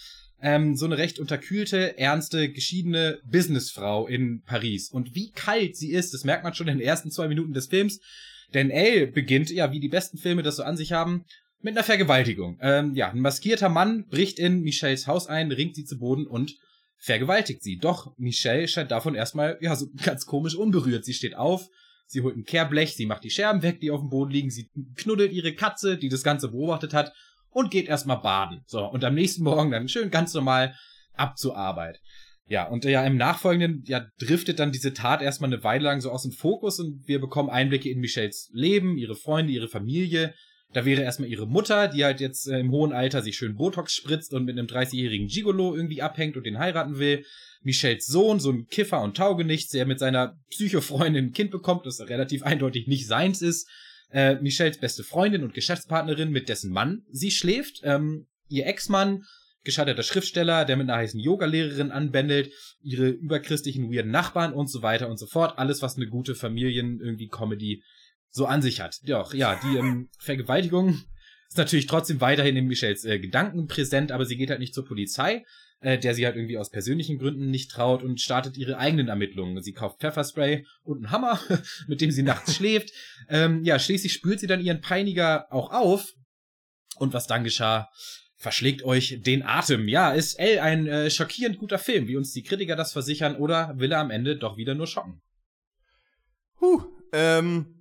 ähm, 0.41 0.75
so 0.75 0.85
eine 0.85 0.97
recht 0.97 1.19
unterkühlte, 1.19 1.97
ernste, 1.97 2.49
geschiedene 2.49 3.19
Businessfrau 3.25 4.07
in 4.07 4.41
Paris. 4.43 4.89
Und 4.89 5.15
wie 5.15 5.31
kalt 5.31 5.75
sie 5.75 5.91
ist, 5.91 6.13
das 6.13 6.23
merkt 6.23 6.43
man 6.43 6.53
schon 6.53 6.67
in 6.67 6.79
den 6.79 6.87
ersten 6.87 7.11
zwei 7.11 7.27
Minuten 7.27 7.53
des 7.53 7.67
Films. 7.67 7.99
Denn 8.53 8.69
Elle 8.69 9.07
beginnt, 9.07 9.49
ja, 9.49 9.71
wie 9.71 9.79
die 9.79 9.87
besten 9.87 10.17
Filme 10.17 10.43
das 10.43 10.57
so 10.57 10.63
an 10.63 10.77
sich 10.77 10.91
haben, 10.91 11.25
mit 11.61 11.75
einer 11.75 11.83
Vergewaltigung. 11.83 12.57
Ähm, 12.61 12.95
ja, 12.95 13.11
ein 13.11 13.19
maskierter 13.19 13.69
Mann 13.69 14.07
bricht 14.07 14.39
in 14.39 14.61
Michelles 14.61 15.07
Haus 15.07 15.27
ein, 15.27 15.51
ringt 15.51 15.75
sie 15.75 15.85
zu 15.85 15.99
Boden 15.99 16.25
und 16.25 16.55
vergewaltigt 16.97 17.63
sie. 17.63 17.77
Doch 17.77 18.17
Michelle 18.17 18.67
scheint 18.67 18.91
davon 18.91 19.15
erstmal, 19.15 19.57
ja, 19.61 19.75
so 19.75 19.87
ganz 20.03 20.25
komisch 20.25 20.55
unberührt. 20.55 21.05
Sie 21.05 21.13
steht 21.13 21.35
auf, 21.35 21.67
sie 22.07 22.21
holt 22.21 22.35
ein 22.35 22.45
Kehrblech, 22.45 22.95
sie 22.95 23.05
macht 23.05 23.23
die 23.23 23.29
Scherben 23.29 23.61
weg, 23.61 23.79
die 23.79 23.91
auf 23.91 24.01
dem 24.01 24.09
Boden 24.09 24.31
liegen, 24.31 24.49
sie 24.49 24.69
knuddelt 24.95 25.31
ihre 25.31 25.53
Katze, 25.53 25.97
die 25.97 26.09
das 26.09 26.23
Ganze 26.23 26.49
beobachtet 26.49 26.93
hat 26.93 27.13
und 27.51 27.71
geht 27.71 27.87
erstmal 27.87 28.21
baden. 28.21 28.63
So, 28.65 28.85
und 28.85 29.03
am 29.03 29.13
nächsten 29.13 29.43
Morgen 29.43 29.71
dann 29.71 29.87
schön 29.87 30.09
ganz 30.09 30.33
normal 30.33 30.75
ab 31.13 31.37
zur 31.37 31.55
Arbeit. 31.55 31.99
Ja, 32.47 32.67
und 32.67 32.83
ja, 32.83 33.05
im 33.05 33.15
Nachfolgenden, 33.15 33.83
ja, 33.85 34.05
driftet 34.19 34.59
dann 34.59 34.73
diese 34.73 34.93
Tat 34.93 35.21
erstmal 35.21 35.53
eine 35.53 35.63
Weile 35.63 35.85
lang 35.85 36.01
so 36.01 36.11
aus 36.11 36.23
dem 36.23 36.33
Fokus 36.33 36.79
und 36.79 37.07
wir 37.07 37.21
bekommen 37.21 37.49
Einblicke 37.49 37.89
in 37.89 37.99
Michelles 37.99 38.49
Leben, 38.51 38.97
ihre 38.97 39.15
Freunde, 39.15 39.53
ihre 39.53 39.69
Familie. 39.69 40.33
Da 40.73 40.85
wäre 40.85 41.01
erstmal 41.01 41.29
ihre 41.29 41.47
Mutter, 41.47 41.87
die 41.87 42.03
halt 42.03 42.19
jetzt 42.19 42.47
äh, 42.47 42.59
im 42.59 42.71
hohen 42.71 42.93
Alter 42.93 43.21
sich 43.21 43.37
schön 43.37 43.55
Botox 43.55 43.93
spritzt 43.93 44.33
und 44.33 44.45
mit 44.45 44.57
einem 44.57 44.67
30-jährigen 44.67 45.27
Gigolo 45.27 45.75
irgendwie 45.75 46.01
abhängt 46.01 46.35
und 46.35 46.45
den 46.45 46.59
heiraten 46.59 46.97
will. 46.97 47.25
Michelles 47.61 48.07
Sohn, 48.07 48.39
so 48.39 48.51
ein 48.51 48.67
Kiffer 48.67 49.01
und 49.01 49.15
Taugenichts, 49.15 49.71
der 49.71 49.85
mit 49.85 49.99
seiner 49.99 50.37
Psychofreundin 50.49 51.27
ein 51.27 51.33
Kind 51.33 51.51
bekommt, 51.51 51.85
das 51.85 52.01
relativ 52.01 52.43
eindeutig 52.43 52.87
nicht 52.87 53.07
seins 53.07 53.41
ist 53.41 53.69
äh, 54.11 54.35
Michelles 54.35 54.79
beste 54.79 55.03
Freundin 55.03 55.43
und 55.43 55.53
Geschäftspartnerin, 55.53 56.31
mit 56.31 56.49
dessen 56.49 56.71
Mann 56.71 57.03
sie 57.11 57.31
schläft. 57.31 57.81
Ähm, 57.83 58.27
ihr 58.47 58.65
Ex-Mann, 58.67 59.23
gescheiterter 59.63 60.03
Schriftsteller, 60.03 60.65
der 60.65 60.77
mit 60.77 60.89
einer 60.89 60.97
heißen 60.97 61.19
Yogalehrerin 61.19 61.91
anbändelt, 61.91 62.51
ihre 62.81 63.09
überchristlichen 63.09 63.91
weirden 63.91 64.11
Nachbarn 64.11 64.53
und 64.53 64.67
so 64.67 64.81
weiter 64.81 65.09
und 65.09 65.17
so 65.17 65.27
fort. 65.27 65.57
Alles, 65.57 65.81
was 65.81 65.95
eine 65.95 66.07
gute 66.07 66.35
Familien 66.35 66.99
irgendwie 66.99 67.27
Comedy 67.27 67.83
so 68.29 68.45
an 68.45 68.61
sich 68.61 68.81
hat. 68.81 68.99
Doch, 69.07 69.33
ja, 69.33 69.59
die 69.63 69.77
ähm, 69.77 70.09
Vergewaltigung 70.19 71.01
ist 71.47 71.57
natürlich 71.57 71.87
trotzdem 71.87 72.21
weiterhin 72.21 72.55
in 72.55 72.67
Michelles 72.67 73.03
äh, 73.03 73.19
Gedanken 73.19 73.67
präsent, 73.67 74.11
aber 74.11 74.25
sie 74.25 74.37
geht 74.37 74.49
halt 74.49 74.59
nicht 74.59 74.73
zur 74.73 74.85
Polizei, 74.85 75.43
äh, 75.81 75.97
der 75.97 76.13
sie 76.13 76.25
halt 76.25 76.35
irgendwie 76.35 76.57
aus 76.57 76.69
persönlichen 76.69 77.17
Gründen 77.17 77.49
nicht 77.49 77.71
traut 77.71 78.03
und 78.03 78.21
startet 78.21 78.57
ihre 78.57 78.77
eigenen 78.77 79.07
Ermittlungen. 79.07 79.61
Sie 79.61 79.73
kauft 79.73 79.99
Pfefferspray 79.99 80.65
und 80.83 80.97
einen 80.97 81.11
Hammer, 81.11 81.39
mit 81.87 82.01
dem 82.01 82.11
sie 82.11 82.23
nachts 82.23 82.55
schläft. 82.57 82.91
Ähm, 83.27 83.63
ja, 83.63 83.79
schließlich 83.79 84.13
spürt 84.13 84.39
sie 84.39 84.47
dann 84.47 84.61
ihren 84.61 84.81
Peiniger 84.81 85.51
auch 85.51 85.71
auf. 85.71 86.13
Und 86.97 87.13
was 87.13 87.25
dann 87.27 87.43
geschah, 87.43 87.89
verschlägt 88.35 88.83
euch 88.83 89.21
den 89.21 89.43
Atem. 89.43 89.87
Ja, 89.87 90.11
ist 90.11 90.35
L 90.35 90.59
ein 90.59 90.87
äh, 90.87 91.09
schockierend 91.09 91.57
guter 91.57 91.79
Film, 91.79 92.07
wie 92.07 92.17
uns 92.17 92.31
die 92.31 92.43
Kritiker 92.43 92.75
das 92.75 92.93
versichern, 92.93 93.35
oder 93.35 93.73
will 93.77 93.91
er 93.91 93.99
am 93.99 94.11
Ende 94.11 94.37
doch 94.37 94.57
wieder 94.57 94.75
nur 94.75 94.87
schocken? 94.87 95.21
Huh, 96.59 96.83
ähm, 97.11 97.80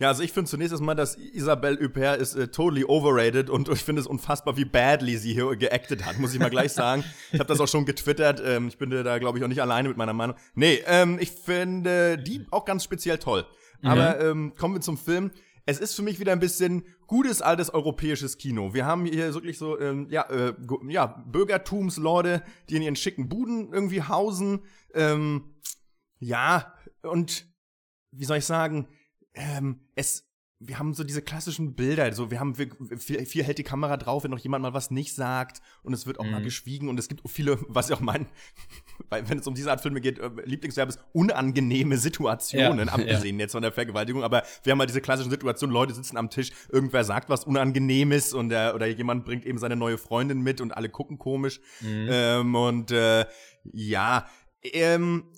ja, 0.00 0.08
also 0.08 0.22
ich 0.22 0.32
finde 0.32 0.48
zunächst 0.48 0.72
erstmal, 0.72 0.94
dass 0.94 1.16
Isabelle 1.16 1.78
Huppert 1.80 2.20
ist 2.20 2.36
äh, 2.36 2.48
totally 2.48 2.84
overrated 2.84 3.50
und 3.50 3.68
ich 3.68 3.82
finde 3.82 4.00
es 4.00 4.06
unfassbar, 4.06 4.56
wie 4.56 4.64
badly 4.64 5.16
sie 5.16 5.34
hier 5.34 5.56
geactet 5.56 6.06
hat, 6.06 6.18
muss 6.18 6.32
ich 6.32 6.38
mal 6.38 6.50
gleich 6.50 6.72
sagen. 6.72 7.04
ich 7.32 7.40
habe 7.40 7.48
das 7.48 7.58
auch 7.58 7.66
schon 7.66 7.84
getwittert. 7.84 8.40
Ähm, 8.44 8.68
ich 8.68 8.78
bin 8.78 8.90
da, 8.90 9.18
glaube 9.18 9.38
ich, 9.38 9.44
auch 9.44 9.48
nicht 9.48 9.60
alleine 9.60 9.88
mit 9.88 9.96
meiner 9.96 10.12
Meinung. 10.12 10.36
Nee, 10.54 10.82
ähm, 10.86 11.18
ich 11.20 11.32
finde 11.32 12.16
die 12.16 12.46
auch 12.52 12.64
ganz 12.64 12.84
speziell 12.84 13.18
toll. 13.18 13.44
Mhm. 13.82 13.88
Aber 13.88 14.20
ähm, 14.20 14.54
kommen 14.56 14.74
wir 14.74 14.80
zum 14.80 14.98
Film. 14.98 15.32
Es 15.66 15.80
ist 15.80 15.94
für 15.94 16.02
mich 16.02 16.20
wieder 16.20 16.32
ein 16.32 16.40
bisschen 16.40 16.84
gutes 17.08 17.42
altes 17.42 17.74
europäisches 17.74 18.38
Kino. 18.38 18.72
Wir 18.74 18.86
haben 18.86 19.04
hier 19.04 19.34
wirklich 19.34 19.58
so 19.58 19.78
ähm, 19.80 20.06
ja, 20.10 20.22
äh, 20.30 20.54
ja 20.88 21.06
Bürgertumslorde, 21.26 22.42
die 22.68 22.76
in 22.76 22.82
ihren 22.82 22.96
schicken 22.96 23.28
Buden 23.28 23.72
irgendwie 23.72 24.02
hausen. 24.02 24.60
Ähm, 24.94 25.56
ja 26.20 26.72
und 27.02 27.46
wie 28.12 28.24
soll 28.24 28.38
ich 28.38 28.46
sagen? 28.46 28.88
Ähm, 29.34 29.80
es 29.94 30.28
wir 30.60 30.78
haben 30.78 30.92
so 30.92 31.04
diese 31.04 31.22
klassischen 31.22 31.74
Bilder, 31.74 32.12
so 32.12 32.32
wir 32.32 32.40
haben 32.40 32.54
viel, 32.56 33.24
viel 33.26 33.44
hält 33.44 33.58
die 33.58 33.64
Kamera 33.64 33.96
drauf, 33.96 34.24
wenn 34.24 34.32
noch 34.32 34.40
jemand 34.40 34.62
mal 34.62 34.74
was 34.74 34.90
nicht 34.90 35.14
sagt 35.14 35.62
und 35.84 35.92
es 35.92 36.04
wird 36.04 36.18
auch 36.18 36.24
mhm. 36.24 36.32
mal 36.32 36.42
geschwiegen 36.42 36.88
und 36.88 36.98
es 36.98 37.08
gibt 37.08 37.28
viele, 37.30 37.58
was 37.68 37.88
ich 37.88 37.96
auch 37.96 38.00
meine, 38.00 38.26
weil 39.08 39.28
wenn 39.28 39.38
es 39.38 39.46
um 39.46 39.54
diese 39.54 39.70
Art 39.70 39.80
Filme 39.80 40.00
geht, 40.00 40.18
äh, 40.18 40.30
Lieblingsverb 40.44 40.88
ist 40.88 40.98
unangenehme 41.12 41.96
Situationen, 41.96 42.88
ja, 42.88 42.92
abgesehen 42.92 43.38
ja. 43.38 43.44
jetzt 43.44 43.52
von 43.52 43.62
der 43.62 43.70
Vergewaltigung, 43.70 44.24
aber 44.24 44.42
wir 44.64 44.72
haben 44.72 44.80
halt 44.80 44.90
diese 44.90 45.00
klassischen 45.00 45.30
Situationen, 45.30 45.72
Leute 45.72 45.94
sitzen 45.94 46.16
am 46.16 46.28
Tisch, 46.28 46.50
irgendwer 46.70 47.04
sagt 47.04 47.28
was 47.28 47.44
Unangenehmes 47.44 48.34
und 48.34 48.50
äh, 48.50 48.72
oder 48.74 48.86
jemand 48.86 49.24
bringt 49.24 49.46
eben 49.46 49.58
seine 49.58 49.76
neue 49.76 49.96
Freundin 49.96 50.40
mit 50.40 50.60
und 50.60 50.72
alle 50.76 50.88
gucken 50.88 51.18
komisch 51.18 51.60
mhm. 51.80 52.08
ähm, 52.10 52.54
und 52.56 52.90
äh, 52.90 53.26
ja, 53.72 54.26
ähm, 54.64 55.30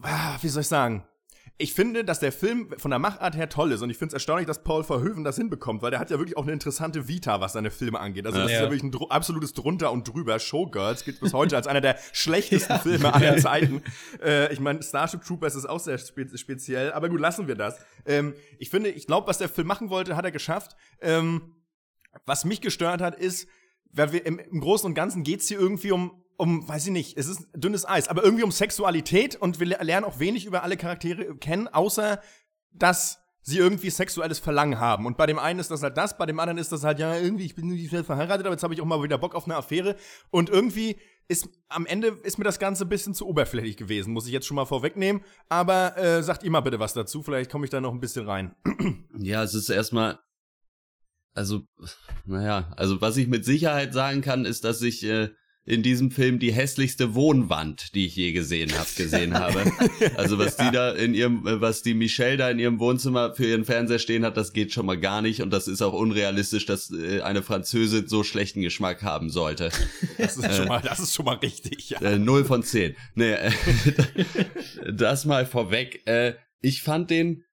ah, 0.00 0.38
wie 0.40 0.48
soll 0.48 0.62
ich 0.62 0.68
sagen? 0.68 1.04
Ich 1.56 1.72
finde, 1.72 2.04
dass 2.04 2.18
der 2.18 2.32
Film 2.32 2.74
von 2.78 2.90
der 2.90 2.98
Machart 2.98 3.36
her 3.36 3.48
toll 3.48 3.70
ist 3.70 3.80
und 3.80 3.88
ich 3.88 3.96
finde 3.96 4.08
es 4.08 4.14
erstaunlich, 4.14 4.48
dass 4.48 4.64
Paul 4.64 4.82
Verhoeven 4.82 5.22
das 5.22 5.36
hinbekommt, 5.36 5.82
weil 5.82 5.92
der 5.92 6.00
hat 6.00 6.10
ja 6.10 6.18
wirklich 6.18 6.36
auch 6.36 6.42
eine 6.42 6.52
interessante 6.52 7.06
Vita, 7.06 7.40
was 7.40 7.52
seine 7.52 7.70
Filme 7.70 8.00
angeht. 8.00 8.26
Also 8.26 8.38
das 8.38 8.50
ja. 8.50 8.56
ist 8.56 8.62
ja 8.62 8.70
wirklich 8.70 8.82
ein 8.82 8.90
dr 8.90 9.12
absolutes 9.12 9.52
drunter 9.52 9.92
und 9.92 10.08
drüber. 10.12 10.40
Showgirls 10.40 11.04
gilt 11.04 11.20
bis 11.20 11.32
heute 11.32 11.54
als 11.54 11.68
einer 11.68 11.80
der 11.80 11.96
schlechtesten 12.12 12.72
ja. 12.72 12.78
Filme 12.80 13.14
aller 13.14 13.36
Zeiten. 13.38 13.84
Äh, 14.20 14.52
ich 14.52 14.58
meine, 14.58 14.82
Starship 14.82 15.22
Troopers 15.22 15.54
ist 15.54 15.66
auch 15.66 15.78
sehr 15.78 15.96
spe 15.98 16.26
speziell, 16.36 16.92
aber 16.92 17.08
gut, 17.08 17.20
lassen 17.20 17.46
wir 17.46 17.54
das. 17.54 17.78
Ähm, 18.04 18.34
ich 18.58 18.70
finde, 18.70 18.90
ich 18.90 19.06
glaube, 19.06 19.28
was 19.28 19.38
der 19.38 19.48
Film 19.48 19.68
machen 19.68 19.90
wollte, 19.90 20.16
hat 20.16 20.24
er 20.24 20.32
geschafft. 20.32 20.74
Ähm, 21.00 21.54
was 22.26 22.44
mich 22.44 22.62
gestört 22.62 23.00
hat, 23.00 23.14
ist, 23.14 23.48
weil 23.92 24.12
wir 24.12 24.26
im, 24.26 24.40
im 24.40 24.60
Großen 24.60 24.86
und 24.86 24.94
Ganzen 24.94 25.22
geht's 25.22 25.46
hier 25.46 25.60
irgendwie 25.60 25.92
um 25.92 26.23
um, 26.36 26.68
weiß 26.68 26.86
ich 26.86 26.92
nicht, 26.92 27.16
es 27.16 27.28
ist 27.28 27.46
dünnes 27.54 27.88
Eis, 27.88 28.08
aber 28.08 28.24
irgendwie 28.24 28.44
um 28.44 28.52
Sexualität 28.52 29.36
und 29.36 29.60
wir 29.60 29.66
lernen 29.66 30.04
auch 30.04 30.18
wenig 30.18 30.46
über 30.46 30.62
alle 30.62 30.76
Charaktere 30.76 31.36
kennen, 31.36 31.68
außer 31.68 32.20
dass 32.72 33.24
sie 33.44 33.58
irgendwie 33.58 33.90
sexuelles 33.90 34.38
Verlangen 34.38 34.80
haben. 34.80 35.06
Und 35.06 35.16
bei 35.16 35.26
dem 35.26 35.38
einen 35.38 35.60
ist 35.60 35.70
das 35.70 35.82
halt 35.82 35.96
das, 35.96 36.16
bei 36.16 36.26
dem 36.26 36.40
anderen 36.40 36.58
ist 36.58 36.72
das 36.72 36.82
halt, 36.82 36.98
ja, 36.98 37.16
irgendwie, 37.16 37.44
ich 37.44 37.54
bin 37.54 37.68
nicht 37.68 37.88
schnell 37.88 38.02
verheiratet, 38.02 38.46
aber 38.46 38.54
jetzt 38.54 38.62
habe 38.62 38.72
ich 38.72 38.80
auch 38.80 38.86
mal 38.86 39.02
wieder 39.02 39.18
Bock 39.18 39.34
auf 39.34 39.44
eine 39.44 39.56
Affäre. 39.56 39.96
Und 40.30 40.48
irgendwie 40.48 40.96
ist 41.28 41.48
am 41.68 41.86
Ende 41.86 42.08
ist 42.08 42.38
mir 42.38 42.44
das 42.44 42.58
Ganze 42.58 42.84
ein 42.84 42.88
bisschen 42.88 43.14
zu 43.14 43.26
oberflächlich 43.26 43.76
gewesen, 43.76 44.12
muss 44.12 44.26
ich 44.26 44.32
jetzt 44.32 44.46
schon 44.46 44.56
mal 44.56 44.64
vorwegnehmen. 44.64 45.22
Aber 45.48 45.96
äh, 45.98 46.22
sagt 46.22 46.42
ihr 46.42 46.50
mal 46.50 46.62
bitte 46.62 46.80
was 46.80 46.94
dazu, 46.94 47.22
vielleicht 47.22 47.50
komme 47.50 47.66
ich 47.66 47.70
da 47.70 47.80
noch 47.80 47.92
ein 47.92 48.00
bisschen 48.00 48.26
rein. 48.26 48.54
Ja, 49.16 49.44
es 49.44 49.54
ist 49.54 49.68
erstmal. 49.68 50.18
Also, 51.34 51.62
naja, 52.24 52.72
also 52.76 53.00
was 53.00 53.16
ich 53.16 53.28
mit 53.28 53.44
Sicherheit 53.44 53.92
sagen 53.92 54.22
kann, 54.22 54.44
ist, 54.44 54.64
dass 54.64 54.82
ich 54.82 55.04
äh, 55.04 55.30
in 55.66 55.82
diesem 55.82 56.10
Film 56.10 56.38
die 56.38 56.52
hässlichste 56.52 57.14
Wohnwand, 57.14 57.94
die 57.94 58.06
ich 58.06 58.16
je 58.16 58.32
gesehen 58.32 58.76
habe, 58.76 58.88
gesehen 58.96 59.34
habe. 59.38 59.64
Also 60.16 60.38
was 60.38 60.56
die 60.56 60.70
da 60.70 60.92
in 60.92 61.14
ihrem, 61.14 61.46
äh, 61.46 61.60
was 61.60 61.82
die 61.82 61.94
Michelle 61.94 62.36
da 62.36 62.50
in 62.50 62.58
ihrem 62.58 62.78
Wohnzimmer 62.80 63.34
für 63.34 63.46
ihren 63.46 63.64
Fernseher 63.64 63.98
stehen 63.98 64.24
hat, 64.24 64.36
das 64.36 64.52
geht 64.52 64.72
schon 64.72 64.84
mal 64.84 64.98
gar 64.98 65.22
nicht 65.22 65.40
und 65.40 65.50
das 65.50 65.66
ist 65.66 65.80
auch 65.80 65.94
unrealistisch, 65.94 66.66
dass 66.66 66.90
äh, 66.90 67.22
eine 67.22 67.42
Französin 67.42 68.08
so 68.08 68.24
schlechten 68.24 68.60
Geschmack 68.60 69.02
haben 69.02 69.30
sollte. 69.30 69.70
Das 70.18 70.36
ist 70.36 70.56
schon 70.56 70.68
mal, 70.68 70.80
das 70.80 71.00
ist 71.00 71.14
schon 71.14 71.24
mal 71.24 71.36
richtig. 71.36 71.90
Ja. 71.90 72.00
Äh, 72.00 72.18
null 72.18 72.44
von 72.44 72.62
zehn. 72.62 72.94
Nee, 73.14 73.32
äh, 73.32 73.50
das 74.92 75.24
mal 75.24 75.44
vorweg. 75.44 76.04
Ich 76.60 76.82
fand 76.82 77.10
den, 77.10 77.44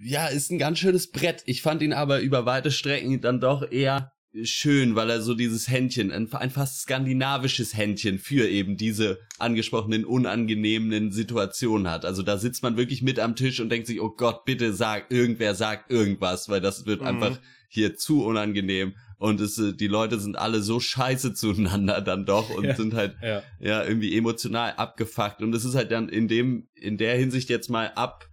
ja, 0.00 0.26
ist 0.26 0.50
ein 0.50 0.58
ganz 0.58 0.78
schönes 0.78 1.10
Brett. 1.10 1.42
Ich 1.46 1.62
fand 1.62 1.82
ihn 1.82 1.92
aber 1.92 2.20
über 2.20 2.46
weite 2.46 2.70
Strecken 2.70 3.20
dann 3.20 3.40
doch 3.40 3.70
eher 3.70 4.13
schön, 4.42 4.96
weil 4.96 5.10
er 5.10 5.22
so 5.22 5.34
dieses 5.34 5.68
Händchen, 5.68 6.10
ein, 6.10 6.32
ein 6.32 6.50
fast 6.50 6.80
skandinavisches 6.82 7.76
Händchen 7.76 8.18
für 8.18 8.48
eben 8.48 8.76
diese 8.76 9.20
angesprochenen 9.38 10.04
unangenehmen 10.04 11.12
Situationen 11.12 11.90
hat. 11.90 12.04
Also 12.04 12.22
da 12.22 12.36
sitzt 12.36 12.62
man 12.62 12.76
wirklich 12.76 13.02
mit 13.02 13.20
am 13.20 13.36
Tisch 13.36 13.60
und 13.60 13.68
denkt 13.68 13.86
sich, 13.86 14.00
oh 14.00 14.10
Gott, 14.10 14.44
bitte 14.44 14.72
sag, 14.72 15.10
irgendwer 15.10 15.54
sagt 15.54 15.90
irgendwas, 15.90 16.48
weil 16.48 16.60
das 16.60 16.86
wird 16.86 17.02
mhm. 17.02 17.06
einfach 17.06 17.38
hier 17.68 17.96
zu 17.96 18.24
unangenehm. 18.24 18.94
Und 19.18 19.40
es, 19.40 19.58
äh, 19.58 19.72
die 19.72 19.86
Leute 19.86 20.18
sind 20.18 20.36
alle 20.36 20.62
so 20.62 20.80
scheiße 20.80 21.34
zueinander 21.34 22.00
dann 22.00 22.26
doch 22.26 22.50
und 22.50 22.64
ja, 22.64 22.74
sind 22.74 22.94
halt 22.94 23.16
ja. 23.22 23.42
ja 23.60 23.84
irgendwie 23.84 24.16
emotional 24.16 24.72
abgefuckt. 24.72 25.42
Und 25.42 25.54
es 25.54 25.64
ist 25.64 25.76
halt 25.76 25.92
dann 25.92 26.08
in 26.08 26.26
dem, 26.26 26.68
in 26.74 26.98
der 26.98 27.16
Hinsicht 27.16 27.50
jetzt 27.50 27.70
mal 27.70 27.92
ab 27.94 28.28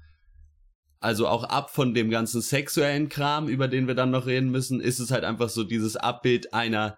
also 1.02 1.28
auch 1.28 1.44
ab 1.44 1.72
von 1.72 1.94
dem 1.94 2.12
ganzen 2.12 2.42
sexuellen 2.42 3.10
Kram, 3.10 3.50
über 3.50 3.68
den 3.68 3.88
wir 3.88 3.96
dann 3.96 4.12
noch 4.12 4.28
reden 4.28 4.52
müssen, 4.52 4.80
ist 4.80 5.00
es 5.00 5.10
halt 5.10 5.24
einfach 5.24 5.50
so 5.50 5.64
dieses 5.64 5.98
Abbild 5.98 6.54
einer 6.54 6.98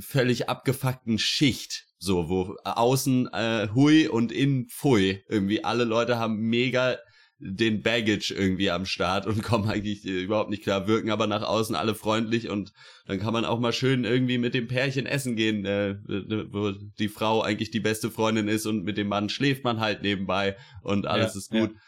völlig 0.00 0.48
abgefuckten 0.48 1.18
Schicht, 1.18 1.84
so 1.98 2.30
wo 2.30 2.56
außen 2.64 3.28
äh, 3.32 3.68
hui 3.74 4.08
und 4.08 4.32
innen 4.32 4.68
pfui. 4.68 5.22
Irgendwie 5.28 5.64
alle 5.64 5.84
Leute 5.84 6.18
haben 6.18 6.36
mega 6.36 6.96
den 7.38 7.82
Baggage 7.82 8.30
irgendwie 8.30 8.70
am 8.70 8.86
Start 8.86 9.26
und 9.26 9.42
kommen 9.42 9.68
eigentlich 9.68 10.06
äh, 10.06 10.22
überhaupt 10.22 10.48
nicht 10.48 10.62
klar, 10.62 10.86
wirken 10.86 11.10
aber 11.10 11.26
nach 11.26 11.42
außen 11.42 11.76
alle 11.76 11.94
freundlich 11.94 12.48
und 12.48 12.72
dann 13.06 13.18
kann 13.20 13.34
man 13.34 13.44
auch 13.44 13.58
mal 13.58 13.74
schön 13.74 14.04
irgendwie 14.04 14.38
mit 14.38 14.54
dem 14.54 14.66
Pärchen 14.66 15.04
essen 15.04 15.36
gehen, 15.36 15.66
äh, 15.66 15.96
wo 16.50 16.70
die 16.70 17.08
Frau 17.08 17.42
eigentlich 17.42 17.70
die 17.70 17.80
beste 17.80 18.10
Freundin 18.10 18.48
ist 18.48 18.64
und 18.64 18.84
mit 18.84 18.96
dem 18.96 19.08
Mann 19.08 19.28
schläft 19.28 19.62
man 19.62 19.80
halt 19.80 20.00
nebenbei 20.00 20.56
und 20.82 21.06
alles 21.06 21.34
ja, 21.34 21.38
ist 21.38 21.50
gut. 21.50 21.72
Ja. 21.72 21.80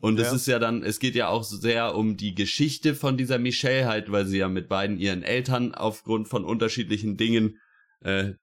Und 0.00 0.20
es 0.20 0.32
ist 0.32 0.46
ja 0.46 0.60
dann, 0.60 0.84
es 0.84 1.00
geht 1.00 1.16
ja 1.16 1.28
auch 1.28 1.42
sehr 1.42 1.96
um 1.96 2.16
die 2.16 2.34
Geschichte 2.34 2.94
von 2.94 3.16
dieser 3.16 3.38
Michelle 3.38 3.86
halt, 3.86 4.12
weil 4.12 4.26
sie 4.26 4.38
ja 4.38 4.48
mit 4.48 4.68
beiden 4.68 4.98
ihren 4.98 5.24
Eltern 5.24 5.74
aufgrund 5.74 6.28
von 6.28 6.44
unterschiedlichen 6.44 7.16
Dingen 7.16 7.58
äh, 8.00 8.34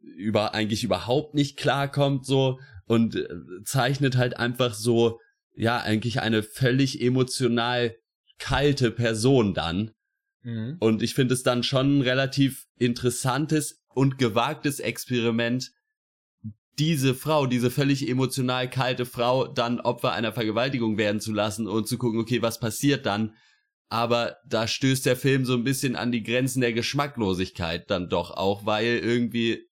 über 0.00 0.54
eigentlich 0.54 0.84
überhaupt 0.84 1.34
nicht 1.34 1.58
klarkommt 1.58 2.24
so 2.24 2.58
und 2.86 3.16
äh, 3.16 3.28
zeichnet 3.64 4.16
halt 4.16 4.38
einfach 4.38 4.72
so 4.72 5.20
ja 5.54 5.78
eigentlich 5.78 6.20
eine 6.22 6.42
völlig 6.42 7.00
emotional 7.02 7.94
kalte 8.38 8.90
Person 8.90 9.52
dann. 9.52 9.92
Mhm. 10.42 10.76
Und 10.80 11.02
ich 11.02 11.14
finde 11.14 11.34
es 11.34 11.42
dann 11.42 11.62
schon 11.62 11.98
ein 11.98 12.02
relativ 12.02 12.64
interessantes 12.78 13.82
und 13.94 14.16
gewagtes 14.16 14.80
Experiment, 14.80 15.70
diese 16.78 17.14
Frau, 17.14 17.46
diese 17.46 17.70
völlig 17.70 18.08
emotional 18.08 18.68
kalte 18.68 19.04
Frau, 19.04 19.46
dann 19.46 19.80
Opfer 19.80 20.12
einer 20.12 20.32
Vergewaltigung 20.32 20.96
werden 20.96 21.20
zu 21.20 21.32
lassen 21.32 21.66
und 21.68 21.86
zu 21.86 21.98
gucken, 21.98 22.20
okay, 22.20 22.42
was 22.42 22.60
passiert 22.60 23.06
dann? 23.06 23.34
Aber 23.88 24.38
da 24.46 24.66
stößt 24.66 25.04
der 25.04 25.16
Film 25.16 25.44
so 25.44 25.52
ein 25.54 25.64
bisschen 25.64 25.96
an 25.96 26.12
die 26.12 26.22
Grenzen 26.22 26.62
der 26.62 26.72
Geschmacklosigkeit 26.72 27.90
dann 27.90 28.08
doch 28.08 28.30
auch, 28.30 28.64
weil 28.64 28.98
irgendwie 28.98 29.68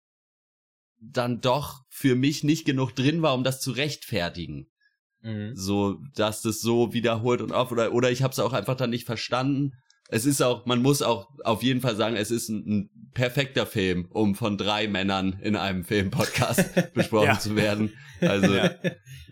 dann 1.01 1.41
doch 1.41 1.81
für 1.89 2.15
mich 2.15 2.45
nicht 2.45 2.67
genug 2.67 2.95
drin 2.95 3.23
war, 3.23 3.35
um 3.35 3.45
das 3.45 3.63
zu 3.63 3.71
rechtfertigen. 3.71 4.71
Mhm. 5.23 5.57
So, 5.57 6.03
dass 6.15 6.43
das 6.43 6.61
so 6.61 6.93
wiederholt 6.93 7.41
und 7.41 7.53
auf 7.53 7.73
oder 7.73 7.93
oder 7.95 8.11
ich 8.11 8.23
habe 8.23 8.33
es 8.33 8.39
auch 8.39 8.53
einfach 8.53 8.77
dann 8.77 8.91
nicht 8.91 9.07
verstanden 9.07 9.73
es 10.13 10.27
ist 10.27 10.43
auch, 10.43 10.67
man 10.67 10.83
muss 10.83 11.03
auch 11.03 11.29
auf 11.45 11.63
jeden 11.63 11.81
Fall 11.81 11.97
sagen, 11.97 12.17
es 12.17 12.31
ist 12.31 12.49
ein, 12.49 12.65
ein 12.67 12.91
perfekter 13.15 13.65
Film, 13.65 14.07
um 14.11 14.35
von 14.35 14.59
drei 14.59 14.89
Männern 14.89 15.39
in 15.41 15.57
einem 15.57 15.85
Filmpodcast 15.85 16.93
besprochen 16.95 17.27
ja. 17.27 17.39
zu 17.39 17.57
werden. 17.57 17.93
Also 18.21 18.55
ja. 18.55 18.73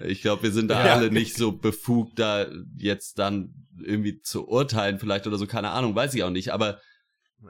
ich 0.04 0.22
glaube, 0.22 0.44
wir 0.44 0.52
sind 0.52 0.68
da 0.68 0.86
ja. 0.86 0.94
alle 0.94 1.10
nicht 1.10 1.36
so 1.36 1.52
befugt, 1.52 2.18
da 2.18 2.46
jetzt 2.76 3.18
dann 3.18 3.66
irgendwie 3.82 4.20
zu 4.20 4.48
urteilen 4.48 4.98
vielleicht 4.98 5.26
oder 5.26 5.36
so, 5.36 5.46
keine 5.46 5.70
Ahnung, 5.70 5.94
weiß 5.94 6.14
ich 6.14 6.22
auch 6.22 6.30
nicht, 6.30 6.52
aber 6.52 6.80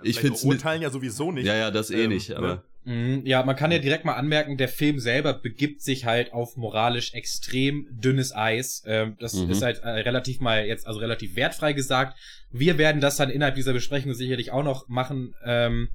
ich 0.03 0.21
finde 0.21 0.39
urteilen 0.41 0.83
ja 0.83 0.91
sowieso 0.91 1.33
nicht. 1.33 1.47
Ja, 1.47 1.57
ja, 1.57 1.71
das 1.71 1.91
eh 1.91 2.05
ähm, 2.05 2.11
nicht, 2.11 2.33
aber 2.33 2.47
ne? 2.47 2.63
Mhm. 2.89 3.27
Ja, 3.27 3.43
man 3.43 3.55
kann 3.55 3.71
ja 3.71 3.79
direkt 3.79 4.07
mal 4.07 4.15
anmerken, 4.15 4.57
der 4.57 4.69
Film 4.69 4.99
selber 4.99 5.35
begibt 5.35 5.83
sich 5.83 6.07
halt 6.07 6.33
auf 6.33 6.57
moralisch 6.57 7.13
extrem 7.13 7.87
dünnes 7.91 8.35
Eis. 8.35 8.83
Ähm, 8.87 9.17
das 9.21 9.35
mhm. 9.35 9.51
ist 9.51 9.63
halt 9.63 9.81
äh, 9.81 9.89
relativ 9.89 10.41
mal 10.41 10.65
jetzt, 10.65 10.87
also 10.87 10.99
relativ 10.99 11.37
wertfrei 11.37 11.75
gesagt. 11.75 12.19
Wir 12.51 12.79
werden 12.79 13.03
das 13.03 13.17
dann 13.17 13.29
innerhalb 13.29 13.57
dieser 13.57 13.75
Besprechung 13.75 14.15
sicherlich 14.15 14.53
auch 14.53 14.63
noch 14.63 14.89
machen. 14.89 15.35
Ähm, 15.45 15.89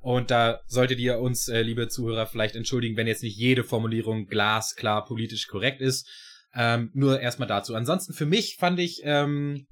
und 0.00 0.32
da 0.32 0.60
solltet 0.66 0.98
ihr 0.98 1.20
uns, 1.20 1.46
äh, 1.46 1.62
liebe 1.62 1.86
Zuhörer, 1.86 2.26
vielleicht 2.26 2.56
entschuldigen, 2.56 2.96
wenn 2.96 3.06
jetzt 3.06 3.22
nicht 3.22 3.36
jede 3.36 3.62
Formulierung 3.62 4.26
glasklar 4.26 5.04
politisch 5.04 5.46
korrekt 5.46 5.80
ist. 5.80 6.08
Ähm, 6.52 6.90
nur 6.94 7.20
erstmal 7.20 7.46
dazu. 7.46 7.76
Ansonsten 7.76 8.12
für 8.12 8.26
mich 8.26 8.56
fand 8.56 8.80
ich 8.80 9.02
ähm, 9.04 9.66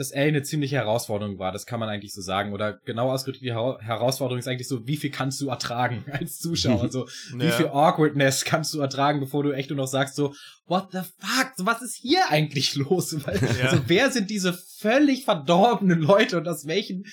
dass 0.00 0.12
L 0.12 0.28
eine 0.28 0.42
ziemliche 0.42 0.76
Herausforderung 0.76 1.38
war. 1.38 1.52
Das 1.52 1.66
kann 1.66 1.78
man 1.78 1.90
eigentlich 1.90 2.14
so 2.14 2.22
sagen. 2.22 2.54
Oder 2.54 2.80
genau 2.86 3.12
ausgedrückt, 3.12 3.44
die 3.44 3.52
Herausforderung 3.52 4.38
ist 4.38 4.48
eigentlich 4.48 4.66
so, 4.66 4.86
wie 4.86 4.96
viel 4.96 5.10
kannst 5.10 5.38
du 5.42 5.50
ertragen 5.50 6.06
als 6.10 6.38
Zuschauer? 6.38 6.80
Also, 6.80 7.06
ja. 7.32 7.40
wie 7.40 7.50
viel 7.50 7.66
Awkwardness 7.66 8.46
kannst 8.46 8.72
du 8.72 8.80
ertragen, 8.80 9.20
bevor 9.20 9.42
du 9.42 9.52
echt 9.52 9.68
nur 9.68 9.76
noch 9.76 9.86
sagst 9.86 10.16
so, 10.16 10.34
what 10.64 10.88
the 10.92 11.00
fuck? 11.18 11.52
Was 11.58 11.82
ist 11.82 11.96
hier 11.96 12.30
eigentlich 12.30 12.74
los? 12.76 13.14
Weil, 13.26 13.36
ja. 13.36 13.66
Also, 13.66 13.82
wer 13.88 14.10
sind 14.10 14.30
diese 14.30 14.54
völlig 14.54 15.26
verdorbenen 15.26 16.00
Leute 16.00 16.38
und 16.38 16.48
aus 16.48 16.66
welchen 16.66 17.04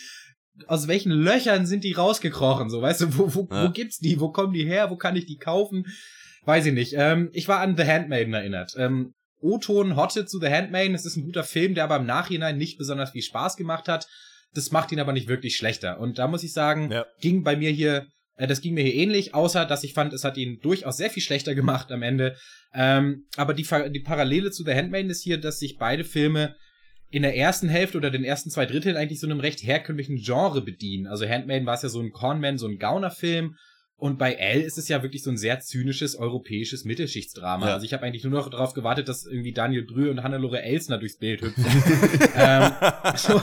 aus 0.65 0.87
welchen 0.87 1.11
Löchern 1.11 1.67
sind 1.67 1.83
die 1.83 1.91
rausgekrochen? 1.91 2.69
So, 2.69 2.81
weißt 2.81 3.01
du, 3.01 3.17
wo, 3.17 3.35
wo, 3.35 3.47
ja. 3.51 3.65
wo 3.65 3.71
gibt's 3.71 3.99
die? 3.99 4.19
Wo 4.19 4.31
kommen 4.31 4.53
die 4.53 4.65
her? 4.65 4.89
Wo 4.89 4.95
kann 4.95 5.15
ich 5.15 5.25
die 5.25 5.37
kaufen? 5.37 5.85
Weiß 6.45 6.65
ich 6.65 6.73
nicht. 6.73 6.93
Ähm, 6.97 7.29
ich 7.33 7.47
war 7.47 7.59
an 7.59 7.75
The 7.75 7.83
Handmaiden 7.83 8.33
erinnert. 8.33 8.73
Ähm, 8.77 9.13
O-Ton 9.39 9.95
Hotte 9.95 10.25
zu 10.25 10.39
The 10.39 10.47
Handmaiden. 10.47 10.95
Es 10.95 11.05
ist 11.05 11.15
ein 11.15 11.23
guter 11.23 11.43
Film, 11.43 11.75
der 11.75 11.83
aber 11.83 11.97
im 11.97 12.05
Nachhinein 12.05 12.57
nicht 12.57 12.77
besonders 12.77 13.11
viel 13.11 13.21
Spaß 13.21 13.57
gemacht 13.57 13.87
hat. 13.87 14.07
Das 14.53 14.71
macht 14.71 14.91
ihn 14.91 14.99
aber 14.99 15.13
nicht 15.13 15.27
wirklich 15.27 15.55
schlechter. 15.55 15.99
Und 15.99 16.17
da 16.19 16.27
muss 16.27 16.43
ich 16.43 16.53
sagen, 16.53 16.91
ja. 16.91 17.05
ging 17.21 17.43
bei 17.43 17.55
mir 17.55 17.71
hier, 17.71 18.07
äh, 18.35 18.47
das 18.47 18.61
ging 18.61 18.73
mir 18.73 18.83
hier 18.83 18.95
ähnlich, 18.95 19.35
außer 19.35 19.65
dass 19.65 19.83
ich 19.83 19.93
fand, 19.93 20.13
es 20.13 20.23
hat 20.23 20.37
ihn 20.37 20.59
durchaus 20.61 20.97
sehr 20.97 21.09
viel 21.09 21.23
schlechter 21.23 21.53
gemacht 21.53 21.91
am 21.91 22.01
Ende. 22.01 22.35
Ähm, 22.73 23.25
aber 23.35 23.53
die, 23.53 23.67
die 23.91 23.99
Parallele 23.99 24.51
zu 24.51 24.63
The 24.63 24.73
Handmaiden 24.73 25.11
ist 25.11 25.23
hier, 25.23 25.39
dass 25.39 25.59
sich 25.59 25.77
beide 25.77 26.03
Filme 26.03 26.55
in 27.09 27.21
der 27.21 27.37
ersten 27.37 27.69
Hälfte 27.69 27.97
oder 27.97 28.11
den 28.11 28.23
ersten 28.23 28.49
zwei 28.49 28.65
Dritteln 28.65 28.97
eigentlich 28.97 29.19
so 29.19 29.27
einem 29.27 29.39
recht 29.39 29.63
herkömmlichen 29.63 30.17
Genre 30.17 30.61
bedienen. 30.61 31.07
Also 31.07 31.27
Handmaiden 31.27 31.65
war 31.65 31.75
es 31.75 31.83
ja 31.83 31.89
so 31.89 32.01
ein 32.01 32.11
Cornman, 32.11 32.57
so 32.57 32.67
ein 32.67 32.79
Gaunerfilm. 32.79 33.55
Und 33.99 34.19
bei 34.19 34.33
L 34.33 34.61
ist 34.61 34.77
es 34.77 34.87
ja 34.89 35.01
wirklich 35.01 35.23
so 35.23 35.31
ein 35.31 35.37
sehr 35.37 35.59
zynisches 35.59 36.15
europäisches 36.15 36.85
Mittelschichtsdrama. 36.85 37.67
Ja. 37.67 37.73
Also 37.73 37.85
ich 37.85 37.93
habe 37.93 38.05
eigentlich 38.05 38.23
nur 38.23 38.33
noch 38.33 38.49
darauf 38.49 38.73
gewartet, 38.73 39.09
dass 39.09 39.25
irgendwie 39.25 39.53
Daniel 39.53 39.85
Brühl 39.85 40.09
und 40.09 40.21
Hannelore 40.21 40.61
Elsner 40.61 40.99
durchs 40.99 41.17
Bild 41.17 41.41
hüpfen. 41.41 41.65
ähm, 42.35 42.71
so. 43.15 43.41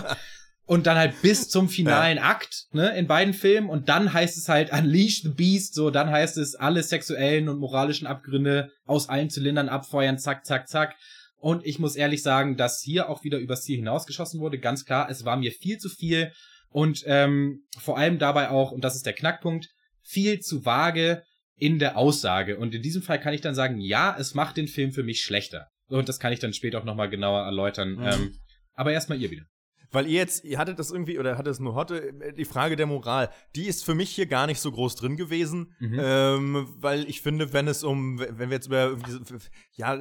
Und 0.66 0.86
dann 0.86 0.96
halt 0.96 1.20
bis 1.22 1.48
zum 1.50 1.68
finalen 1.68 2.18
ja. 2.18 2.22
Akt, 2.22 2.68
ne, 2.72 2.96
in 2.96 3.08
beiden 3.08 3.34
Filmen. 3.34 3.68
Und 3.68 3.88
dann 3.88 4.12
heißt 4.12 4.38
es 4.38 4.48
halt 4.48 4.72
Unleash 4.72 5.22
the 5.22 5.28
Beast, 5.30 5.74
so, 5.74 5.90
dann 5.90 6.08
heißt 6.08 6.38
es 6.38 6.54
alle 6.54 6.84
sexuellen 6.84 7.48
und 7.48 7.58
moralischen 7.58 8.06
Abgründe 8.06 8.70
aus 8.86 9.08
allen 9.08 9.30
Zylindern 9.30 9.68
abfeuern, 9.68 10.18
zack, 10.18 10.46
zack, 10.46 10.68
zack. 10.68 10.94
Und 11.36 11.66
ich 11.66 11.80
muss 11.80 11.96
ehrlich 11.96 12.22
sagen, 12.22 12.56
dass 12.56 12.80
hier 12.80 13.10
auch 13.10 13.24
wieder 13.24 13.38
übers 13.38 13.64
Ziel 13.64 13.76
hinausgeschossen 13.76 14.40
wurde. 14.40 14.58
Ganz 14.58 14.84
klar, 14.84 15.10
es 15.10 15.24
war 15.24 15.36
mir 15.36 15.50
viel 15.50 15.78
zu 15.78 15.88
viel. 15.88 16.32
Und 16.70 17.02
ähm, 17.06 17.64
vor 17.78 17.98
allem 17.98 18.18
dabei 18.18 18.50
auch, 18.50 18.70
und 18.70 18.82
das 18.82 18.96
ist 18.96 19.04
der 19.04 19.12
Knackpunkt, 19.12 19.68
viel 20.04 20.40
zu 20.40 20.64
vage 20.64 21.24
in 21.56 21.78
der 21.78 21.96
Aussage. 21.96 22.58
Und 22.58 22.74
in 22.74 22.82
diesem 22.82 23.02
Fall 23.02 23.20
kann 23.20 23.34
ich 23.34 23.40
dann 23.40 23.54
sagen, 23.54 23.80
ja, 23.80 24.16
es 24.18 24.34
macht 24.34 24.56
den 24.56 24.68
Film 24.68 24.92
für 24.92 25.02
mich 25.02 25.22
schlechter. 25.22 25.68
Und 25.88 26.08
das 26.08 26.18
kann 26.18 26.32
ich 26.32 26.40
dann 26.40 26.52
später 26.52 26.78
auch 26.78 26.84
nochmal 26.84 27.10
genauer 27.10 27.42
erläutern. 27.42 27.96
Mhm. 27.96 28.04
Ähm, 28.04 28.38
aber 28.74 28.92
erstmal 28.92 29.20
ihr 29.20 29.30
wieder. 29.30 29.44
Weil 29.90 30.06
ihr 30.06 30.14
jetzt, 30.14 30.44
ihr 30.44 30.58
hattet 30.58 30.78
das 30.78 30.90
irgendwie, 30.90 31.18
oder 31.18 31.38
hattet 31.38 31.52
es 31.52 31.60
nur 31.60 31.74
heute, 31.74 32.08
äh, 32.20 32.32
die 32.32 32.44
Frage 32.44 32.76
der 32.76 32.86
Moral, 32.86 33.30
die 33.54 33.66
ist 33.66 33.84
für 33.84 33.94
mich 33.94 34.10
hier 34.10 34.26
gar 34.26 34.46
nicht 34.46 34.60
so 34.60 34.72
groß 34.72 34.96
drin 34.96 35.16
gewesen, 35.16 35.74
mhm. 35.78 35.98
ähm, 36.00 36.68
weil 36.78 37.08
ich 37.08 37.22
finde, 37.22 37.52
wenn 37.52 37.68
es 37.68 37.84
um, 37.84 38.18
wenn 38.18 38.50
wir 38.50 38.56
jetzt 38.56 38.66
über 38.66 38.96
ja, 39.72 39.98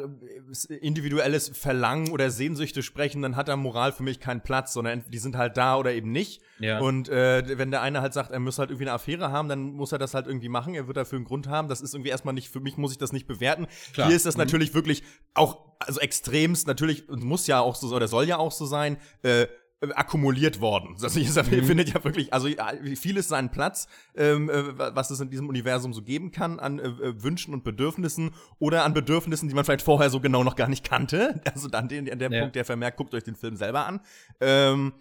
individuelles 0.81 1.49
Verlangen 1.49 2.09
oder 2.09 2.31
Sehnsüchte 2.31 2.83
sprechen, 2.83 3.21
dann 3.21 3.35
hat 3.35 3.47
da 3.47 3.55
Moral 3.55 3.91
für 3.91 4.03
mich 4.03 4.19
keinen 4.19 4.41
Platz, 4.41 4.73
sondern 4.73 5.03
die 5.09 5.17
sind 5.17 5.35
halt 5.35 5.57
da 5.57 5.77
oder 5.77 5.93
eben 5.93 6.11
nicht. 6.11 6.41
Ja. 6.59 6.79
Und 6.79 7.09
äh, 7.09 7.57
wenn 7.57 7.71
der 7.71 7.81
eine 7.81 8.01
halt 8.01 8.13
sagt, 8.13 8.31
er 8.31 8.39
muss 8.39 8.59
halt 8.59 8.69
irgendwie 8.69 8.85
eine 8.85 8.93
Affäre 8.93 9.31
haben, 9.31 9.49
dann 9.49 9.73
muss 9.73 9.91
er 9.91 9.97
das 9.97 10.13
halt 10.13 10.27
irgendwie 10.27 10.49
machen, 10.49 10.75
er 10.75 10.87
wird 10.87 10.97
dafür 10.97 11.17
einen 11.17 11.25
Grund 11.25 11.47
haben. 11.47 11.67
Das 11.67 11.81
ist 11.81 11.93
irgendwie 11.93 12.09
erstmal 12.09 12.33
nicht, 12.33 12.49
für 12.49 12.59
mich 12.59 12.77
muss 12.77 12.91
ich 12.91 12.97
das 12.97 13.11
nicht 13.11 13.27
bewerten. 13.27 13.67
Klar. 13.93 14.07
Hier 14.07 14.15
ist 14.15 14.25
das 14.25 14.35
mhm. 14.35 14.43
natürlich 14.43 14.73
wirklich 14.73 15.03
auch, 15.33 15.73
also 15.79 15.99
extremst, 15.99 16.67
natürlich, 16.67 17.07
muss 17.09 17.47
ja 17.47 17.59
auch 17.59 17.75
so, 17.75 17.93
oder 17.93 18.07
soll 18.07 18.27
ja 18.27 18.37
auch 18.37 18.51
so 18.51 18.65
sein, 18.65 18.97
äh, 19.23 19.47
akkumuliert 19.95 20.59
worden. 20.61 20.95
Das 21.03 21.15
mhm. 21.15 21.65
findet 21.65 21.93
ja 21.93 22.03
wirklich, 22.03 22.33
also 22.33 22.47
vieles 22.95 23.27
seinen 23.27 23.49
Platz, 23.49 23.87
ähm, 24.15 24.49
äh, 24.49 24.95
was 24.95 25.11
es 25.11 25.19
in 25.19 25.29
diesem 25.29 25.49
Universum 25.49 25.93
so 25.93 26.01
geben 26.01 26.31
kann 26.31 26.59
an 26.59 26.79
äh, 26.79 26.87
äh, 26.87 27.23
Wünschen 27.23 27.53
und 27.53 27.63
Bedürfnissen 27.63 28.31
oder 28.59 28.85
an 28.85 28.93
Bedürfnissen, 28.93 29.49
die 29.49 29.55
man 29.55 29.65
vielleicht 29.65 29.83
vorher 29.83 30.09
so 30.09 30.19
genau 30.19 30.43
noch 30.43 30.55
gar 30.55 30.67
nicht 30.67 30.83
kannte. 30.83 31.41
Also 31.53 31.67
dann 31.67 31.87
den, 31.87 32.05
der 32.05 32.31
ja. 32.31 32.39
Punkt, 32.41 32.55
der 32.55 32.65
vermerkt, 32.65 32.97
guckt 32.97 33.13
euch 33.13 33.23
den 33.23 33.35
Film 33.35 33.57
selber 33.57 33.85
an. 33.85 33.99
Ähm, 34.41 34.93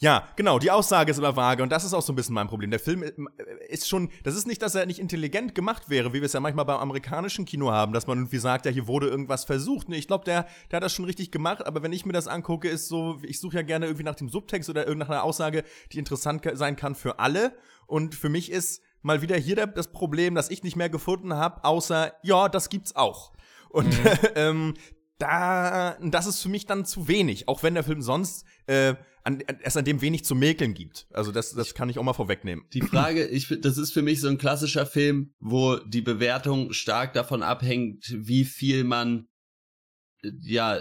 ja, 0.00 0.28
genau, 0.36 0.60
die 0.60 0.70
Aussage 0.70 1.10
ist 1.10 1.18
immer 1.18 1.34
vage 1.34 1.62
und 1.62 1.70
das 1.70 1.84
ist 1.84 1.92
auch 1.92 2.02
so 2.02 2.12
ein 2.12 2.16
bisschen 2.16 2.34
mein 2.34 2.46
Problem. 2.46 2.70
Der 2.70 2.78
Film 2.78 3.02
äh, 3.02 3.12
ist 3.68 3.88
schon, 3.88 4.10
das 4.22 4.36
ist 4.36 4.46
nicht, 4.46 4.62
dass 4.62 4.76
er 4.76 4.86
nicht 4.86 5.00
intelligent 5.00 5.56
gemacht 5.56 5.90
wäre, 5.90 6.12
wie 6.12 6.20
wir 6.20 6.26
es 6.26 6.34
ja 6.34 6.40
manchmal 6.40 6.64
beim 6.64 6.78
amerikanischen 6.78 7.44
Kino 7.44 7.72
haben, 7.72 7.92
dass 7.92 8.06
man 8.06 8.18
irgendwie 8.18 8.38
sagt, 8.38 8.66
ja, 8.66 8.70
hier 8.70 8.86
wurde 8.86 9.08
irgendwas 9.08 9.44
versucht. 9.44 9.88
Nee, 9.88 9.96
ich 9.96 10.06
glaube, 10.06 10.24
der, 10.24 10.46
der 10.70 10.76
hat 10.76 10.84
das 10.84 10.92
schon 10.92 11.04
richtig 11.04 11.32
gemacht, 11.32 11.66
aber 11.66 11.82
wenn 11.82 11.92
ich 11.92 12.06
mir 12.06 12.12
das 12.12 12.28
angucke, 12.28 12.68
ist 12.68 12.86
so, 12.86 13.18
ich 13.22 13.40
suche 13.40 13.56
ja 13.56 13.62
gerne 13.62 13.86
irgendwie 13.86 14.04
nach 14.04 14.14
dem 14.14 14.28
Subtext 14.28 14.70
oder 14.70 14.86
irgendeiner 14.86 15.24
Aussage, 15.24 15.64
die 15.92 15.98
interessant 15.98 16.48
sein 16.54 16.76
kann 16.76 16.94
für 16.94 17.18
alle. 17.18 17.56
Und 17.86 18.14
für 18.14 18.28
mich 18.28 18.52
ist 18.52 18.82
mal 19.02 19.20
wieder 19.20 19.36
hier 19.36 19.66
das 19.66 19.88
Problem, 19.88 20.36
dass 20.36 20.50
ich 20.50 20.62
nicht 20.62 20.76
mehr 20.76 20.90
gefunden 20.90 21.34
habe, 21.34 21.64
außer, 21.64 22.12
ja, 22.22 22.48
das 22.48 22.68
gibt's 22.68 22.94
auch. 22.94 23.32
Und 23.68 23.88
mhm. 23.88 24.08
ähm, 24.36 24.74
da, 25.18 25.98
das 26.00 26.26
ist 26.26 26.40
für 26.40 26.48
mich 26.48 26.66
dann 26.66 26.84
zu 26.84 27.08
wenig, 27.08 27.48
auch 27.48 27.62
wenn 27.62 27.74
der 27.74 27.84
Film 27.84 28.02
sonst 28.02 28.44
äh, 28.66 28.94
an, 29.24 29.42
es 29.62 29.76
an 29.76 29.84
dem 29.84 30.00
wenig 30.00 30.24
zu 30.24 30.34
mäkeln 30.34 30.74
gibt. 30.74 31.06
Also 31.12 31.32
das, 31.32 31.52
das 31.52 31.74
kann 31.74 31.88
ich 31.88 31.98
auch 31.98 32.04
mal 32.04 32.14
vorwegnehmen. 32.14 32.64
Die 32.72 32.80
Frage, 32.80 33.26
ich, 33.26 33.48
das 33.60 33.78
ist 33.78 33.92
für 33.92 34.02
mich 34.02 34.20
so 34.20 34.28
ein 34.28 34.38
klassischer 34.38 34.86
Film, 34.86 35.34
wo 35.40 35.76
die 35.76 36.02
Bewertung 36.02 36.72
stark 36.72 37.12
davon 37.12 37.42
abhängt, 37.42 38.04
wie 38.16 38.44
viel 38.44 38.84
man, 38.84 39.28
äh, 40.22 40.30
ja, 40.40 40.80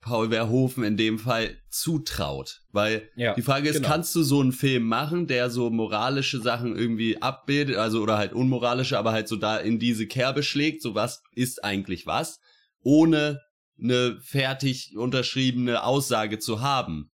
Paul 0.00 0.30
Verhoeven 0.30 0.82
in 0.82 0.96
dem 0.96 1.18
Fall 1.18 1.58
zutraut. 1.68 2.62
Weil 2.72 3.10
ja, 3.16 3.34
die 3.34 3.42
Frage 3.42 3.68
ist, 3.68 3.76
genau. 3.76 3.88
kannst 3.88 4.14
du 4.14 4.22
so 4.22 4.40
einen 4.40 4.52
Film 4.52 4.84
machen, 4.84 5.26
der 5.26 5.50
so 5.50 5.68
moralische 5.68 6.40
Sachen 6.40 6.74
irgendwie 6.74 7.20
abbildet, 7.20 7.76
also 7.76 8.02
oder 8.02 8.16
halt 8.16 8.32
unmoralische, 8.32 8.98
aber 8.98 9.12
halt 9.12 9.28
so 9.28 9.36
da 9.36 9.58
in 9.58 9.78
diese 9.78 10.06
Kerbe 10.06 10.42
schlägt, 10.42 10.80
so 10.80 10.94
was 10.94 11.22
ist 11.34 11.62
eigentlich 11.62 12.06
was, 12.06 12.40
ohne 12.82 13.42
eine 13.82 14.18
fertig 14.20 14.96
unterschriebene 14.96 15.84
Aussage 15.84 16.38
zu 16.38 16.60
haben. 16.60 17.10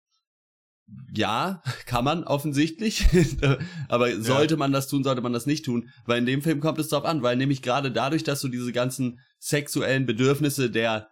Ja, 1.13 1.63
kann 1.87 2.05
man 2.05 2.23
offensichtlich, 2.23 3.07
aber 3.89 4.21
sollte 4.21 4.55
ja. 4.55 4.59
man 4.59 4.73
das 4.73 4.87
tun, 4.87 5.03
sollte 5.03 5.21
man 5.21 5.33
das 5.33 5.47
nicht 5.47 5.65
tun, 5.65 5.89
weil 6.05 6.19
in 6.19 6.27
dem 6.27 6.43
Film 6.43 6.61
kommt 6.61 6.79
es 6.79 6.89
darauf 6.89 7.07
an, 7.07 7.23
weil 7.23 7.37
nämlich 7.37 7.61
gerade 7.61 7.91
dadurch, 7.91 8.23
dass 8.23 8.41
du 8.41 8.49
diese 8.49 8.73
ganzen 8.73 9.19
sexuellen 9.39 10.07
Bedürfnisse 10.07 10.71
der 10.71 11.09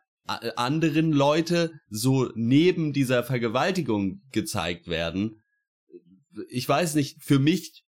anderen 0.57 1.13
Leute 1.13 1.73
so 1.91 2.31
neben 2.35 2.93
dieser 2.93 3.25
Vergewaltigung 3.25 4.23
gezeigt 4.31 4.87
werden, 4.87 5.43
ich 6.49 6.69
weiß 6.69 6.95
nicht, 6.95 7.23
für 7.23 7.39
mich 7.39 7.85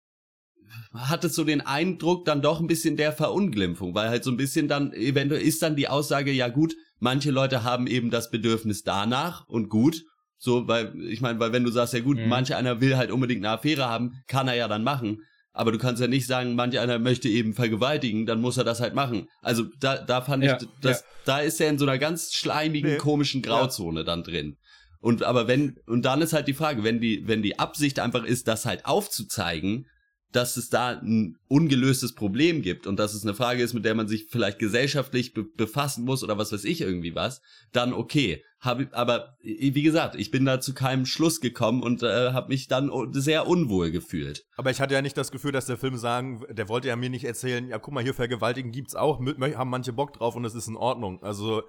hat 0.93 1.25
es 1.25 1.35
so 1.35 1.45
den 1.45 1.61
Eindruck 1.61 2.25
dann 2.25 2.43
doch 2.43 2.61
ein 2.61 2.67
bisschen 2.67 2.97
der 2.97 3.13
Verunglimpfung, 3.13 3.95
weil 3.95 4.09
halt 4.09 4.25
so 4.25 4.31
ein 4.31 4.37
bisschen 4.37 4.69
dann 4.69 4.93
eventuell 4.93 5.43
ist 5.43 5.63
dann 5.63 5.77
die 5.77 5.89
Aussage, 5.89 6.33
ja 6.33 6.49
gut, 6.49 6.75
manche 6.99 7.31
Leute 7.31 7.65
haben 7.65 7.87
eben 7.87 8.11
das 8.11 8.31
Bedürfnis 8.31 8.83
danach 8.83 9.47
und 9.49 9.69
gut. 9.69 10.05
So, 10.39 10.69
weil, 10.69 10.95
ich 11.01 11.21
meine, 11.21 11.41
weil 11.41 11.53
wenn 11.53 11.65
du 11.65 11.71
sagst, 11.71 11.95
ja 11.95 12.01
gut, 12.01 12.19
mhm. 12.19 12.29
manche 12.29 12.57
einer 12.57 12.81
will 12.81 12.97
halt 12.97 13.11
unbedingt 13.11 13.45
eine 13.45 13.55
Affäre 13.55 13.89
haben, 13.89 14.23
kann 14.27 14.49
er 14.49 14.55
ja 14.55 14.69
dann 14.69 14.85
machen. 14.85 15.23
Aber 15.53 15.73
du 15.73 15.79
kannst 15.79 16.03
ja 16.03 16.07
nicht 16.07 16.27
sagen, 16.27 16.55
manche 16.55 16.83
einer 16.83 16.99
möchte 16.99 17.31
eben 17.31 17.55
vergewaltigen, 17.55 18.27
dann 18.27 18.43
muss 18.43 18.59
er 18.59 18.65
das 18.65 18.81
halt 18.81 18.95
machen. 18.95 19.29
Also 19.41 19.65
da, 19.81 19.97
da 19.97 20.21
fand 20.21 20.45
ja, 20.45 20.59
ich, 20.61 20.69
das, 20.83 21.01
ja. 21.01 21.07
da 21.25 21.39
ist 21.39 21.59
er 21.61 21.71
in 21.71 21.79
so 21.79 21.87
einer 21.87 21.97
ganz 21.97 22.35
schleimigen, 22.35 22.93
nee. 22.93 22.97
komischen 22.99 23.41
Grauzone 23.41 24.01
ja. 24.01 24.05
dann 24.05 24.23
drin. 24.23 24.59
Und 25.01 25.23
aber 25.23 25.49
wenn, 25.49 25.79
und 25.87 26.03
dann 26.03 26.21
ist 26.21 26.35
halt 26.35 26.49
die 26.49 26.55
Frage, 26.55 26.85
wenn 26.85 27.01
die, 27.01 27.27
wenn 27.27 27.43
die 27.43 27.59
Absicht 27.59 28.01
einfach 28.01 28.25
ist, 28.25 28.49
das 28.49 28.67
halt 28.67 28.85
aufzuzeigen, 28.85 29.87
dass 30.37 30.59
es 30.59 30.69
da 30.69 30.91
ein 30.91 31.39
ungelöstes 31.49 32.15
Problem 32.15 32.61
gibt 32.61 32.87
und 32.87 32.99
dass 32.99 33.15
es 33.15 33.23
eine 33.23 33.33
Frage 33.33 33.63
ist, 33.63 33.73
mit 33.73 33.87
der 33.87 33.95
man 33.95 34.07
sich 34.07 34.27
vielleicht 34.29 34.59
gesellschaftlich 34.59 35.33
be 35.33 35.45
befassen 35.45 36.05
muss 36.05 36.23
oder 36.23 36.37
was 36.37 36.53
weiß 36.53 36.65
ich 36.65 36.83
irgendwie 36.83 37.15
was, 37.15 37.41
dann 37.73 37.95
okay. 37.95 38.45
Hab, 38.61 38.81
aber 38.93 39.37
wie 39.41 39.83
gesagt, 39.83 40.15
ich 40.15 40.31
bin 40.31 40.45
da 40.45 40.61
zu 40.61 40.75
keinem 40.75 41.07
Schluss 41.07 41.41
gekommen 41.41 41.83
und 41.83 42.03
äh, 42.03 42.33
habe 42.33 42.49
mich 42.49 42.69
dann 42.69 42.91
sehr 43.13 43.47
unwohl 43.47 43.91
gefühlt. 43.91 44.45
Aber 44.57 44.71
ich 44.71 44.81
hatte 44.81 44.95
ja 44.95 45.03
nicht 45.03 45.17
das 45.17 45.31
Gefühl, 45.31 45.53
dass 45.53 45.67
der 45.67 45.79
Film 45.79 45.97
sagen, 45.97 46.43
der 46.51 46.69
wollte 46.69 46.89
ja 46.89 46.97
mir 46.97 47.11
nicht 47.11 47.25
erzählen, 47.25 47.69
ja 47.69 47.79
guck 47.79 47.95
mal, 47.95 48.03
hier 48.03 48.15
Vergewaltigen 48.15 48.73
gibt's 48.73 48.95
auch, 48.95 49.21
haben 49.21 49.71
manche 49.71 49.93
Bock 49.93 50.13
drauf 50.13 50.37
und 50.37 50.45
es 50.45 50.55
ist 50.55 50.69
in 50.69 50.77
Ordnung. 50.77 51.23
Also, 51.23 51.63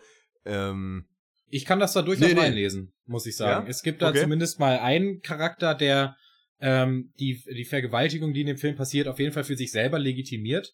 ähm, 0.46 1.06
ich 1.50 1.64
kann 1.64 1.80
das 1.80 1.94
da 1.94 2.02
durchaus 2.02 2.34
nee, 2.34 2.40
reinlesen, 2.40 2.94
muss 3.06 3.26
ich 3.26 3.38
sagen. 3.38 3.66
Ja? 3.66 3.70
Es 3.70 3.82
gibt 3.82 4.02
da 4.02 4.10
okay. 4.10 4.22
zumindest 4.22 4.60
mal 4.60 4.80
einen 4.80 5.22
Charakter, 5.22 5.74
der 5.76 6.18
ähm, 6.60 7.14
die, 7.20 7.42
die 7.46 7.66
Vergewaltigung, 7.66 8.34
die 8.34 8.42
in 8.42 8.48
dem 8.48 8.58
Film 8.58 8.76
passiert, 8.76 9.08
auf 9.08 9.20
jeden 9.20 9.34
Fall 9.34 9.44
für 9.44 9.58
sich 9.58 9.72
selber 9.72 10.00
legitimiert. 10.00 10.74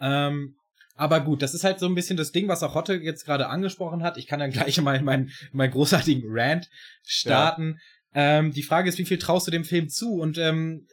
Ähm, 0.00 0.56
aber 0.96 1.20
gut, 1.20 1.42
das 1.42 1.54
ist 1.54 1.64
halt 1.64 1.80
so 1.80 1.86
ein 1.86 1.94
bisschen 1.94 2.16
das 2.16 2.30
Ding, 2.30 2.46
was 2.46 2.62
auch 2.62 2.74
Hotte 2.74 2.94
jetzt 2.94 3.24
gerade 3.24 3.48
angesprochen 3.48 4.02
hat. 4.02 4.16
Ich 4.16 4.26
kann 4.26 4.40
dann 4.40 4.50
gleich 4.52 4.80
mal 4.80 4.96
in 4.96 5.04
meinen, 5.04 5.26
in 5.50 5.58
meinen 5.58 5.72
großartigen 5.72 6.24
Rant 6.26 6.68
starten. 7.02 7.78
Ja. 8.14 8.38
Ähm, 8.38 8.52
die 8.52 8.62
Frage 8.62 8.88
ist, 8.88 8.98
wie 8.98 9.04
viel 9.04 9.18
traust 9.18 9.46
du 9.46 9.50
dem 9.50 9.64
Film 9.64 9.88
zu? 9.88 10.20
Und 10.20 10.38
ähm, 10.38 10.86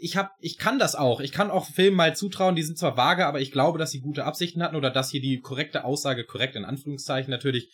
ich 0.00 0.16
hab, 0.16 0.32
ich 0.40 0.58
kann 0.58 0.78
das 0.78 0.96
auch. 0.96 1.20
Ich 1.20 1.32
kann 1.32 1.50
auch 1.50 1.66
Filmen 1.66 1.96
mal 1.96 2.16
zutrauen, 2.16 2.56
die 2.56 2.62
sind 2.62 2.78
zwar 2.78 2.96
vage, 2.96 3.26
aber 3.26 3.40
ich 3.40 3.52
glaube, 3.52 3.78
dass 3.78 3.92
sie 3.92 4.00
gute 4.00 4.24
Absichten 4.24 4.62
hatten 4.62 4.76
oder 4.76 4.90
dass 4.90 5.10
hier 5.10 5.20
die 5.20 5.40
korrekte 5.40 5.84
Aussage, 5.84 6.24
korrekt 6.24 6.56
in 6.56 6.64
Anführungszeichen 6.64 7.30
natürlich, 7.30 7.70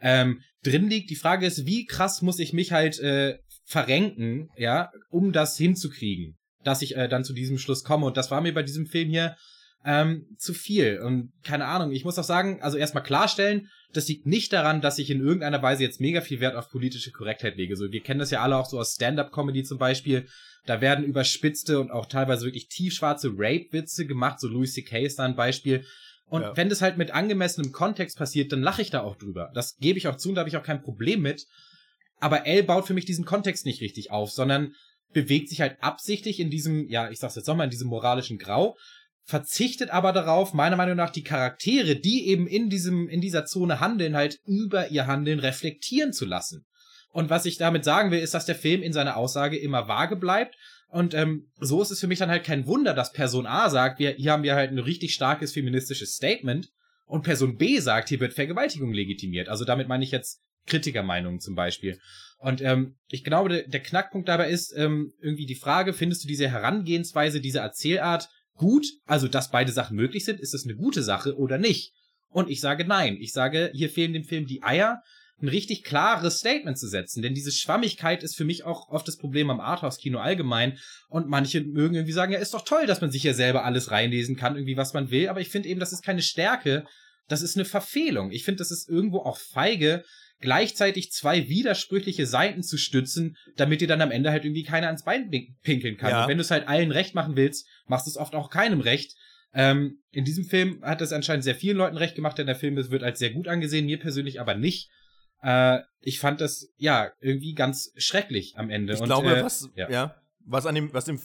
ähm, 0.00 0.42
drin 0.62 0.88
liegt. 0.88 1.10
Die 1.10 1.16
Frage 1.16 1.46
ist, 1.46 1.66
wie 1.66 1.86
krass 1.86 2.22
muss 2.22 2.38
ich 2.38 2.52
mich 2.52 2.72
halt 2.72 3.00
äh, 3.00 3.38
verrenken, 3.64 4.48
ja, 4.56 4.90
um 5.10 5.32
das 5.32 5.56
hinzukriegen, 5.56 6.36
dass 6.62 6.82
ich 6.82 6.96
äh, 6.96 7.08
dann 7.08 7.24
zu 7.24 7.32
diesem 7.32 7.58
Schluss 7.58 7.84
komme. 7.84 8.06
Und 8.06 8.16
das 8.16 8.30
war 8.30 8.40
mir 8.40 8.54
bei 8.54 8.62
diesem 8.62 8.86
Film 8.86 9.08
hier 9.08 9.36
ähm, 9.84 10.26
zu 10.38 10.54
viel. 10.54 11.00
Und 11.00 11.32
keine 11.42 11.66
Ahnung, 11.66 11.92
ich 11.92 12.04
muss 12.04 12.18
auch 12.18 12.24
sagen, 12.24 12.60
also 12.62 12.76
erstmal 12.76 13.02
klarstellen, 13.02 13.68
das 13.92 14.08
liegt 14.08 14.26
nicht 14.26 14.52
daran, 14.52 14.80
dass 14.80 14.98
ich 14.98 15.10
in 15.10 15.20
irgendeiner 15.20 15.62
Weise 15.62 15.82
jetzt 15.82 16.00
mega 16.00 16.20
viel 16.20 16.40
Wert 16.40 16.56
auf 16.56 16.70
politische 16.70 17.12
Korrektheit 17.12 17.56
lege. 17.56 17.76
So, 17.76 17.90
wir 17.92 18.02
kennen 18.02 18.20
das 18.20 18.30
ja 18.30 18.42
alle 18.42 18.56
auch 18.56 18.66
so 18.66 18.78
aus 18.78 18.94
Stand-up-Comedy 18.94 19.62
zum 19.62 19.78
Beispiel. 19.78 20.26
Da 20.66 20.80
werden 20.80 21.04
überspitzte 21.04 21.78
und 21.78 21.90
auch 21.90 22.06
teilweise 22.06 22.46
wirklich 22.46 22.68
tiefschwarze 22.68 23.32
Rape-Witze 23.36 24.06
gemacht. 24.06 24.40
So 24.40 24.48
Louis 24.48 24.72
C.K. 24.72 25.04
ist 25.04 25.18
da 25.18 25.24
ein 25.24 25.36
Beispiel. 25.36 25.84
Und 26.26 26.42
ja. 26.42 26.56
wenn 26.56 26.70
das 26.70 26.80
halt 26.80 26.96
mit 26.96 27.12
angemessenem 27.12 27.72
Kontext 27.72 28.16
passiert, 28.16 28.50
dann 28.50 28.62
lache 28.62 28.82
ich 28.82 28.90
da 28.90 29.02
auch 29.02 29.16
drüber. 29.16 29.50
Das 29.54 29.76
gebe 29.76 29.98
ich 29.98 30.08
auch 30.08 30.16
zu 30.16 30.30
und 30.30 30.36
da 30.36 30.40
habe 30.40 30.48
ich 30.48 30.56
auch 30.56 30.62
kein 30.62 30.82
Problem 30.82 31.20
mit. 31.20 31.46
Aber 32.20 32.46
L 32.46 32.62
baut 32.62 32.86
für 32.86 32.94
mich 32.94 33.04
diesen 33.04 33.24
Kontext 33.24 33.66
nicht 33.66 33.80
richtig 33.80 34.10
auf, 34.10 34.30
sondern 34.30 34.74
bewegt 35.12 35.48
sich 35.48 35.60
halt 35.60 35.76
absichtlich 35.80 36.40
in 36.40 36.50
diesem, 36.50 36.88
ja, 36.88 37.10
ich 37.10 37.18
sag's 37.18 37.36
jetzt 37.36 37.46
nochmal, 37.46 37.66
in 37.66 37.70
diesem 37.70 37.88
moralischen 37.88 38.38
Grau, 38.38 38.76
verzichtet 39.24 39.90
aber 39.90 40.12
darauf, 40.12 40.52
meiner 40.52 40.76
Meinung 40.76 40.96
nach, 40.96 41.10
die 41.10 41.22
Charaktere, 41.22 41.96
die 41.96 42.28
eben 42.28 42.46
in 42.46 42.68
diesem, 42.68 43.08
in 43.08 43.20
dieser 43.20 43.46
Zone 43.46 43.80
handeln, 43.80 44.16
halt 44.16 44.38
über 44.44 44.88
ihr 44.90 45.06
Handeln 45.06 45.38
reflektieren 45.38 46.12
zu 46.12 46.26
lassen. 46.26 46.66
Und 47.10 47.30
was 47.30 47.46
ich 47.46 47.56
damit 47.56 47.84
sagen 47.84 48.10
will, 48.10 48.18
ist, 48.18 48.34
dass 48.34 48.44
der 48.44 48.56
Film 48.56 48.82
in 48.82 48.92
seiner 48.92 49.16
Aussage 49.16 49.56
immer 49.56 49.88
vage 49.88 50.16
bleibt. 50.16 50.56
Und 50.88 51.14
ähm, 51.14 51.48
so 51.58 51.80
ist 51.80 51.90
es 51.90 52.00
für 52.00 52.06
mich 52.08 52.18
dann 52.18 52.28
halt 52.28 52.44
kein 52.44 52.66
Wunder, 52.66 52.92
dass 52.92 53.12
Person 53.12 53.46
A 53.46 53.70
sagt, 53.70 53.98
wir, 53.98 54.10
hier 54.10 54.32
haben 54.32 54.42
wir 54.42 54.56
halt 54.56 54.72
ein 54.72 54.78
richtig 54.78 55.14
starkes 55.14 55.52
feministisches 55.52 56.14
Statement. 56.14 56.70
Und 57.06 57.22
Person 57.22 57.56
B 57.56 57.78
sagt, 57.78 58.08
hier 58.08 58.20
wird 58.20 58.34
Vergewaltigung 58.34 58.92
legitimiert. 58.92 59.48
Also 59.48 59.64
damit 59.64 59.88
meine 59.88 60.04
ich 60.04 60.10
jetzt 60.10 60.42
Kritikermeinungen 60.66 61.40
zum 61.40 61.54
Beispiel. 61.54 61.98
Und 62.38 62.60
ähm, 62.60 62.96
ich 63.08 63.24
glaube, 63.24 63.64
der, 63.66 63.82
Knackpunkt 63.82 64.28
dabei 64.28 64.50
ist 64.50 64.74
ähm, 64.76 65.12
irgendwie 65.20 65.46
die 65.46 65.54
Frage, 65.54 65.94
findest 65.94 66.24
du 66.24 66.28
diese 66.28 66.48
Herangehensweise, 66.48 67.40
diese 67.40 67.60
Erzählart 67.60 68.28
gut? 68.54 68.86
Also, 69.06 69.28
dass 69.28 69.50
beide 69.50 69.72
Sachen 69.72 69.96
möglich 69.96 70.24
sind, 70.24 70.40
ist 70.40 70.54
das 70.54 70.64
eine 70.64 70.74
gute 70.74 71.02
Sache 71.02 71.36
oder 71.36 71.58
nicht? 71.58 71.92
Und 72.28 72.50
ich 72.50 72.60
sage 72.60 72.84
nein. 72.84 73.16
Ich 73.20 73.32
sage, 73.32 73.70
hier 73.74 73.88
fehlen 73.88 74.12
dem 74.12 74.24
Film 74.24 74.46
die 74.46 74.62
Eier, 74.62 75.00
ein 75.40 75.48
richtig 75.48 75.84
klares 75.84 76.38
Statement 76.38 76.78
zu 76.78 76.88
setzen. 76.88 77.22
Denn 77.22 77.34
diese 77.34 77.52
Schwammigkeit 77.52 78.22
ist 78.22 78.36
für 78.36 78.44
mich 78.44 78.64
auch 78.64 78.88
oft 78.88 79.06
das 79.08 79.16
Problem 79.16 79.50
am 79.50 79.60
Arthouse-Kino 79.60 80.18
allgemein. 80.18 80.78
Und 81.08 81.28
manche 81.28 81.60
mögen 81.62 81.94
irgendwie 81.94 82.12
sagen, 82.12 82.32
ja, 82.32 82.38
ist 82.38 82.54
doch 82.54 82.64
toll, 82.64 82.86
dass 82.86 83.00
man 83.00 83.10
sich 83.10 83.22
ja 83.22 83.34
selber 83.34 83.64
alles 83.64 83.90
reinlesen 83.90 84.36
kann, 84.36 84.56
irgendwie 84.56 84.76
was 84.76 84.94
man 84.94 85.10
will. 85.10 85.28
Aber 85.28 85.40
ich 85.40 85.48
finde 85.48 85.68
eben, 85.68 85.80
das 85.80 85.92
ist 85.92 86.04
keine 86.04 86.22
Stärke. 86.22 86.84
Das 87.28 87.42
ist 87.42 87.56
eine 87.56 87.64
Verfehlung. 87.64 88.32
Ich 88.32 88.44
finde, 88.44 88.58
das 88.58 88.70
ist 88.70 88.88
irgendwo 88.88 89.20
auch 89.20 89.38
feige, 89.38 90.04
gleichzeitig 90.44 91.10
zwei 91.10 91.48
widersprüchliche 91.48 92.26
Seiten 92.26 92.62
zu 92.62 92.76
stützen, 92.76 93.36
damit 93.56 93.80
dir 93.80 93.88
dann 93.88 94.02
am 94.02 94.12
Ende 94.12 94.30
halt 94.30 94.44
irgendwie 94.44 94.62
keiner 94.62 94.86
ans 94.86 95.04
Bein 95.04 95.30
pinkeln 95.62 95.96
kann. 95.96 96.10
Ja. 96.10 96.22
Und 96.22 96.28
wenn 96.28 96.36
du 96.36 96.42
es 96.42 96.50
halt 96.50 96.68
allen 96.68 96.92
recht 96.92 97.14
machen 97.14 97.34
willst, 97.34 97.66
machst 97.86 98.06
du 98.06 98.10
es 98.10 98.16
oft 98.16 98.34
auch 98.34 98.50
keinem 98.50 98.80
recht. 98.80 99.16
Ähm, 99.54 100.02
in 100.12 100.24
diesem 100.24 100.44
Film 100.44 100.80
hat 100.82 101.00
es 101.00 101.12
anscheinend 101.12 101.44
sehr 101.44 101.54
vielen 101.54 101.76
Leuten 101.76 101.96
recht 101.96 102.14
gemacht, 102.14 102.38
denn 102.38 102.46
der 102.46 102.56
Film 102.56 102.76
wird 102.76 103.02
als 103.02 103.18
sehr 103.18 103.30
gut 103.30 103.48
angesehen, 103.48 103.86
mir 103.86 103.98
persönlich 103.98 104.40
aber 104.40 104.54
nicht. 104.54 104.90
Äh, 105.42 105.80
ich 106.00 106.20
fand 106.20 106.40
das, 106.40 106.68
ja, 106.76 107.10
irgendwie 107.20 107.54
ganz 107.54 107.92
schrecklich 107.96 108.54
am 108.56 108.70
Ende. 108.70 108.94
Ich 108.94 109.00
Und, 109.00 109.06
glaube, 109.06 109.36
äh, 109.36 109.42
was, 109.42 109.70
ja. 109.74 109.90
ja, 109.90 110.22
was 110.44 110.66
an 110.66 110.74
dem, 110.74 110.92
was 110.92 111.06
dem, 111.06 111.20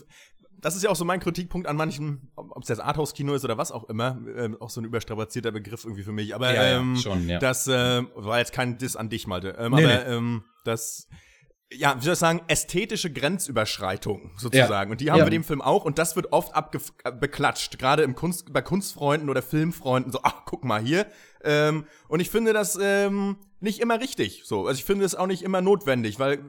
das 0.62 0.76
ist 0.76 0.84
ja 0.84 0.89
auch 0.89 0.95
so 0.95 1.06
mein 1.06 1.19
Kritikpunkt 1.19 1.67
an 1.67 1.76
manchen, 1.76 2.32
ob 2.36 2.62
es 2.62 2.67
das 2.67 2.80
Arthouse-Kino 2.80 3.34
ist 3.34 3.43
oder 3.43 3.58
was 3.58 3.72
auch 3.72 3.89
immer, 3.89 4.19
äh, 4.36 4.50
auch 4.60 4.69
so 4.69 4.82
ein 4.82 4.86
überstrapazierter 4.86 5.52
Begriff 5.52 5.84
irgendwie 5.84 6.04
für 6.04 6.12
mich. 6.12 6.36
Aber 6.36 6.54
ja, 6.54 6.78
ähm, 6.78 6.95
ja, 6.95 7.02
schon, 7.02 7.30
ja. 7.30 7.39
das 7.39 7.67
äh, 7.67 8.04
war 8.15 8.39
jetzt 8.39 8.54
kein 8.54 8.78
Diss 8.78 8.95
an 8.95 9.10
dich, 9.10 9.28
Malte. 9.28 9.56
Ähm, 9.58 9.74
nee, 9.74 9.86
aber 9.86 10.04
nee. 10.04 10.15
Ähm, 10.15 10.43
das 10.63 11.08
ja, 11.71 11.95
wie 11.99 12.03
soll 12.03 12.13
ich 12.13 12.19
sagen, 12.19 12.41
ästhetische 12.47 13.12
Grenzüberschreitung 13.12 14.32
sozusagen. 14.36 14.89
Ja. 14.89 14.91
Und 14.91 15.01
die 15.01 15.12
haben 15.12 15.19
ja. 15.19 15.25
wir 15.25 15.32
dem 15.32 15.43
Film 15.43 15.62
auch 15.62 15.86
und 15.86 15.99
das 15.99 16.15
wird 16.15 16.32
oft 16.34 16.55
abbeklatscht, 16.55 17.77
gerade 17.77 18.03
im 18.03 18.15
Kunst, 18.15 18.51
bei 18.51 18.62
Kunstfreunden 18.62 19.29
oder 19.29 19.43
Filmfreunden, 19.43 20.12
so, 20.12 20.19
ach, 20.23 20.45
guck 20.45 20.63
mal 20.63 20.82
hier. 20.82 21.05
Ähm, 21.43 21.86
und 22.08 22.21
ich 22.21 22.29
finde 22.32 22.53
das 22.53 22.77
ähm, 22.82 23.38
nicht 23.60 23.79
immer 23.79 23.99
richtig. 23.99 24.41
So, 24.45 24.65
also 24.65 24.79
ich 24.79 24.84
finde 24.84 25.05
es 25.05 25.13
auch 25.13 25.27
nicht 25.27 25.43
immer 25.43 25.62
notwendig, 25.62 26.17
weil 26.17 26.39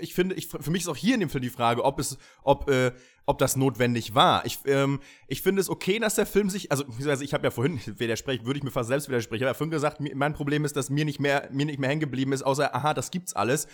ich 0.00 0.12
finde, 0.12 0.34
ich, 0.34 0.48
für 0.48 0.70
mich 0.70 0.82
ist 0.82 0.88
auch 0.88 0.96
hier 0.96 1.14
in 1.14 1.20
dem 1.20 1.30
Film 1.30 1.42
die 1.42 1.50
Frage, 1.50 1.84
ob 1.84 2.00
es, 2.00 2.18
ob, 2.42 2.68
äh, 2.68 2.90
ob 3.26 3.38
das 3.38 3.54
notwendig 3.54 4.16
war. 4.16 4.44
Ich, 4.44 4.58
ähm, 4.64 4.98
ich 5.28 5.40
finde 5.40 5.60
es 5.60 5.70
okay, 5.70 6.00
dass 6.00 6.16
der 6.16 6.26
Film 6.26 6.50
sich, 6.50 6.72
also 6.72 6.84
ich 7.20 7.32
habe 7.32 7.44
ja 7.44 7.50
vorhin 7.52 7.78
widersprechen, 7.98 8.44
würde 8.44 8.58
ich 8.58 8.64
mir 8.64 8.72
fast 8.72 8.88
selbst 8.88 9.08
widersprechen. 9.08 9.42
Ich 9.42 9.46
habe 9.46 9.50
ja 9.50 9.54
vorhin 9.54 9.70
gesagt, 9.70 10.00
mein 10.00 10.34
Problem 10.34 10.64
ist, 10.64 10.76
dass 10.76 10.90
mir 10.90 11.04
nicht 11.04 11.20
mehr, 11.20 11.48
mir 11.52 11.66
nicht 11.66 11.78
mehr 11.78 11.90
hängen 11.90 12.00
geblieben 12.00 12.32
ist, 12.32 12.42
außer, 12.42 12.74
aha, 12.74 12.92
das 12.92 13.12
gibt's 13.12 13.34
alles 13.34 13.68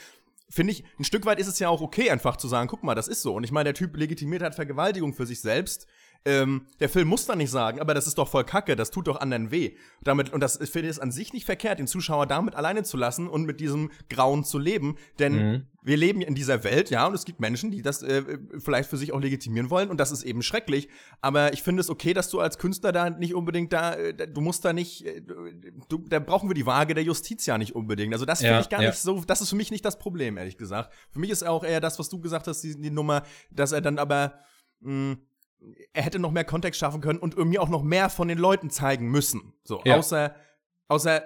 finde 0.54 0.72
ich, 0.72 0.84
ein 0.98 1.04
Stück 1.04 1.26
weit 1.26 1.38
ist 1.38 1.48
es 1.48 1.58
ja 1.58 1.68
auch 1.68 1.80
okay, 1.80 2.10
einfach 2.10 2.36
zu 2.36 2.48
sagen, 2.48 2.68
guck 2.68 2.82
mal, 2.82 2.94
das 2.94 3.08
ist 3.08 3.22
so. 3.22 3.34
Und 3.34 3.44
ich 3.44 3.52
meine, 3.52 3.64
der 3.64 3.74
Typ 3.74 3.96
legitimiert 3.96 4.42
hat 4.42 4.54
Vergewaltigung 4.54 5.12
für 5.12 5.26
sich 5.26 5.40
selbst. 5.40 5.86
Ähm, 6.26 6.66
der 6.80 6.88
Film 6.88 7.08
muss 7.08 7.26
da 7.26 7.36
nicht 7.36 7.50
sagen, 7.50 7.80
aber 7.80 7.92
das 7.92 8.06
ist 8.06 8.16
doch 8.16 8.28
voll 8.28 8.44
Kacke, 8.44 8.76
das 8.76 8.90
tut 8.90 9.08
doch 9.08 9.20
anderen 9.20 9.50
weh. 9.50 9.76
Damit, 10.02 10.32
und 10.32 10.40
das 10.40 10.56
finde 10.70 10.88
ich 10.88 11.02
an 11.02 11.12
sich 11.12 11.34
nicht 11.34 11.44
verkehrt, 11.44 11.78
den 11.78 11.86
Zuschauer 11.86 12.26
damit 12.26 12.54
alleine 12.54 12.82
zu 12.82 12.96
lassen 12.96 13.28
und 13.28 13.44
mit 13.44 13.60
diesem 13.60 13.90
Grauen 14.08 14.42
zu 14.42 14.58
leben. 14.58 14.96
Denn 15.18 15.32
mhm. 15.34 15.66
wir 15.82 15.98
leben 15.98 16.22
in 16.22 16.34
dieser 16.34 16.64
Welt, 16.64 16.88
ja, 16.88 17.06
und 17.06 17.12
es 17.12 17.26
gibt 17.26 17.40
Menschen, 17.40 17.70
die 17.70 17.82
das 17.82 18.02
äh, 18.02 18.38
vielleicht 18.58 18.88
für 18.88 18.96
sich 18.96 19.12
auch 19.12 19.20
legitimieren 19.20 19.68
wollen, 19.68 19.90
und 19.90 20.00
das 20.00 20.12
ist 20.12 20.22
eben 20.22 20.42
schrecklich. 20.42 20.88
Aber 21.20 21.52
ich 21.52 21.62
finde 21.62 21.82
es 21.82 21.90
okay, 21.90 22.14
dass 22.14 22.30
du 22.30 22.40
als 22.40 22.56
Künstler 22.56 22.92
da 22.92 23.10
nicht 23.10 23.34
unbedingt 23.34 23.74
da, 23.74 23.92
äh, 23.92 24.14
du 24.14 24.40
musst 24.40 24.64
da 24.64 24.72
nicht, 24.72 25.04
äh, 25.04 25.20
du, 25.20 25.98
da 26.08 26.20
brauchen 26.20 26.48
wir 26.48 26.54
die 26.54 26.64
Waage 26.64 26.94
der 26.94 27.04
Justiz 27.04 27.44
ja 27.44 27.58
nicht 27.58 27.74
unbedingt. 27.74 28.14
Also 28.14 28.24
das 28.24 28.38
finde 28.38 28.54
ja, 28.54 28.60
ich 28.60 28.70
gar 28.70 28.80
ja. 28.80 28.88
nicht 28.88 28.98
so, 28.98 29.22
das 29.26 29.42
ist 29.42 29.50
für 29.50 29.56
mich 29.56 29.70
nicht 29.70 29.84
das 29.84 29.98
Problem, 29.98 30.38
ehrlich 30.38 30.56
gesagt. 30.56 30.94
Für 31.10 31.18
mich 31.18 31.28
ist 31.28 31.46
auch 31.46 31.64
eher 31.64 31.82
das, 31.82 31.98
was 31.98 32.08
du 32.08 32.18
gesagt 32.18 32.46
hast, 32.46 32.62
die, 32.62 32.80
die 32.80 32.90
Nummer, 32.90 33.24
dass 33.50 33.72
er 33.72 33.82
dann 33.82 33.98
aber 33.98 34.38
mh, 34.80 35.18
er 35.92 36.02
hätte 36.02 36.18
noch 36.18 36.32
mehr 36.32 36.44
Kontext 36.44 36.80
schaffen 36.80 37.00
können 37.00 37.18
und 37.18 37.34
irgendwie 37.36 37.58
auch 37.58 37.68
noch 37.68 37.82
mehr 37.82 38.08
von 38.08 38.28
den 38.28 38.38
Leuten 38.38 38.70
zeigen 38.70 39.10
müssen. 39.10 39.54
So, 39.64 39.82
ja. 39.84 39.96
außer, 39.96 40.34
außer 40.88 41.22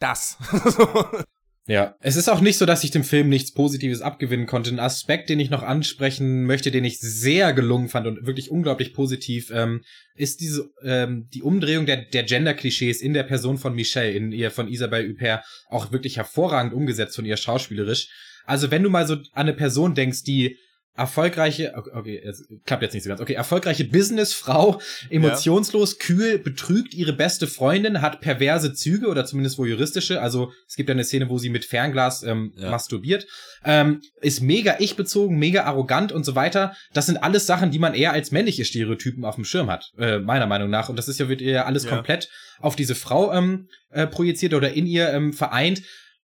das. 0.00 0.38
Ja, 1.68 1.96
es 2.00 2.14
ist 2.14 2.28
auch 2.28 2.40
nicht 2.40 2.58
so, 2.58 2.64
dass 2.64 2.84
ich 2.84 2.92
dem 2.92 3.02
Film 3.02 3.28
nichts 3.28 3.52
Positives 3.52 4.00
abgewinnen 4.00 4.46
konnte. 4.46 4.70
Ein 4.70 4.78
Aspekt, 4.78 5.28
den 5.28 5.40
ich 5.40 5.50
noch 5.50 5.64
ansprechen 5.64 6.44
möchte, 6.44 6.70
den 6.70 6.84
ich 6.84 7.00
sehr 7.00 7.52
gelungen 7.52 7.88
fand 7.88 8.06
und 8.06 8.24
wirklich 8.24 8.52
unglaublich 8.52 8.94
positiv, 8.94 9.50
ähm, 9.52 9.82
ist 10.14 10.40
diese 10.40 10.70
ähm, 10.84 11.28
die 11.34 11.42
Umdrehung 11.42 11.84
der, 11.84 12.02
der 12.04 12.22
Gender-Klischees 12.22 13.02
in 13.02 13.14
der 13.14 13.24
Person 13.24 13.58
von 13.58 13.74
Michelle, 13.74 14.12
in 14.12 14.30
ihr 14.30 14.52
von 14.52 14.68
Isabelle 14.68 15.08
Huppert, 15.08 15.44
auch 15.68 15.90
wirklich 15.90 16.18
hervorragend 16.18 16.72
umgesetzt 16.72 17.16
von 17.16 17.24
ihr 17.24 17.36
schauspielerisch. 17.36 18.10
Also 18.44 18.70
wenn 18.70 18.84
du 18.84 18.90
mal 18.90 19.08
so 19.08 19.14
an 19.14 19.24
eine 19.32 19.52
Person 19.52 19.96
denkst, 19.96 20.22
die 20.22 20.58
erfolgreiche, 20.96 21.74
okay, 21.76 22.20
es 22.24 22.48
klappt 22.64 22.82
jetzt 22.82 22.94
nicht 22.94 23.02
so 23.02 23.08
ganz, 23.08 23.20
okay, 23.20 23.34
erfolgreiche 23.34 23.84
Businessfrau, 23.84 24.80
emotionslos, 25.10 25.92
ja. 25.92 26.06
kühl, 26.06 26.38
betrügt 26.38 26.94
ihre 26.94 27.12
beste 27.12 27.46
Freundin, 27.46 28.00
hat 28.00 28.20
perverse 28.20 28.72
Züge 28.72 29.08
oder 29.08 29.24
zumindest 29.24 29.58
wohl 29.58 29.68
juristische, 29.68 30.20
also 30.20 30.52
es 30.66 30.76
gibt 30.76 30.88
ja 30.88 30.94
eine 30.94 31.04
Szene, 31.04 31.28
wo 31.28 31.38
sie 31.38 31.50
mit 31.50 31.64
Fernglas 31.64 32.22
ähm, 32.22 32.52
ja. 32.56 32.70
masturbiert, 32.70 33.26
ähm, 33.64 34.00
ist 34.20 34.40
mega 34.40 34.76
ich-bezogen, 34.78 35.38
mega 35.38 35.64
arrogant 35.64 36.12
und 36.12 36.24
so 36.24 36.34
weiter. 36.34 36.74
Das 36.92 37.06
sind 37.06 37.18
alles 37.18 37.46
Sachen, 37.46 37.70
die 37.70 37.78
man 37.78 37.94
eher 37.94 38.12
als 38.12 38.30
männliche 38.30 38.64
Stereotypen 38.64 39.24
auf 39.24 39.34
dem 39.34 39.44
Schirm 39.44 39.70
hat, 39.70 39.92
äh, 39.98 40.18
meiner 40.18 40.46
Meinung 40.46 40.70
nach. 40.70 40.88
Und 40.88 40.96
das 40.96 41.08
ist 41.08 41.20
ja 41.20 41.28
wird 41.28 41.40
ja 41.40 41.64
alles 41.64 41.84
ja. 41.84 41.90
komplett 41.90 42.28
auf 42.60 42.76
diese 42.76 42.94
Frau 42.94 43.32
ähm, 43.32 43.68
äh, 43.90 44.06
projiziert 44.06 44.54
oder 44.54 44.72
in 44.72 44.86
ihr 44.86 45.12
ähm, 45.12 45.32
vereint. 45.32 45.82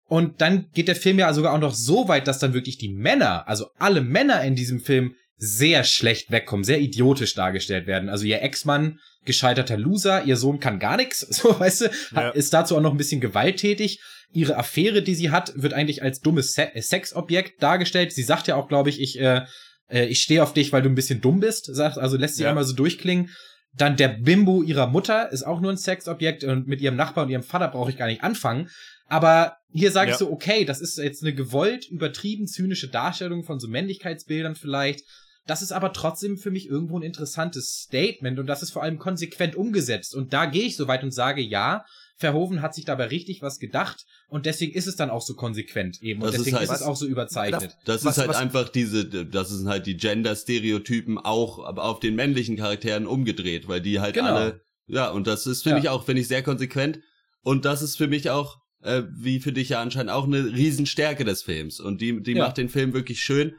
Und 0.08 0.42
dann 0.42 0.68
geht 0.74 0.88
der 0.88 0.96
Film 0.96 1.20
ja 1.20 1.34
sogar 1.34 1.54
auch 1.54 1.60
noch 1.60 1.74
so 1.74 2.08
weit, 2.08 2.28
dass 2.28 2.40
dann 2.40 2.54
wirklich 2.54 2.78
die 2.78 2.90
Männer, 2.90 3.48
also 3.48 3.68
alle 3.78 4.02
Männer 4.02 4.42
in 4.44 4.56
diesem 4.56 4.80
Film, 4.80 5.16
sehr 5.38 5.84
schlecht 5.84 6.32
wegkommen, 6.32 6.64
sehr 6.64 6.80
idiotisch 6.80 7.36
dargestellt 7.36 7.86
werden. 7.86 8.10
Also 8.10 8.26
ihr 8.26 8.42
Ex-Mann, 8.42 9.00
gescheiterter 9.26 9.78
Loser, 9.78 10.24
ihr 10.24 10.36
Sohn 10.36 10.60
kann 10.60 10.80
gar 10.80 10.98
nichts, 10.98 11.20
so 11.30 11.60
weißt 11.60 11.82
du, 11.82 11.90
ja. 12.16 12.30
ist 12.30 12.54
dazu 12.54 12.76
auch 12.76 12.82
noch 12.82 12.92
ein 12.92 12.98
bisschen 12.98 13.22
gewalttätig. 13.22 14.00
Ihre 14.34 14.58
Affäre, 14.58 15.04
die 15.04 15.16
sie 15.16 15.30
hat, 15.30 15.54
wird 15.56 15.74
eigentlich 15.74 16.04
als 16.04 16.20
dummes 16.20 16.54
Se 16.54 16.74
äh, 16.76 16.82
Sexobjekt 16.82 17.62
dargestellt. 17.62 18.12
Sie 18.12 18.24
sagt 18.24 18.48
ja 18.48 18.56
auch, 18.56 18.68
glaube 18.68 18.90
ich, 18.90 19.00
ich, 19.00 19.20
äh, 19.20 19.46
äh, 19.90 20.06
ich 20.06 20.22
stehe 20.22 20.44
auf 20.44 20.54
dich, 20.54 20.74
weil 20.74 20.82
du 20.82 20.90
ein 20.90 20.96
bisschen 20.96 21.22
dumm 21.22 21.40
bist, 21.40 21.74
sagt, 21.74 21.98
also 21.98 22.18
lässt 22.18 22.36
sie 22.36 22.44
ja. 22.44 22.50
einmal 22.50 22.66
so 22.66 22.74
durchklingen. 22.74 23.30
Dann 23.78 23.96
der 23.96 24.10
Bimbo 24.10 24.64
ihrer 24.64 24.88
Mutter 24.88 25.32
ist 25.32 25.44
auch 25.44 25.62
nur 25.62 25.72
ein 25.72 25.78
Sexobjekt 25.78 26.44
und 26.44 26.68
mit 26.68 26.82
ihrem 26.82 26.96
Nachbar 26.96 27.26
und 27.26 27.30
ihrem 27.30 27.44
Vater 27.44 27.68
brauche 27.68 27.92
ich 27.92 27.98
gar 27.98 28.08
nicht 28.08 28.24
anfangen. 28.24 28.70
Aber 29.08 29.58
hier 29.72 29.92
sage 29.92 30.10
ja. 30.10 30.14
ich 30.14 30.20
so, 30.20 30.32
okay, 30.32 30.66
das 30.66 30.82
ist 30.82 30.98
jetzt 30.98 31.24
eine 31.24 31.34
gewollt 31.34 31.88
übertrieben 31.88 32.48
zynische 32.48 32.90
Darstellung 32.90 33.44
von 33.44 33.60
so 33.60 33.68
Männlichkeitsbildern 33.68 34.56
vielleicht. 34.56 35.04
Das 35.46 35.62
ist 35.62 35.72
aber 35.72 35.94
trotzdem 35.94 36.38
für 36.38 36.52
mich 36.52 36.68
irgendwo 36.68 37.00
ein 37.00 37.04
interessantes 37.04 37.84
Statement 37.84 38.40
und 38.40 38.48
das 38.48 38.64
ist 38.64 38.72
vor 38.72 38.84
allem 38.84 39.00
konsequent 39.00 39.56
umgesetzt. 39.56 40.14
Und 40.14 40.34
da 40.34 40.46
gehe 40.46 40.66
ich 40.66 40.76
so 40.76 40.88
weit 40.88 41.04
und 41.04 41.12
sage, 41.12 41.42
ja, 41.42 41.86
Verhoeven 42.18 42.62
hat 42.62 42.74
sich 42.74 42.86
dabei 42.86 43.06
richtig 43.06 43.42
was 43.42 43.60
gedacht 43.60 44.06
und 44.28 44.46
deswegen 44.46 44.74
ist 44.74 44.88
es 44.88 44.96
dann 44.96 45.10
auch 45.10 45.22
so 45.22 45.36
konsequent 45.36 46.02
eben 46.02 46.22
und 46.22 46.28
das 46.28 46.38
deswegen 46.38 46.58
ist, 46.58 46.62
halt, 46.62 46.72
ist, 46.72 46.82
es 46.82 46.88
auch 46.88 46.96
so 46.96 47.06
überzeichnet. 47.06 47.78
Das, 47.86 48.02
das 48.02 48.06
was, 48.06 48.14
ist 48.14 48.18
halt 48.20 48.30
was, 48.30 48.38
einfach 48.38 48.70
diese, 48.70 49.06
das 49.06 49.50
sind 49.50 49.68
halt 49.68 49.86
die 49.86 49.98
Gender-Stereotypen 49.98 51.18
auch 51.20 51.60
auf 51.60 52.00
den 52.00 52.16
männlichen 52.16 52.58
Charakteren 52.58 53.06
umgedreht, 53.06 53.68
weil 53.68 53.82
die 53.82 54.00
halt 54.00 54.16
genau. 54.16 54.28
alle, 54.28 54.62
ja, 54.88 55.10
und 55.10 55.28
das 55.28 55.46
ist, 55.46 55.64
finde 55.64 55.78
ja. 55.78 55.84
ich 55.84 55.90
auch, 55.90 56.06
finde 56.06 56.22
ich 56.22 56.28
sehr 56.28 56.44
konsequent 56.44 57.00
und 57.42 57.66
das 57.66 57.82
ist 57.82 57.98
für 57.98 58.08
mich 58.08 58.30
auch 58.30 58.58
äh, 58.84 59.04
wie 59.12 59.40
für 59.40 59.52
dich 59.52 59.70
ja 59.70 59.82
anscheinend 59.82 60.12
auch 60.12 60.26
eine 60.26 60.46
Riesenstärke 60.46 61.26
des 61.26 61.44
Films. 61.44 61.80
Und 61.80 62.02
die, 62.02 62.22
die 62.22 62.34
ja. 62.34 62.46
macht 62.46 62.58
den 62.58 62.70
Film 62.70 62.94
wirklich 62.94 63.20
schön. 63.20 63.56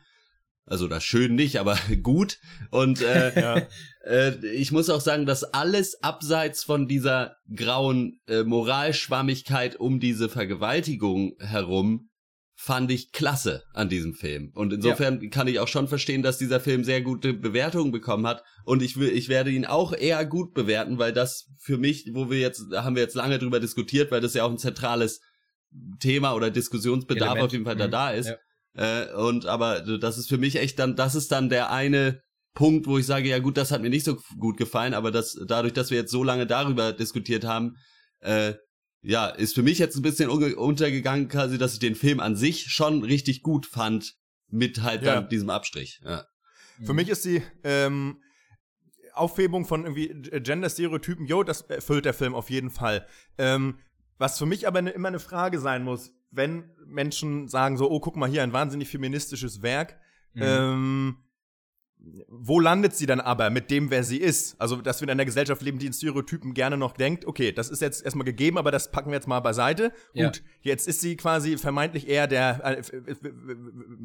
Also 0.69 0.87
das 0.87 1.05
schön 1.05 1.35
nicht, 1.35 1.59
aber 1.59 1.79
gut. 2.03 2.39
Und 2.71 3.03
äh, 3.03 3.41
ja. 3.41 3.67
äh, 4.05 4.47
ich 4.47 4.73
muss 4.73 4.91
auch 4.91 5.01
sagen, 5.01 5.27
dass 5.27 5.45
alles 5.45 6.03
abseits 6.03 6.65
von 6.65 6.89
dieser 6.89 7.37
grauen 7.55 8.21
äh, 8.27 8.43
Moralschwammigkeit 8.45 9.77
um 9.77 10.01
diese 10.01 10.29
Vergewaltigung 10.29 11.35
herum 11.39 12.09
fand 12.61 12.91
ich 12.91 13.13
klasse 13.13 13.63
an 13.73 13.89
diesem 13.89 14.15
Film. 14.15 14.51
Und 14.53 14.73
insofern 14.73 15.23
ja. 15.23 15.31
kann 15.31 15.47
ich 15.47 15.61
auch 15.61 15.69
schon 15.69 15.87
verstehen, 15.87 16.25
dass 16.25 16.39
dieser 16.39 16.59
Film 16.59 16.83
sehr 16.83 17.03
gute 17.03 17.33
Bewertungen 17.33 17.93
bekommen 17.93 18.27
hat. 18.27 18.43
Und 18.65 18.83
ich 18.83 18.99
will, 18.99 19.11
ich 19.11 19.29
werde 19.29 19.53
ihn 19.53 19.65
auch 19.65 19.93
eher 19.93 20.27
gut 20.27 20.55
bewerten, 20.55 20.99
weil 20.99 21.13
das 21.13 21.53
für 21.59 21.79
mich, 21.79 22.11
wo 22.15 22.31
wir 22.31 22.41
jetzt, 22.41 22.67
da 22.73 22.83
haben 22.83 22.97
wir 22.97 23.03
jetzt 23.03 23.15
lange 23.15 23.39
drüber 23.39 23.61
diskutiert, 23.61 24.11
weil 24.11 24.21
das 24.21 24.35
ja 24.35 24.43
auch 24.43 24.51
ein 24.51 24.59
zentrales 24.59 25.21
Thema 26.01 26.35
oder 26.35 26.51
Diskussionsbedarf 26.51 27.31
Element. 27.31 27.47
auf 27.47 27.53
jeden 27.53 27.65
Fall 27.65 27.77
da 27.77 27.87
mhm. 27.87 27.93
da 27.93 28.11
ist. 28.11 28.27
Ja. 28.27 28.37
Äh, 28.79 29.13
und 29.15 29.47
aber 29.47 29.81
das 29.81 30.19
ist 30.19 30.29
für 30.29 30.39
mich 30.39 30.55
echt 30.57 30.79
dann, 30.79 30.95
das 30.95 31.17
ist 31.17 31.33
dann 31.33 31.49
der 31.49 31.73
eine 31.73 32.23
Punkt, 32.55 32.87
wo 32.87 32.97
ich 32.97 33.07
sage, 33.07 33.29
ja 33.29 33.41
gut, 33.41 33.57
das 33.57 33.73
hat 33.73 33.83
mir 33.83 33.91
nicht 33.91 34.05
so 34.05 34.17
gut 34.39 34.57
gefallen, 34.57 34.95
aber 34.95 35.11
das, 35.11 35.37
dadurch, 35.47 35.73
dass 35.73 35.91
wir 35.91 35.99
jetzt 35.99 36.13
so 36.13 36.23
lange 36.23 36.47
darüber 36.47 36.93
diskutiert 36.93 37.45
haben, 37.45 37.77
äh, 38.21 38.55
ja, 39.03 39.27
ist 39.27 39.57
für 39.57 39.65
mich 39.65 39.79
jetzt 39.79 39.97
ein 39.97 40.03
bisschen 40.03 40.31
untergegangen, 40.31 41.29
quasi, 41.29 41.59
dass 41.59 41.73
ich 41.73 41.81
den 41.81 41.97
Film 41.97 42.21
an 42.21 42.37
sich 42.37 42.67
schon 42.71 43.03
richtig 43.03 43.43
gut 43.43 43.67
fand, 43.67 44.15
mit 44.49 44.83
halt 44.83 45.03
ja. 45.03 45.15
dann 45.15 45.29
diesem 45.29 45.51
Abstrich. 45.51 46.01
Ja. 46.05 46.25
Für 46.85 46.95
mich 46.95 47.09
ist 47.09 47.25
die 47.25 47.43
ähm, 47.65 48.23
Aufhebung 49.13 49.67
von 49.67 49.85
irgendwie 49.85 50.09
Gender-Stereotypen, 50.41 51.27
jo, 51.27 51.43
das 51.43 51.63
erfüllt 51.63 52.05
der 52.05 52.15
Film 52.15 52.35
auf 52.35 52.49
jeden 52.49 52.71
Fall. 52.71 53.07
Ähm, 53.39 53.79
was 54.19 54.39
für 54.39 54.47
mich 54.47 54.67
aber 54.67 54.83
ne, 54.83 54.91
immer 54.91 55.09
eine 55.09 55.21
Frage 55.21 55.59
sein 55.59 55.85
muss, 55.85 56.13
wenn 56.31 56.71
Menschen 56.87 57.49
sagen 57.49 57.77
so, 57.77 57.91
oh, 57.91 58.01
guck 58.01 58.17
mal 58.17 58.29
hier, 58.29 58.43
ein 58.43 58.53
wahnsinnig 58.53 58.89
feministisches 58.89 59.63
Werk, 59.63 59.99
mhm. 60.35 60.43
ähm, 60.43 61.17
wo 62.29 62.61
landet 62.61 62.95
sie 62.95 63.07
dann 63.07 63.21
aber 63.21 63.51
mit 63.51 63.71
dem, 63.71 63.91
wer 63.91 64.05
sie 64.05 64.19
ist? 64.19 64.61
Also, 64.61 64.77
dass 64.77 65.01
wir 65.01 65.07
in 65.07 65.11
einer 65.11 65.25
Gesellschaft 65.25 65.61
leben, 65.63 65.79
die 65.79 65.87
in 65.87 65.93
Stereotypen 65.93 66.55
gerne 66.55 66.77
noch 66.77 66.93
denkt, 66.93 67.27
okay, 67.27 67.53
das 67.53 67.69
ist 67.71 67.83
jetzt 67.83 68.05
erstmal 68.05 68.25
gegeben, 68.25 68.57
aber 68.57 68.71
das 68.71 68.91
packen 68.91 69.11
wir 69.11 69.17
jetzt 69.17 69.27
mal 69.27 69.41
beiseite. 69.41 69.93
Ja. 70.15 70.27
Gut, 70.27 70.43
jetzt 70.61 70.87
ist 70.87 71.01
sie 71.01 71.17
quasi 71.17 71.59
vermeintlich 71.59 72.09
eher 72.09 72.27
der, 72.27 72.61
äh, 72.65 72.75
äh, 72.75 73.11
äh, 73.11 73.57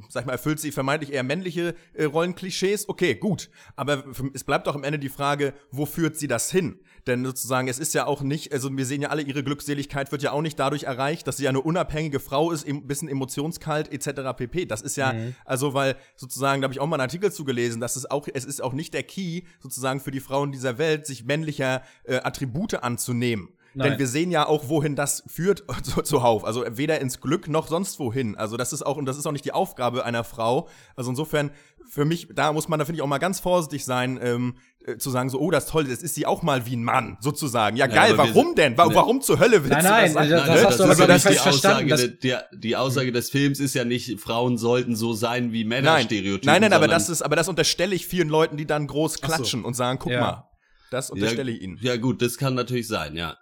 sag 0.10 0.26
mal, 0.26 0.34
erfüllt 0.34 0.60
sie 0.60 0.72
vermeintlich 0.72 1.14
eher 1.14 1.24
männliche 1.24 1.76
äh, 1.94 2.06
Rollenklischees. 2.06 2.90
Okay, 2.90 3.16
gut. 3.16 3.50
Aber 3.76 4.04
es 4.34 4.44
bleibt 4.44 4.68
doch 4.68 4.76
am 4.76 4.84
Ende 4.84 5.00
die 5.00 5.10
Frage, 5.10 5.54
wo 5.72 5.86
führt 5.86 6.18
sie 6.18 6.28
das 6.28 6.50
hin? 6.50 6.80
Denn 7.08 7.26
sozusagen, 7.26 7.68
es 7.68 7.80
ist 7.80 7.94
ja 7.94 8.06
auch 8.06 8.22
nicht, 8.22 8.54
also 8.54 8.76
wir 8.76 8.86
sehen 8.86 9.02
ja 9.02 9.10
alle, 9.10 9.22
ihre 9.22 9.44
Glückseligkeit 9.44 10.12
wird 10.12 10.24
ja 10.24 10.32
auch 10.32 10.42
nicht 10.42 10.58
dadurch 10.58 10.84
erreicht, 10.84 11.28
dass 11.28 11.38
sie 11.38 11.44
ja 11.44 11.50
eine 11.50 11.62
unabhängige 11.62 12.20
Frau 12.20 12.52
ist, 12.52 12.68
ein 12.68 12.88
bisschen 12.88 13.10
emotionskalt 13.10 13.92
etc. 13.92 14.38
pp. 14.38 14.66
Das 14.66 14.82
ist 14.82 14.96
ja, 14.96 15.14
mhm. 15.14 15.36
also 15.46 15.74
weil 15.74 15.98
sozusagen, 16.16 16.62
da 16.62 16.66
habe 16.66 16.74
ich 16.74 16.80
auch 16.80 16.88
mal 16.88 16.96
einen 16.96 17.02
Artikel 17.02 17.32
zugelesen, 17.32 17.82
dass 17.82 17.96
es 17.96 18.10
auch, 18.10 18.28
es 18.34 18.46
ist 18.46 18.64
auch 18.64 18.74
nicht 18.74 18.94
der 18.94 19.04
Key 19.04 19.42
sozusagen 19.60 20.00
für 20.00 20.12
die 20.12 20.22
Frauen 20.22 20.52
dieser 20.52 20.78
Welt, 20.78 21.06
sich 21.06 21.26
männlicher 21.26 21.82
äh, 22.06 22.18
Attribute 22.18 22.76
anzunehmen. 22.84 23.50
Nein. 23.76 23.92
Denn 23.92 24.00
wir 24.00 24.08
sehen 24.08 24.30
ja 24.32 24.48
auch, 24.48 24.70
wohin 24.70 24.96
das 24.96 25.24
führt 25.28 25.64
zu, 25.84 26.02
zuhauf. 26.02 26.46
Also 26.46 26.64
weder 26.70 27.02
ins 27.02 27.20
Glück 27.22 27.48
noch 27.48 27.68
sonst 27.68 28.00
wohin. 28.00 28.36
Also 28.38 28.58
das 28.58 28.74
ist 28.74 28.84
auch, 28.84 28.98
und 28.98 29.06
das 29.06 29.18
ist 29.18 29.26
auch 29.26 29.32
nicht 29.32 29.46
die 29.46 29.52
Aufgabe 29.52 30.06
einer 30.06 30.24
Frau. 30.24 30.68
Also 30.96 31.10
insofern, 31.10 31.52
für 31.86 32.06
mich, 32.06 32.30
da 32.34 32.54
muss 32.54 32.70
man, 32.70 32.80
da 32.80 32.86
finde 32.86 32.98
ich 32.98 33.02
auch 33.02 33.08
mal 33.08 33.18
ganz 33.18 33.40
vorsichtig 33.40 33.84
sein, 33.86 34.20
ähm, 34.22 34.56
äh, 34.56 34.73
zu 34.98 35.10
sagen 35.12 35.30
so, 35.30 35.40
oh, 35.40 35.50
das 35.50 35.66
ist 35.66 35.72
toll, 35.72 35.86
das 35.86 36.04
ist 36.04 36.16
sie 36.16 36.26
auch 36.26 36.42
mal 36.42 36.66
wie 36.66 36.76
ein 36.76 36.84
Mann, 36.84 37.18
sozusagen. 37.22 37.78
Ja, 37.78 37.88
geil, 37.88 38.12
ja, 38.12 38.18
warum 38.18 38.56
denn? 38.56 38.78
Wa 38.78 38.94
warum 38.94 39.22
zur 39.22 39.40
Hölle 39.40 39.64
willst 39.64 39.72
nein, 39.72 39.84
du 39.84 39.88
das 39.88 40.14
sagen? 40.14 40.30
Das, 40.30 40.46
das, 40.46 40.66
hast 40.66 40.80
du 40.80 40.84
aber 40.84 41.08
das 41.08 41.26
nicht 41.26 41.36
die 41.36 41.50
Aussage, 41.50 41.88
das 41.88 42.02
die, 42.22 42.36
die 42.54 42.76
Aussage 42.76 43.12
des 43.12 43.30
Films 43.30 43.60
ist 43.60 43.76
ja 43.76 43.86
nicht, 43.86 44.20
Frauen 44.20 44.58
sollten 44.58 44.96
so 44.96 45.14
sein 45.14 45.54
wie 45.54 45.64
Männer 45.64 45.94
nein. 45.94 46.06
Stereotypen. 46.06 46.48
Nein, 46.48 46.62
nein, 46.62 46.74
aber 46.74 46.88
das 46.88 47.10
ist, 47.10 47.22
aber 47.22 47.36
das 47.36 47.48
unterstelle 47.48 47.96
ich 47.96 48.08
vielen 48.08 48.30
Leuten, 48.30 48.58
die 48.58 48.66
dann 48.66 48.88
groß 48.88 49.22
klatschen 49.22 49.62
so. 49.62 49.68
und 49.68 49.74
sagen, 49.74 50.00
guck 50.00 50.12
ja. 50.12 50.20
mal, 50.20 50.50
das 50.92 51.10
unterstelle 51.10 51.52
ich 51.52 51.62
ihnen. 51.62 51.78
Ja 51.82 51.96
gut, 51.98 52.22
das 52.22 52.38
kann 52.38 52.54
natürlich 52.54 52.88
sein, 52.88 53.16
ja. 53.16 53.38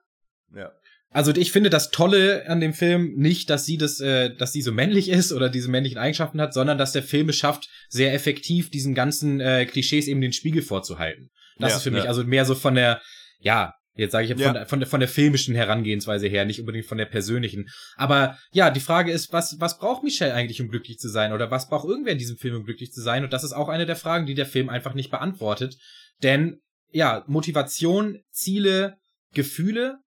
Ja. 0.56 0.72
Also 1.14 1.36
ich 1.36 1.52
finde 1.52 1.70
das 1.70 1.92
Tolle 1.92 2.48
an 2.48 2.62
dem 2.62 2.74
Film 2.74 3.16
nicht, 3.18 3.50
dass 3.50 3.66
sie 3.66 3.78
das, 3.78 4.00
äh, 4.00 4.34
dass 4.34 4.54
sie 4.54 4.62
so 4.62 4.72
männlich 4.72 5.10
ist 5.10 5.34
oder 5.34 5.50
diese 5.50 5.70
männlichen 5.70 5.98
Eigenschaften 5.98 6.40
hat, 6.40 6.54
sondern 6.54 6.78
dass 6.78 6.94
der 6.94 7.04
Film 7.04 7.30
es 7.30 7.36
schafft, 7.36 7.68
sehr 7.90 8.14
effektiv 8.14 8.72
diesen 8.72 8.96
ganzen 8.96 9.42
äh, 9.42 9.66
Klischees 9.66 10.08
eben 10.08 10.22
den 10.22 10.32
Spiegel 10.32 10.62
vorzuhalten. 10.62 11.30
Das 11.58 11.72
ja, 11.72 11.78
ist 11.78 11.84
für 11.84 11.92
mich 11.92 12.08
also 12.08 12.24
mehr 12.24 12.46
so 12.46 12.56
von 12.56 12.76
der, 12.76 13.02
ja, 13.40 13.74
jetzt 13.96 14.14
sage 14.14 14.24
ich 14.24 14.30
ja. 14.30 14.38
von, 14.38 14.54
der, 14.54 14.66
von, 14.66 14.80
der, 14.80 14.88
von 14.88 15.00
der 15.02 15.10
filmischen 15.10 15.54
Herangehensweise 15.54 16.28
her, 16.28 16.46
nicht 16.46 16.62
unbedingt 16.62 16.86
von 16.86 16.98
der 16.98 17.06
persönlichen. 17.06 17.68
Aber 17.98 18.38
ja, 18.54 18.70
die 18.70 18.80
Frage 18.80 19.12
ist, 19.12 19.34
was, 19.34 19.58
was 19.60 19.80
braucht 19.80 20.04
Michelle 20.04 20.34
eigentlich, 20.34 20.62
um 20.62 20.70
glücklich 20.70 20.98
zu 20.98 21.10
sein? 21.10 21.34
Oder 21.34 21.52
was 21.52 21.68
braucht 21.68 21.90
irgendwer 21.90 22.14
in 22.14 22.20
diesem 22.20 22.38
Film, 22.38 22.56
um 22.56 22.64
glücklich 22.64 22.94
zu 22.94 23.02
sein? 23.02 23.26
Und 23.26 23.34
das 23.34 23.44
ist 23.44 23.52
auch 23.52 23.68
eine 23.68 23.86
der 23.86 23.98
Fragen, 23.98 24.26
die 24.26 24.34
der 24.34 24.46
Film 24.46 24.70
einfach 24.70 24.94
nicht 24.94 25.12
beantwortet. 25.12 25.76
Denn 26.24 26.62
ja, 26.90 27.26
Motivation, 27.28 28.20
Ziele, 28.32 28.96
Gefühle 29.34 29.98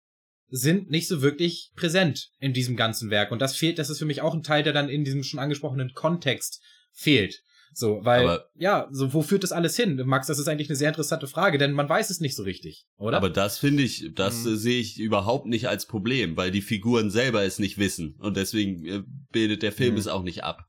sind 0.48 0.90
nicht 0.90 1.08
so 1.08 1.22
wirklich 1.22 1.72
präsent 1.74 2.30
in 2.38 2.52
diesem 2.52 2.76
ganzen 2.76 3.10
Werk. 3.10 3.32
Und 3.32 3.40
das 3.40 3.56
fehlt, 3.56 3.78
das 3.78 3.90
ist 3.90 3.98
für 3.98 4.04
mich 4.04 4.20
auch 4.20 4.34
ein 4.34 4.42
Teil, 4.42 4.62
der 4.62 4.72
dann 4.72 4.88
in 4.88 5.04
diesem 5.04 5.22
schon 5.22 5.40
angesprochenen 5.40 5.92
Kontext 5.94 6.62
fehlt. 6.92 7.42
So, 7.76 8.04
weil, 8.04 8.22
aber, 8.22 8.44
ja, 8.54 8.86
so, 8.92 9.12
wo 9.12 9.22
führt 9.22 9.42
das 9.42 9.50
alles 9.50 9.74
hin? 9.74 10.00
Max, 10.04 10.28
das 10.28 10.38
ist 10.38 10.46
eigentlich 10.46 10.68
eine 10.68 10.76
sehr 10.76 10.88
interessante 10.88 11.26
Frage, 11.26 11.58
denn 11.58 11.72
man 11.72 11.88
weiß 11.88 12.08
es 12.08 12.20
nicht 12.20 12.36
so 12.36 12.44
richtig, 12.44 12.86
oder? 12.96 13.16
Aber 13.16 13.30
das 13.30 13.58
finde 13.58 13.82
ich, 13.82 14.12
das 14.14 14.44
mhm. 14.44 14.56
sehe 14.56 14.80
ich 14.80 15.00
überhaupt 15.00 15.46
nicht 15.46 15.68
als 15.68 15.86
Problem, 15.86 16.36
weil 16.36 16.52
die 16.52 16.62
Figuren 16.62 17.10
selber 17.10 17.42
es 17.42 17.58
nicht 17.58 17.76
wissen. 17.76 18.14
Und 18.20 18.36
deswegen 18.36 18.86
äh, 18.86 19.02
bildet 19.32 19.62
der 19.62 19.72
Film 19.72 19.94
mhm. 19.94 19.98
es 19.98 20.06
auch 20.06 20.22
nicht 20.22 20.44
ab. 20.44 20.68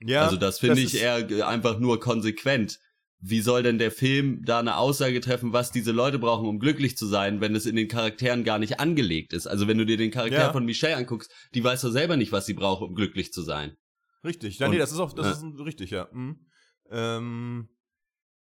Ja. 0.00 0.24
Also 0.24 0.36
das 0.36 0.58
finde 0.58 0.80
ich 0.80 0.98
eher 0.98 1.46
einfach 1.46 1.78
nur 1.78 2.00
konsequent 2.00 2.78
wie 3.20 3.40
soll 3.40 3.62
denn 3.62 3.78
der 3.78 3.90
Film 3.90 4.42
da 4.44 4.58
eine 4.58 4.76
Aussage 4.76 5.20
treffen, 5.20 5.52
was 5.52 5.72
diese 5.72 5.92
Leute 5.92 6.18
brauchen, 6.18 6.48
um 6.48 6.58
glücklich 6.58 6.96
zu 6.96 7.06
sein, 7.06 7.40
wenn 7.40 7.54
es 7.54 7.66
in 7.66 7.76
den 7.76 7.88
Charakteren 7.88 8.44
gar 8.44 8.58
nicht 8.58 8.78
angelegt 8.78 9.32
ist? 9.32 9.46
Also 9.46 9.68
wenn 9.68 9.78
du 9.78 9.86
dir 9.86 9.96
den 9.96 10.10
Charakter 10.10 10.38
ja. 10.38 10.52
von 10.52 10.64
Michelle 10.64 10.96
anguckst, 10.96 11.32
die 11.54 11.64
weiß 11.64 11.80
doch 11.82 11.90
selber 11.90 12.16
nicht, 12.16 12.32
was 12.32 12.46
sie 12.46 12.54
braucht, 12.54 12.82
um 12.82 12.94
glücklich 12.94 13.32
zu 13.32 13.42
sein. 13.42 13.76
Richtig. 14.24 14.58
Ja, 14.58 14.66
Und, 14.66 14.72
nee, 14.72 14.78
das 14.78 14.92
ist 14.92 14.98
auch, 14.98 15.12
das 15.12 15.40
ja. 15.40 15.48
ist 15.48 15.58
richtig, 15.64 15.90
ja. 15.90 16.08
Mhm. 16.12 16.46
Ähm, 16.90 17.68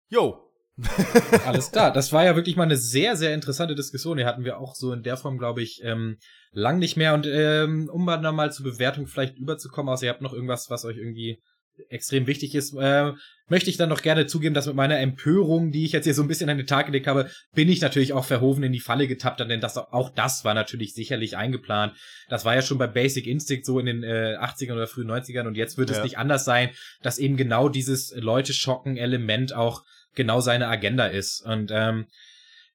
jo. 0.09 0.47
Alles 1.45 1.73
klar. 1.73 1.93
Das 1.93 2.13
war 2.13 2.25
ja 2.25 2.37
wirklich 2.37 2.57
mal 2.57 2.65
eine 2.65 2.77
sehr, 2.77 3.17
sehr 3.17 3.35
interessante 3.35 3.75
Diskussion. 3.75 4.17
Die 4.17 4.25
hatten 4.25 4.45
wir 4.45 4.59
auch 4.59 4.75
so 4.75 4.93
in 4.93 5.03
der 5.03 5.17
Form, 5.17 5.39
glaube 5.39 5.63
ich, 5.63 5.81
ähm, 5.85 6.19
lang 6.53 6.79
nicht 6.79 6.97
mehr. 6.97 7.15
Und 7.15 7.27
ähm, 7.27 7.89
um 7.93 8.05
mal 8.05 8.21
nochmal 8.21 8.53
zur 8.53 8.65
Bewertung 8.65 9.07
vielleicht 9.07 9.37
überzukommen, 9.37 9.93
außer 9.93 10.07
ihr 10.07 10.11
habt 10.11 10.23
noch 10.23 10.33
irgendwas, 10.33 10.71
was 10.71 10.85
euch 10.85 10.97
irgendwie 10.97 11.43
extrem 11.89 12.27
wichtig 12.27 12.55
ist, 12.55 12.75
äh, 12.75 13.13
möchte 13.49 13.71
ich 13.71 13.77
dann 13.77 13.89
noch 13.89 14.03
gerne 14.03 14.27
zugeben, 14.27 14.55
dass 14.55 14.67
mit 14.67 14.77
meiner 14.77 14.99
Empörung, 14.99 15.73
die 15.73 15.85
ich 15.85 15.93
jetzt 15.93 16.05
hier 16.05 16.15
so 16.15 16.23
ein 16.23 16.29
bisschen 16.29 16.49
an 16.49 16.59
den 16.59 16.67
Tag 16.67 16.87
gelegt 16.87 17.07
habe, 17.07 17.31
bin 17.55 17.69
ich 17.69 17.81
natürlich 17.81 18.13
auch 18.13 18.25
verhoven 18.25 18.63
in 18.63 18.73
die 18.73 18.81
Falle 18.81 19.09
getappt, 19.09 19.41
denn 19.41 19.61
das, 19.61 19.77
auch 19.77 20.11
das 20.11 20.45
war 20.45 20.55
natürlich 20.55 20.95
sicherlich 20.95 21.37
eingeplant. 21.37 21.95
Das 22.29 22.45
war 22.45 22.55
ja 22.55 22.63
schon 22.63 22.79
bei 22.79 22.87
Basic 22.87 23.27
Instinct 23.27 23.67
so 23.67 23.79
in 23.79 23.87
den 23.87 24.03
äh, 24.03 24.37
80ern 24.39 24.75
oder 24.75 24.87
frühen 24.87 25.11
90ern 25.11 25.47
und 25.47 25.57
jetzt 25.57 25.79
wird 25.79 25.91
ja. 25.91 25.97
es 25.97 26.03
nicht 26.03 26.19
anders 26.19 26.45
sein, 26.45 26.71
dass 27.03 27.19
eben 27.19 27.37
genau 27.37 27.69
dieses 27.69 28.15
Leute 28.15 28.53
schocken 28.53 28.97
Element 28.97 29.55
auch 29.55 29.85
genau 30.15 30.41
seine 30.41 30.69
Agenda 30.69 31.07
ist. 31.07 31.45
Und 31.45 31.71
ähm, 31.73 32.07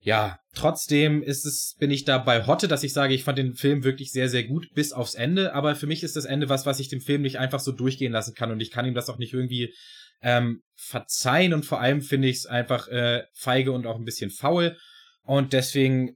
ja, 0.06 0.40
trotzdem 0.54 1.24
ist 1.24 1.48
es, 1.48 1.76
bin 1.80 1.90
ich 1.90 2.06
da 2.06 2.20
bei 2.20 2.46
Hotte, 2.46 2.68
dass 2.68 2.84
ich 2.84 2.94
sage, 2.94 3.16
ich 3.16 3.24
fand 3.24 3.40
den 3.40 3.56
Film 3.56 3.84
wirklich 3.84 4.12
sehr, 4.12 4.30
sehr 4.30 4.44
gut 4.44 4.68
bis 4.76 4.94
aufs 4.94 5.16
Ende. 5.16 5.56
Aber 5.56 5.76
für 5.76 5.88
mich 5.88 6.04
ist 6.04 6.16
das 6.16 6.26
Ende 6.26 6.48
was, 6.48 6.68
was 6.68 6.80
ich 6.80 6.90
dem 6.90 7.02
Film 7.02 7.24
nicht 7.24 7.40
einfach 7.40 7.60
so 7.60 7.72
durchgehen 7.72 8.12
lassen 8.12 8.36
kann 8.36 8.52
und 8.52 8.60
ich 8.60 8.70
kann 8.70 8.86
ihm 8.86 8.94
das 8.94 9.10
auch 9.10 9.18
nicht 9.18 9.34
irgendwie 9.34 9.74
ähm, 10.22 10.62
verzeihen 10.76 11.54
und 11.54 11.66
vor 11.66 11.82
allem 11.82 12.04
finde 12.04 12.28
ich 12.28 12.38
es 12.38 12.46
einfach 12.46 12.88
äh, 12.88 13.24
feige 13.34 13.72
und 13.72 13.88
auch 13.88 13.96
ein 13.96 14.06
bisschen 14.06 14.30
faul. 14.30 14.78
Und 15.24 15.54
deswegen 15.54 16.16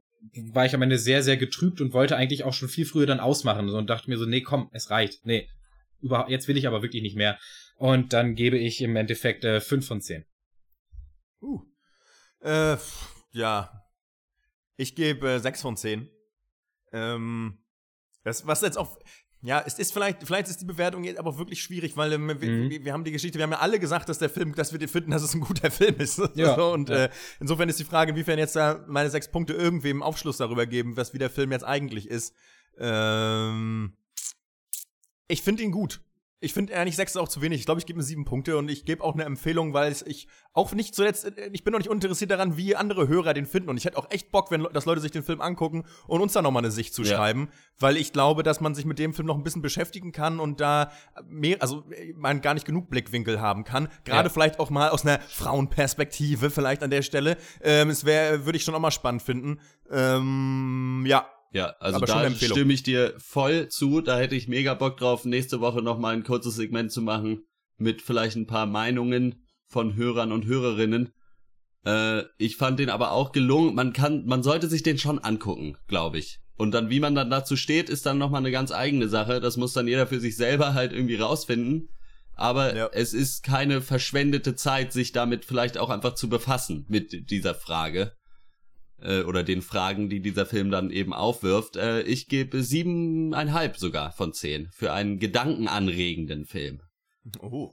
war 0.54 0.68
ich 0.68 0.76
am 0.76 0.84
Ende 0.84 1.00
sehr, 1.00 1.24
sehr 1.24 1.38
getrübt 1.38 1.82
und 1.82 1.92
wollte 1.92 2.16
eigentlich 2.16 2.44
auch 2.44 2.54
schon 2.54 2.70
viel 2.70 2.86
früher 2.86 3.08
dann 3.08 3.20
ausmachen 3.20 3.70
und 3.70 3.90
dachte 3.90 4.08
mir 4.08 4.20
so, 4.20 4.28
nee, 4.28 4.42
komm, 4.42 4.70
es 4.72 4.92
reicht. 4.92 5.26
Nee, 5.26 5.50
überhaupt, 6.00 6.30
jetzt 6.30 6.48
will 6.48 6.58
ich 6.58 6.68
aber 6.68 6.84
wirklich 6.84 7.02
nicht 7.02 7.18
mehr. 7.18 7.40
Und 7.76 8.14
dann 8.14 8.36
gebe 8.36 8.60
ich 8.60 8.82
im 8.82 8.96
Endeffekt 8.96 9.44
äh, 9.46 9.60
5 9.60 9.88
von 9.88 10.00
10. 10.00 10.26
Uh. 11.42 11.62
Äh, 12.42 12.78
ja, 13.32 13.79
ich 14.80 14.96
gebe 14.96 15.30
äh, 15.30 15.40
6 15.40 15.62
von 15.62 15.78
10. 15.78 16.10
Ähm, 16.94 17.58
das, 18.24 18.48
was 18.48 18.62
jetzt 18.62 18.78
auch. 18.78 18.98
Ja, 19.42 19.64
es 19.66 19.80
ist 19.80 19.94
vielleicht, 19.94 20.24
vielleicht 20.24 20.50
ist 20.50 20.60
die 20.60 20.66
Bewertung 20.66 21.04
jetzt 21.06 21.18
aber 21.18 21.38
wirklich 21.38 21.62
schwierig, 21.62 21.96
weil 21.96 22.12
ähm, 22.14 22.28
wir, 22.42 22.50
mhm. 22.50 22.70
wir, 22.84 22.92
haben 22.92 23.04
die 23.04 23.12
Geschichte, 23.12 23.38
wir 23.38 23.44
haben 23.44 23.52
ja 23.52 23.60
alle 23.60 23.80
gesagt, 23.80 24.10
dass 24.10 24.20
der 24.20 24.30
Film, 24.30 24.54
dass 24.56 24.78
wir 24.78 24.90
finden, 24.90 25.12
dass 25.12 25.22
es 25.22 25.34
ein 25.34 25.42
guter 25.42 25.72
Film 25.72 25.96
ist. 25.98 26.22
Ja, 26.36 26.56
und 26.56 26.90
ja. 26.90 27.06
Äh, 27.06 27.10
insofern 27.40 27.70
ist 27.70 27.80
die 27.80 27.86
Frage, 27.86 28.12
inwiefern 28.12 28.40
jetzt 28.40 28.56
da 28.56 28.84
meine 28.88 29.10
sechs 29.10 29.30
Punkte 29.30 29.54
irgendwem 29.54 30.02
Aufschluss 30.02 30.38
darüber 30.38 30.66
geben, 30.66 30.98
was 30.98 31.14
wie 31.14 31.18
der 31.18 31.30
Film 31.30 31.52
jetzt 31.52 31.64
eigentlich 31.64 32.08
ist. 32.10 32.34
Ähm, 32.78 33.98
ich 35.28 35.42
finde 35.42 35.64
ihn 35.64 35.72
gut. 35.72 36.02
Ich 36.42 36.54
finde 36.54 36.76
eigentlich 36.76 36.96
sechs 36.96 37.12
ist 37.12 37.18
auch 37.18 37.28
zu 37.28 37.42
wenig. 37.42 37.60
Ich 37.60 37.66
glaube, 37.66 37.80
ich 37.80 37.86
gebe 37.86 37.98
mir 37.98 38.04
sieben 38.04 38.24
Punkte 38.24 38.58
und 38.58 38.70
ich 38.70 38.86
gebe 38.86 39.04
auch 39.04 39.14
eine 39.14 39.26
Empfehlung, 39.26 39.74
weil 39.74 39.94
ich 40.06 40.28
auch 40.54 40.72
nicht 40.74 40.96
zuletzt, 40.96 41.26
äh, 41.26 41.50
ich 41.52 41.64
bin 41.64 41.72
noch 41.74 41.80
nicht 41.80 41.90
uninteressiert 41.90 42.32
daran, 42.32 42.56
wie 42.56 42.76
andere 42.76 43.08
Hörer 43.08 43.34
den 43.34 43.46
finden. 43.46 43.70
Und 43.70 43.78
ich 43.78 43.86
hätte 43.86 43.98
auch 43.98 44.10
echt 44.10 44.32
Bock, 44.32 44.50
wenn 44.50 44.64
dass 44.72 44.86
Leute 44.86 45.02
sich 45.02 45.12
den 45.12 45.24
Film 45.24 45.42
angucken 45.42 45.84
und 46.08 46.22
uns 46.22 46.34
da 46.34 46.42
nochmal 46.42 46.64
eine 46.64 46.72
Sicht 46.72 46.94
zu 46.94 47.04
ja. 47.04 47.16
schreiben, 47.16 47.50
weil 47.78 47.98
ich 47.98 48.14
glaube, 48.14 48.44
dass 48.44 48.62
man 48.62 48.74
sich 48.74 48.86
mit 48.86 49.00
dem 49.00 49.14
Film 49.14 49.28
noch 49.28 49.36
ein 49.36 49.44
bisschen 49.44 49.62
beschäftigen 49.62 50.12
kann 50.14 50.40
und 50.40 50.62
da 50.62 50.92
mehr, 51.28 51.58
also 51.62 51.84
man 52.16 52.42
gar 52.42 52.54
nicht 52.54 52.66
genug 52.66 52.90
Blickwinkel 52.90 53.42
haben 53.42 53.66
kann. 53.66 53.90
Gerade 54.06 54.30
ja. 54.30 54.34
vielleicht 54.34 54.60
auch 54.60 54.70
mal 54.70 54.90
aus 54.90 55.06
einer 55.06 55.20
Frauenperspektive, 55.20 56.50
vielleicht 56.50 56.84
an 56.84 56.90
der 56.90 57.02
Stelle. 57.02 57.38
Ähm, 57.62 57.90
es 57.90 58.06
wäre, 58.06 58.46
würde 58.46 58.58
ich 58.58 58.64
schon 58.64 58.76
auch 58.76 58.80
mal 58.80 58.92
spannend 58.92 59.22
finden. 59.22 59.60
Ähm, 59.92 61.04
ja, 61.06 61.28
ja, 61.52 61.76
also 61.80 62.00
da 62.00 62.30
stimme 62.32 62.74
ich 62.74 62.84
dir 62.84 63.14
voll 63.18 63.70
zu. 63.70 64.02
Da 64.02 64.18
hätte 64.18 64.36
ich 64.36 64.47
mega 64.47 64.74
Bock 64.76 64.97
drauf, 64.97 65.26
nächste 65.26 65.62
Woche 65.62 65.82
nochmal 65.82 66.16
ein 66.16 66.24
kurzes 66.24 66.56
Segment 66.56 66.91
zu 66.91 67.02
machen 67.02 67.43
mit 67.78 68.02
vielleicht 68.02 68.36
ein 68.36 68.47
paar 68.47 68.66
Meinungen 68.66 69.45
von 69.68 69.95
Hörern 69.95 70.32
und 70.32 70.45
Hörerinnen. 70.45 71.14
Äh, 71.86 72.24
ich 72.38 72.58
fand 72.58 72.80
den 72.80 72.89
aber 72.89 73.12
auch 73.12 73.32
gelungen. 73.32 73.74
Man 73.74 73.93
kann, 73.93 74.26
man 74.26 74.43
sollte 74.43 74.68
sich 74.68 74.84
den 74.84 74.97
schon 74.97 75.20
angucken, 75.20 75.78
glaube 75.88 76.20
ich. 76.20 76.39
Und 76.56 76.72
dann, 76.72 76.89
wie 76.89 77.00
man 77.00 77.16
dann 77.16 77.30
dazu 77.30 77.56
steht, 77.56 77.89
ist 77.89 78.06
dann 78.06 78.18
nochmal 78.18 78.41
eine 78.41 78.52
ganz 78.52 78.72
eigene 78.72 79.08
Sache. 79.08 79.39
Das 79.39 79.58
muss 79.58 79.74
dann 79.74 79.88
jeder 79.88 80.08
für 80.08 80.20
sich 80.20 80.36
selber 80.36 80.74
halt 80.74 80.91
irgendwie 80.91 81.16
rausfinden. 81.16 81.89
Aber 82.36 82.76
ja. 82.76 82.89
es 82.93 83.14
ist 83.14 83.43
keine 83.43 83.82
verschwendete 83.82 84.56
Zeit, 84.56 84.93
sich 84.93 85.12
damit 85.14 85.45
vielleicht 85.45 85.78
auch 85.78 85.89
einfach 85.89 86.16
zu 86.16 86.30
befassen 86.30 86.86
mit 86.89 87.32
dieser 87.32 87.56
Frage. 87.56 88.14
Äh, 89.04 89.22
oder 89.22 89.43
den 89.43 89.62
Fragen, 89.62 90.10
die 90.10 90.22
dieser 90.22 90.45
Film 90.45 90.72
dann 90.72 90.91
eben 90.91 91.14
aufwirft. 91.14 91.76
Äh, 91.76 92.02
ich 92.02 92.28
gebe 92.28 92.64
siebeneinhalb 92.64 93.78
sogar 93.78 94.12
von 94.12 94.34
zehn 94.34 94.70
für 94.72 94.93
einen 94.93 95.20
gedankenanregenden 95.20 96.45
Film. 96.45 96.82
Oh. 97.41 97.72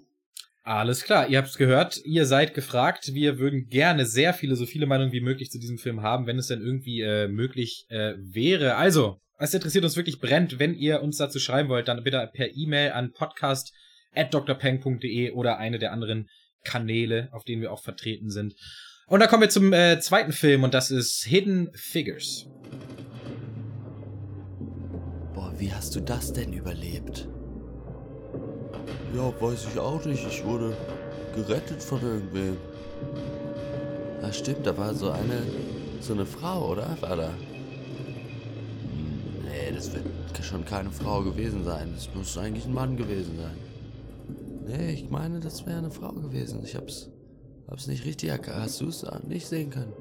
Alles 0.63 1.05
klar, 1.05 1.29
ihr 1.29 1.39
habt's 1.39 1.59
gehört, 1.59 2.01
ihr 2.05 2.27
seid 2.27 2.53
gefragt. 2.53 3.15
Wir 3.15 3.39
würden 3.39 3.69
gerne 3.69 4.05
sehr 4.05 4.35
viele, 4.35 4.57
so 4.57 4.67
viele 4.67 4.87
Meinungen 4.87 5.13
wie 5.13 5.21
möglich 5.21 5.53
zu 5.53 5.61
diesem 5.61 5.79
Film 5.79 6.03
haben, 6.03 6.27
wenn 6.27 6.39
es 6.39 6.49
denn 6.49 6.61
irgendwie 6.61 7.03
äh, 7.03 7.29
möglich 7.29 7.87
äh, 7.89 8.15
wäre. 8.19 8.75
Also, 8.75 9.21
es 9.39 9.55
interessiert 9.55 9.85
uns 9.85 9.97
wirklich 9.97 10.19
brennt. 10.19 10.59
Wenn 10.59 10.75
ihr 10.75 11.03
uns 11.03 11.19
dazu 11.19 11.39
schreiben 11.39 11.69
wollt, 11.69 11.87
dann 11.87 12.03
bitte 12.03 12.29
per 12.33 12.57
E-Mail 12.57 12.91
an 12.91 13.13
podcast.drpeng.de 13.13 15.31
oder 15.31 15.59
eine 15.59 15.79
der 15.79 15.93
anderen 15.93 16.29
Kanäle, 16.65 17.29
auf 17.31 17.45
denen 17.45 17.63
wir 17.63 17.71
auch 17.71 17.85
vertreten 17.85 18.31
sind. 18.31 18.57
Und 19.09 19.21
dann 19.21 19.29
kommen 19.29 19.43
wir 19.43 19.49
zum 19.49 19.73
äh, 19.73 20.01
zweiten 20.01 20.33
Film 20.33 20.65
und 20.65 20.75
das 20.75 20.91
ist 20.91 21.23
Hidden 21.23 21.71
Figures. 21.75 22.47
Boah, 25.33 25.53
wie 25.59 25.73
hast 25.73 25.95
du 25.95 26.01
das 26.01 26.33
denn 26.33 26.53
überlebt? 26.53 27.29
Ja, 29.15 29.33
weiß 29.41 29.69
ich 29.73 29.79
auch 29.79 30.05
nicht. 30.05 30.27
Ich 30.27 30.45
wurde 30.45 30.77
gerettet 31.37 31.81
von 31.81 32.03
irgendwem. 32.03 32.57
Ja, 34.23 34.33
stimmt, 34.33 34.67
da 34.67 34.77
war 34.77 34.93
so 34.93 35.11
eine, 35.11 35.41
so 36.01 36.13
eine 36.13 36.27
Frau, 36.27 36.73
oder? 36.73 36.97
War 37.01 37.17
da? 37.17 37.29
Hm, 37.29 37.37
nee, 39.45 39.73
das 39.73 39.93
wird 39.95 40.05
schon 40.43 40.65
keine 40.65 40.91
Frau 40.91 41.23
gewesen 41.23 41.63
sein. 41.63 41.93
Das 41.95 42.13
muss 42.13 42.37
eigentlich 42.37 42.67
ein 42.67 42.75
Mann 42.75 42.97
gewesen 42.97 43.39
sein. 43.39 43.57
Nee, 44.67 44.95
ich 44.95 45.11
meine, 45.11 45.39
das 45.39 45.65
wäre 45.65 45.79
eine 45.79 45.93
Frau 45.93 46.11
gewesen. 46.11 46.65
Ich 46.65 46.75
hab's 46.75 47.09
Hab's 47.69 47.87
nicht 47.87 48.05
richtig 48.05 48.31
erkannt. 48.31 48.63
Hast 48.63 48.81
du 48.81 48.89
es 48.89 49.05
nicht 49.27 49.47
sehen 49.47 49.71
können? 49.71 49.93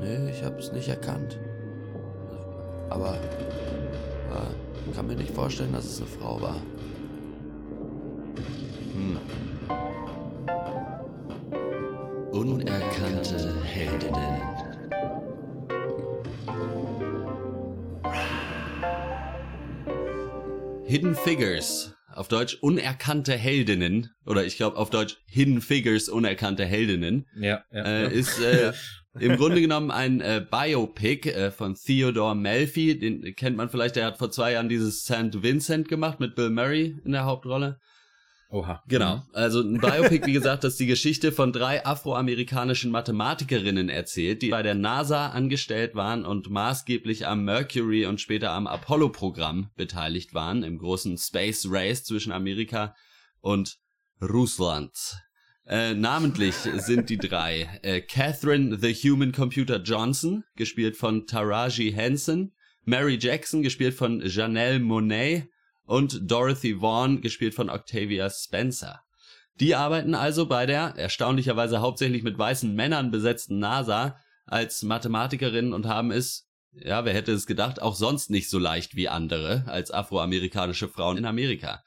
Nee, 0.00 0.30
ich 0.30 0.42
hab's 0.42 0.72
nicht 0.72 0.88
erkannt. 0.88 1.38
Aber 2.90 3.14
äh, 3.14 4.94
kann 4.94 5.06
mir 5.06 5.16
nicht 5.16 5.34
vorstellen, 5.34 5.72
dass 5.72 5.84
es 5.84 5.98
eine 5.98 6.06
Frau 6.06 6.40
war. 6.40 6.56
Hm. 8.94 9.18
Unerkannte 12.32 13.62
Heldinnen. 13.62 14.42
Hidden 20.84 21.14
Figures 21.14 21.95
auf 22.16 22.28
Deutsch 22.28 22.56
unerkannte 22.60 23.34
Heldinnen 23.34 24.10
oder 24.24 24.44
ich 24.44 24.56
glaube 24.56 24.76
auf 24.76 24.90
Deutsch 24.90 25.18
Hidden 25.26 25.60
Figures 25.60 26.08
unerkannte 26.08 26.64
Heldinnen 26.64 27.26
ja, 27.36 27.62
ja, 27.70 27.82
äh, 27.84 28.02
ja. 28.02 28.08
ist 28.08 28.40
äh, 28.40 28.72
im 29.20 29.36
Grunde 29.36 29.60
genommen 29.60 29.90
ein 29.90 30.20
äh, 30.20 30.44
Biopic 30.48 31.30
äh, 31.30 31.50
von 31.50 31.74
Theodore 31.74 32.34
Melfi, 32.34 32.98
den 32.98 33.34
kennt 33.36 33.56
man 33.56 33.68
vielleicht, 33.68 33.96
der 33.96 34.06
hat 34.06 34.18
vor 34.18 34.30
zwei 34.30 34.52
Jahren 34.52 34.68
dieses 34.68 35.04
St. 35.04 35.42
Vincent 35.42 35.88
gemacht 35.88 36.20
mit 36.20 36.34
Bill 36.34 36.50
Murray 36.50 36.98
in 37.04 37.12
der 37.12 37.24
Hauptrolle. 37.24 37.78
Oha. 38.48 38.82
Genau. 38.86 39.22
Also 39.32 39.60
ein 39.60 39.80
Biopic, 39.80 40.24
wie 40.26 40.32
gesagt, 40.34 40.62
das 40.62 40.76
die 40.76 40.86
Geschichte 40.86 41.32
von 41.32 41.52
drei 41.52 41.84
afroamerikanischen 41.84 42.92
Mathematikerinnen 42.92 43.88
erzählt, 43.88 44.42
die 44.42 44.50
bei 44.50 44.62
der 44.62 44.74
NASA 44.74 45.30
angestellt 45.30 45.94
waren 45.94 46.24
und 46.24 46.48
maßgeblich 46.48 47.26
am 47.26 47.44
Mercury 47.44 48.06
und 48.06 48.20
später 48.20 48.52
am 48.52 48.66
Apollo-Programm 48.66 49.70
beteiligt 49.76 50.32
waren, 50.32 50.62
im 50.62 50.78
großen 50.78 51.18
Space 51.18 51.66
Race 51.68 52.04
zwischen 52.04 52.32
Amerika 52.32 52.94
und 53.40 53.78
Russland. 54.22 54.92
Äh, 55.66 55.94
namentlich 55.94 56.54
sind 56.54 57.10
die 57.10 57.18
drei 57.18 57.80
äh, 57.82 58.00
Catherine 58.00 58.78
the 58.80 58.94
Human 58.94 59.32
Computer 59.32 59.82
Johnson, 59.82 60.44
gespielt 60.54 60.96
von 60.96 61.26
Taraji 61.26 61.92
Henson, 61.92 62.52
Mary 62.84 63.18
Jackson, 63.20 63.62
gespielt 63.62 63.94
von 63.94 64.22
Janelle 64.24 64.78
Monet 64.78 65.48
und 65.86 66.30
Dorothy 66.30 66.80
Vaughan, 66.80 67.20
gespielt 67.20 67.54
von 67.54 67.70
Octavia 67.70 68.28
Spencer. 68.28 69.02
Die 69.58 69.74
arbeiten 69.74 70.14
also 70.14 70.46
bei 70.46 70.66
der 70.66 70.94
erstaunlicherweise 70.96 71.80
hauptsächlich 71.80 72.22
mit 72.22 72.36
weißen 72.36 72.74
Männern 72.74 73.10
besetzten 73.10 73.58
NASA 73.58 74.18
als 74.44 74.82
Mathematikerinnen 74.82 75.72
und 75.72 75.86
haben 75.86 76.10
es, 76.10 76.50
ja, 76.72 77.04
wer 77.04 77.14
hätte 77.14 77.32
es 77.32 77.46
gedacht, 77.46 77.80
auch 77.80 77.94
sonst 77.94 78.30
nicht 78.30 78.50
so 78.50 78.58
leicht 78.58 78.96
wie 78.96 79.08
andere 79.08 79.64
als 79.66 79.90
afroamerikanische 79.90 80.88
Frauen 80.88 81.16
in 81.16 81.24
Amerika. 81.24 81.82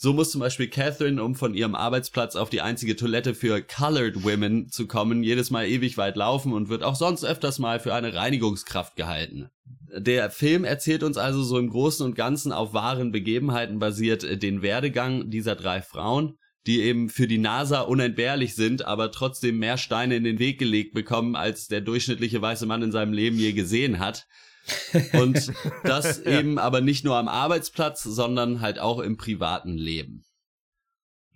So 0.00 0.12
muss 0.12 0.30
zum 0.30 0.38
Beispiel 0.40 0.68
Catherine, 0.68 1.20
um 1.20 1.34
von 1.34 1.54
ihrem 1.54 1.74
Arbeitsplatz 1.74 2.36
auf 2.36 2.50
die 2.50 2.60
einzige 2.60 2.94
Toilette 2.94 3.34
für 3.34 3.60
Colored 3.60 4.22
Women 4.22 4.68
zu 4.68 4.86
kommen, 4.86 5.24
jedes 5.24 5.50
Mal 5.50 5.66
ewig 5.66 5.98
weit 5.98 6.14
laufen 6.14 6.52
und 6.52 6.68
wird 6.68 6.84
auch 6.84 6.94
sonst 6.94 7.24
öfters 7.24 7.58
mal 7.58 7.80
für 7.80 7.92
eine 7.92 8.14
Reinigungskraft 8.14 8.94
gehalten. 8.94 9.50
Der 9.90 10.30
Film 10.30 10.62
erzählt 10.62 11.02
uns 11.02 11.18
also 11.18 11.42
so 11.42 11.58
im 11.58 11.68
Großen 11.68 12.06
und 12.06 12.14
Ganzen 12.14 12.52
auf 12.52 12.74
wahren 12.74 13.10
Begebenheiten 13.10 13.80
basiert 13.80 14.22
äh, 14.22 14.38
den 14.38 14.62
Werdegang 14.62 15.30
dieser 15.30 15.56
drei 15.56 15.82
Frauen, 15.82 16.38
die 16.68 16.80
eben 16.82 17.08
für 17.08 17.26
die 17.26 17.38
NASA 17.38 17.80
unentbehrlich 17.80 18.54
sind, 18.54 18.84
aber 18.84 19.10
trotzdem 19.10 19.58
mehr 19.58 19.78
Steine 19.78 20.14
in 20.14 20.22
den 20.22 20.38
Weg 20.38 20.60
gelegt 20.60 20.94
bekommen, 20.94 21.34
als 21.34 21.66
der 21.66 21.80
durchschnittliche 21.80 22.40
weiße 22.40 22.66
Mann 22.66 22.82
in 22.82 22.92
seinem 22.92 23.12
Leben 23.12 23.36
je 23.36 23.52
gesehen 23.52 23.98
hat. 23.98 24.28
Und 25.12 25.52
das 25.84 26.18
eben 26.24 26.58
aber 26.58 26.80
nicht 26.80 27.04
nur 27.04 27.16
am 27.16 27.28
Arbeitsplatz, 27.28 28.02
sondern 28.02 28.60
halt 28.60 28.78
auch 28.78 29.00
im 29.00 29.16
privaten 29.16 29.76
Leben. 29.76 30.24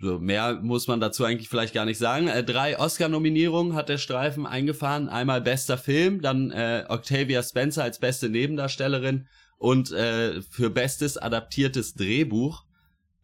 So, 0.00 0.18
mehr 0.18 0.54
muss 0.60 0.88
man 0.88 0.98
dazu 0.98 1.24
eigentlich 1.24 1.48
vielleicht 1.48 1.74
gar 1.74 1.84
nicht 1.84 1.98
sagen. 1.98 2.26
Äh, 2.26 2.42
drei 2.42 2.76
Oscar-Nominierungen 2.76 3.74
hat 3.74 3.88
der 3.88 3.98
Streifen 3.98 4.46
eingefahren. 4.46 5.08
Einmal 5.08 5.40
bester 5.40 5.78
Film, 5.78 6.20
dann 6.20 6.50
äh, 6.50 6.84
Octavia 6.88 7.40
Spencer 7.42 7.84
als 7.84 8.00
beste 8.00 8.28
Nebendarstellerin 8.28 9.28
und 9.58 9.92
äh, 9.92 10.42
für 10.42 10.70
bestes 10.70 11.18
adaptiertes 11.18 11.94
Drehbuch. 11.94 12.64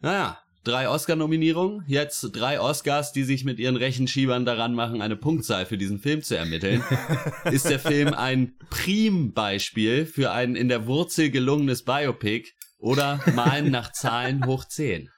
Naja, 0.01 0.39
drei 0.69 0.89
Oscar-Nominierungen, 0.89 1.83
jetzt 1.87 2.21
drei 2.33 2.61
Oscars, 2.61 3.13
die 3.13 3.25
sich 3.25 3.45
mit 3.45 3.59
ihren 3.59 3.77
Rechenschiebern 3.77 4.45
daran 4.45 4.75
machen, 4.75 5.01
eine 5.01 5.17
Punktzahl 5.17 5.65
für 5.65 5.79
diesen 5.79 5.99
Film 5.99 6.23
zu 6.23 6.37
ermitteln, 6.37 6.85
ist 7.51 7.71
der 7.71 7.79
Film 7.79 8.13
ein 8.13 8.53
Prim-Beispiel 8.69 10.05
für 10.05 10.31
ein 10.31 10.57
in 10.57 10.69
der 10.69 10.87
Wurzel 10.87 11.31
gelungenes 11.31 11.85
Biopic 11.85 12.51
oder 12.79 13.21
Malen 13.35 13.71
nach 13.71 13.93
Zahlen 13.93 14.45
hoch 14.45 14.65
10. 14.65 15.09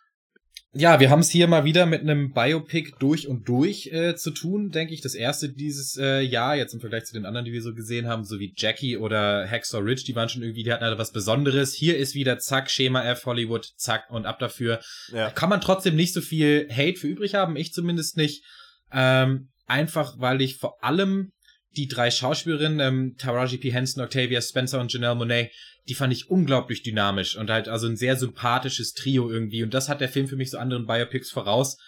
Ja, 0.72 1.00
wir 1.00 1.10
haben 1.10 1.20
es 1.20 1.30
hier 1.30 1.48
mal 1.48 1.64
wieder 1.64 1.84
mit 1.84 2.02
einem 2.02 2.32
Biopic 2.32 2.92
durch 3.00 3.26
und 3.26 3.48
durch 3.48 3.88
äh, 3.88 4.14
zu 4.14 4.30
tun, 4.30 4.70
denke 4.70 4.94
ich. 4.94 5.00
Das 5.00 5.14
erste 5.14 5.48
dieses 5.48 5.96
äh, 5.96 6.20
Jahr, 6.20 6.54
jetzt 6.54 6.74
im 6.74 6.80
Vergleich 6.80 7.06
zu 7.06 7.14
den 7.14 7.26
anderen, 7.26 7.44
die 7.44 7.52
wir 7.52 7.62
so 7.62 7.74
gesehen 7.74 8.06
haben, 8.06 8.24
so 8.24 8.38
wie 8.38 8.54
Jackie 8.56 8.96
oder 8.96 9.48
Hacksaw 9.50 9.82
Ridge, 9.82 10.04
die 10.06 10.14
waren 10.14 10.28
schon 10.28 10.42
irgendwie, 10.42 10.62
die 10.62 10.72
hatten 10.72 10.84
halt 10.84 10.96
was 10.96 11.10
Besonderes. 11.10 11.74
Hier 11.74 11.98
ist 11.98 12.14
wieder 12.14 12.38
zack, 12.38 12.70
Schema 12.70 13.02
F, 13.02 13.26
Hollywood, 13.26 13.66
zack 13.76 14.10
und 14.10 14.26
ab 14.26 14.38
dafür. 14.38 14.80
Ja. 15.12 15.30
Kann 15.30 15.48
man 15.48 15.60
trotzdem 15.60 15.96
nicht 15.96 16.14
so 16.14 16.20
viel 16.20 16.68
Hate 16.70 16.96
für 16.96 17.08
übrig 17.08 17.34
haben, 17.34 17.56
ich 17.56 17.72
zumindest 17.72 18.16
nicht. 18.16 18.44
Ähm, 18.92 19.48
einfach, 19.66 20.14
weil 20.18 20.40
ich 20.40 20.58
vor 20.58 20.84
allem 20.84 21.32
die 21.76 21.88
drei 21.88 22.10
Schauspielerinnen, 22.10 22.80
ähm, 22.80 23.16
Taraji 23.16 23.58
P. 23.58 23.72
Henson, 23.72 24.02
Octavia 24.02 24.40
Spencer 24.40 24.80
und 24.80 24.92
Janelle 24.92 25.14
Monet, 25.14 25.50
die 25.88 25.94
fand 25.94 26.12
ich 26.12 26.30
unglaublich 26.30 26.82
dynamisch 26.82 27.36
und 27.36 27.50
halt 27.50 27.68
also 27.68 27.86
ein 27.86 27.96
sehr 27.96 28.16
sympathisches 28.16 28.92
Trio 28.92 29.30
irgendwie. 29.30 29.62
Und 29.62 29.74
das 29.74 29.88
hat 29.88 30.00
der 30.00 30.08
Film 30.08 30.28
für 30.28 30.36
mich 30.36 30.50
so 30.50 30.58
anderen 30.58 30.86
Biopics 30.86 31.30
voraus, 31.30 31.78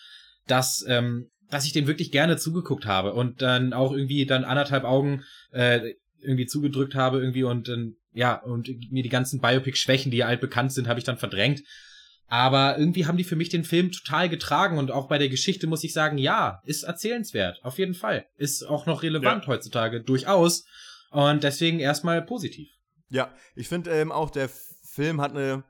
dass, 0.47 0.85
ähm, 0.89 1.31
dass 1.51 1.67
ich 1.67 1.73
den 1.73 1.87
wirklich 1.87 2.11
gerne 2.11 2.37
zugeguckt 2.37 2.87
habe 2.87 3.13
und 3.13 3.43
dann 3.43 3.73
auch 3.73 3.93
irgendwie 3.93 4.27
dann 4.27 4.45
anderthalb 4.45 4.85
Augen 4.85 5.25
äh, 5.53 5.95
irgendwie 6.21 6.47
zugedrückt 6.47 6.95
habe 6.95 7.21
irgendwie 7.21 7.45
und 7.45 7.69
äh, 7.69 7.93
ja, 8.15 8.35
und 8.35 8.69
mir 8.91 9.03
die 9.03 9.09
ganzen 9.09 9.41
Biopic-Schwächen, 9.41 10.11
die 10.11 10.19
ja 10.19 10.27
altbekannt 10.27 10.73
sind, 10.73 10.87
habe 10.87 10.99
ich 10.99 11.05
dann 11.05 11.17
verdrängt. 11.17 11.63
Aber 12.29 12.79
irgendwie 12.79 13.07
haben 13.07 13.19
die 13.19 13.25
für 13.25 13.37
mich 13.37 13.51
den 13.51 13.65
Film 13.65 13.93
total 13.93 14.29
getragen 14.29 14.79
und 14.79 14.91
auch 14.91 15.09
bei 15.09 15.19
der 15.19 15.29
Geschichte 15.29 15.67
muss 15.67 15.85
ich 15.85 15.93
sagen, 15.93 16.17
ja, 16.17 16.63
ist 16.65 16.83
erzählenswert, 16.83 17.59
auf 17.63 17.79
jeden 17.79 17.95
Fall. 17.95 18.27
Ist 18.37 18.63
auch 18.63 18.87
noch 18.87 19.03
relevant 19.03 19.45
ja. 19.45 19.49
heutzutage, 19.49 20.03
durchaus. 20.03 20.65
Und 21.11 21.45
deswegen 21.45 21.79
erstmal 21.79 22.23
positiv. 22.23 22.69
Ja, 23.11 23.35
ich 23.55 23.69
finde 23.69 23.91
ähm, 23.91 24.11
auch, 24.11 24.31
der 24.31 24.49
Film 24.49 25.21
hat 25.21 25.33
eine, 25.33 25.65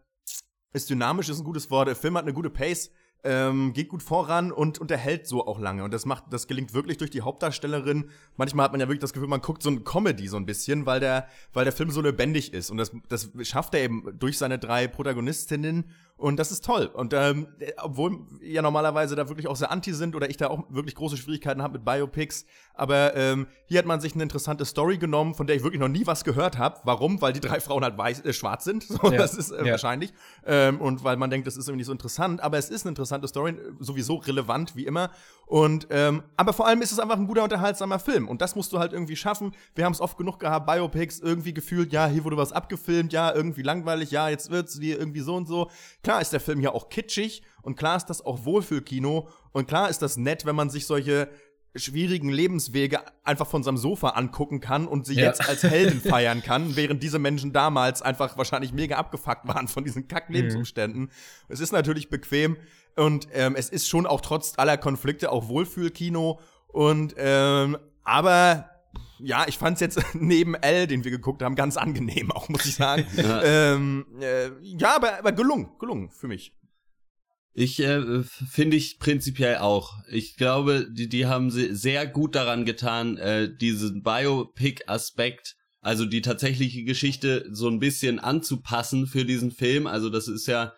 ist 0.72 0.88
dynamisch, 0.88 1.28
ist 1.28 1.40
ein 1.40 1.44
gutes 1.44 1.70
Wort, 1.70 1.88
der 1.88 1.96
Film 1.96 2.16
hat 2.16 2.22
eine 2.22 2.32
gute 2.32 2.50
Pace, 2.50 2.92
ähm, 3.24 3.72
geht 3.72 3.88
gut 3.88 4.02
voran 4.02 4.50
und 4.50 4.78
unterhält 4.78 5.26
so 5.26 5.46
auch 5.46 5.58
lange. 5.58 5.84
Und 5.84 5.92
das 5.92 6.06
macht, 6.06 6.24
das 6.30 6.48
gelingt 6.48 6.74
wirklich 6.74 6.98
durch 6.98 7.10
die 7.10 7.22
Hauptdarstellerin. 7.22 8.10
Manchmal 8.36 8.64
hat 8.64 8.72
man 8.72 8.80
ja 8.80 8.88
wirklich 8.88 9.00
das 9.00 9.12
Gefühl, 9.12 9.28
man 9.28 9.40
guckt 9.40 9.62
so 9.62 9.70
ein 9.70 9.84
Comedy 9.84 10.26
so 10.28 10.36
ein 10.36 10.46
bisschen, 10.46 10.86
weil 10.86 11.00
der, 11.00 11.28
weil 11.52 11.64
der 11.64 11.72
Film 11.72 11.90
so 11.90 12.00
lebendig 12.00 12.52
ist. 12.52 12.70
Und 12.70 12.78
das, 12.78 12.92
das 13.08 13.30
schafft 13.42 13.74
er 13.74 13.82
eben 13.82 14.18
durch 14.18 14.38
seine 14.38 14.58
drei 14.58 14.88
Protagonistinnen 14.88 15.90
und 16.16 16.36
das 16.36 16.52
ist 16.52 16.64
toll. 16.64 16.86
Und 16.86 17.14
ähm, 17.14 17.48
obwohl 17.82 18.20
ja 18.40 18.62
normalerweise 18.62 19.16
da 19.16 19.28
wirklich 19.28 19.48
auch 19.48 19.56
sehr 19.56 19.70
anti 19.70 19.92
sind 19.92 20.14
oder 20.14 20.30
ich 20.30 20.36
da 20.36 20.48
auch 20.48 20.64
wirklich 20.68 20.94
große 20.94 21.16
Schwierigkeiten 21.16 21.62
habe 21.62 21.74
mit 21.74 21.84
Biopics, 21.84 22.46
aber 22.74 23.14
ähm, 23.16 23.46
hier 23.66 23.78
hat 23.78 23.86
man 23.86 24.00
sich 24.00 24.14
eine 24.14 24.22
interessante 24.22 24.64
Story 24.64 24.98
genommen, 24.98 25.34
von 25.34 25.46
der 25.46 25.56
ich 25.56 25.62
wirklich 25.62 25.80
noch 25.80 25.88
nie 25.88 26.06
was 26.06 26.24
gehört 26.24 26.58
habe. 26.58 26.80
Warum? 26.84 27.20
Weil 27.20 27.32
die 27.32 27.40
drei 27.40 27.60
Frauen 27.60 27.84
halt 27.84 27.98
weiß, 27.98 28.24
äh, 28.24 28.32
schwarz 28.32 28.64
sind. 28.64 28.86
So, 28.92 29.10
ja. 29.10 29.16
Das 29.16 29.34
ist 29.34 29.50
äh, 29.50 29.64
ja. 29.64 29.70
wahrscheinlich. 29.72 30.12
Ähm, 30.44 30.78
und 30.78 31.02
weil 31.02 31.16
man 31.16 31.30
denkt, 31.30 31.46
das 31.46 31.56
ist 31.56 31.66
irgendwie 31.66 31.78
nicht 31.78 31.86
so 31.86 31.92
interessant. 31.92 32.42
Aber 32.42 32.58
es 32.58 32.68
ist 32.68 32.84
eine 32.84 32.90
interessante 32.90 33.26
Story, 33.26 33.56
sowieso 33.78 34.16
relevant 34.16 34.76
wie 34.76 34.84
immer. 34.84 35.10
Und 35.46 35.86
ähm, 35.90 36.22
aber 36.36 36.52
vor 36.52 36.66
allem 36.66 36.82
ist 36.82 36.92
es 36.92 36.98
einfach 36.98 37.16
ein 37.16 37.26
guter 37.26 37.44
unterhaltsamer 37.44 37.98
Film 37.98 38.28
und 38.28 38.40
das 38.40 38.56
musst 38.56 38.72
du 38.72 38.78
halt 38.78 38.92
irgendwie 38.92 39.16
schaffen. 39.16 39.52
Wir 39.74 39.84
haben 39.84 39.92
es 39.92 40.00
oft 40.00 40.16
genug 40.16 40.40
gehabt, 40.40 40.66
Biopics 40.66 41.20
irgendwie 41.20 41.52
gefühlt, 41.52 41.92
ja 41.92 42.06
hier 42.06 42.24
wurde 42.24 42.36
was 42.36 42.52
abgefilmt, 42.52 43.12
ja 43.12 43.34
irgendwie 43.34 43.62
langweilig, 43.62 44.10
ja 44.10 44.28
jetzt 44.28 44.50
wird's 44.50 44.78
dir 44.78 44.98
irgendwie 44.98 45.20
so 45.20 45.34
und 45.34 45.46
so. 45.46 45.70
Klar 46.02 46.20
ist 46.20 46.32
der 46.32 46.40
Film 46.40 46.60
ja 46.60 46.72
auch 46.72 46.88
kitschig 46.88 47.42
und 47.62 47.76
klar 47.76 47.96
ist 47.96 48.06
das 48.06 48.24
auch 48.24 48.44
Wohlfühlkino 48.44 49.28
und 49.52 49.68
klar 49.68 49.88
ist 49.88 50.02
das 50.02 50.16
nett, 50.16 50.44
wenn 50.44 50.56
man 50.56 50.68
sich 50.68 50.86
solche 50.86 51.28
schwierigen 51.74 52.28
Lebenswege 52.28 53.00
einfach 53.24 53.46
von 53.46 53.62
seinem 53.62 53.78
Sofa 53.78 54.10
angucken 54.10 54.60
kann 54.60 54.86
und 54.86 55.06
sie 55.06 55.14
ja. 55.14 55.24
jetzt 55.24 55.48
als 55.48 55.62
Helden 55.62 56.00
feiern 56.06 56.42
kann, 56.42 56.76
während 56.76 57.02
diese 57.02 57.18
Menschen 57.18 57.52
damals 57.52 58.02
einfach 58.02 58.36
wahrscheinlich 58.36 58.72
mega 58.72 58.96
abgefuckt 58.96 59.48
waren 59.48 59.68
von 59.68 59.84
diesen 59.84 60.08
Kack-Lebensumständen. 60.08 61.02
Mhm. 61.02 61.10
Es 61.48 61.60
ist 61.60 61.72
natürlich 61.72 62.10
bequem 62.10 62.56
und 62.96 63.28
ähm, 63.32 63.54
es 63.56 63.70
ist 63.70 63.88
schon 63.88 64.06
auch 64.06 64.20
trotz 64.20 64.54
aller 64.58 64.76
Konflikte 64.76 65.32
auch 65.32 65.48
Wohlfühlkino 65.48 66.40
und 66.68 67.14
ähm, 67.16 67.78
aber 68.04 68.71
ja, 69.22 69.46
ich 69.48 69.58
fand's 69.58 69.80
jetzt 69.80 70.00
neben 70.14 70.54
L, 70.54 70.86
den 70.86 71.04
wir 71.04 71.10
geguckt 71.10 71.42
haben, 71.42 71.54
ganz 71.54 71.76
angenehm, 71.76 72.30
auch 72.32 72.48
muss 72.48 72.64
ich 72.66 72.74
sagen. 72.74 73.06
ja, 73.16 73.42
ähm, 73.42 74.06
äh, 74.20 74.50
ja 74.62 74.96
aber, 74.96 75.18
aber 75.18 75.32
gelungen, 75.32 75.70
gelungen 75.78 76.10
für 76.10 76.28
mich. 76.28 76.54
Ich 77.54 77.80
äh, 77.80 78.22
finde 78.22 78.78
ich 78.78 78.98
prinzipiell 78.98 79.58
auch. 79.58 79.92
Ich 80.08 80.36
glaube, 80.36 80.86
die, 80.90 81.08
die 81.08 81.26
haben 81.26 81.50
sehr 81.50 82.06
gut 82.06 82.34
daran 82.34 82.64
getan, 82.64 83.18
äh, 83.18 83.54
diesen 83.54 84.02
Biopic-Aspekt, 84.02 85.56
also 85.80 86.06
die 86.06 86.22
tatsächliche 86.22 86.84
Geschichte 86.84 87.46
so 87.50 87.68
ein 87.68 87.78
bisschen 87.78 88.20
anzupassen 88.20 89.06
für 89.06 89.26
diesen 89.26 89.50
Film. 89.50 89.86
Also 89.86 90.08
das 90.08 90.28
ist 90.28 90.46
ja, 90.46 90.72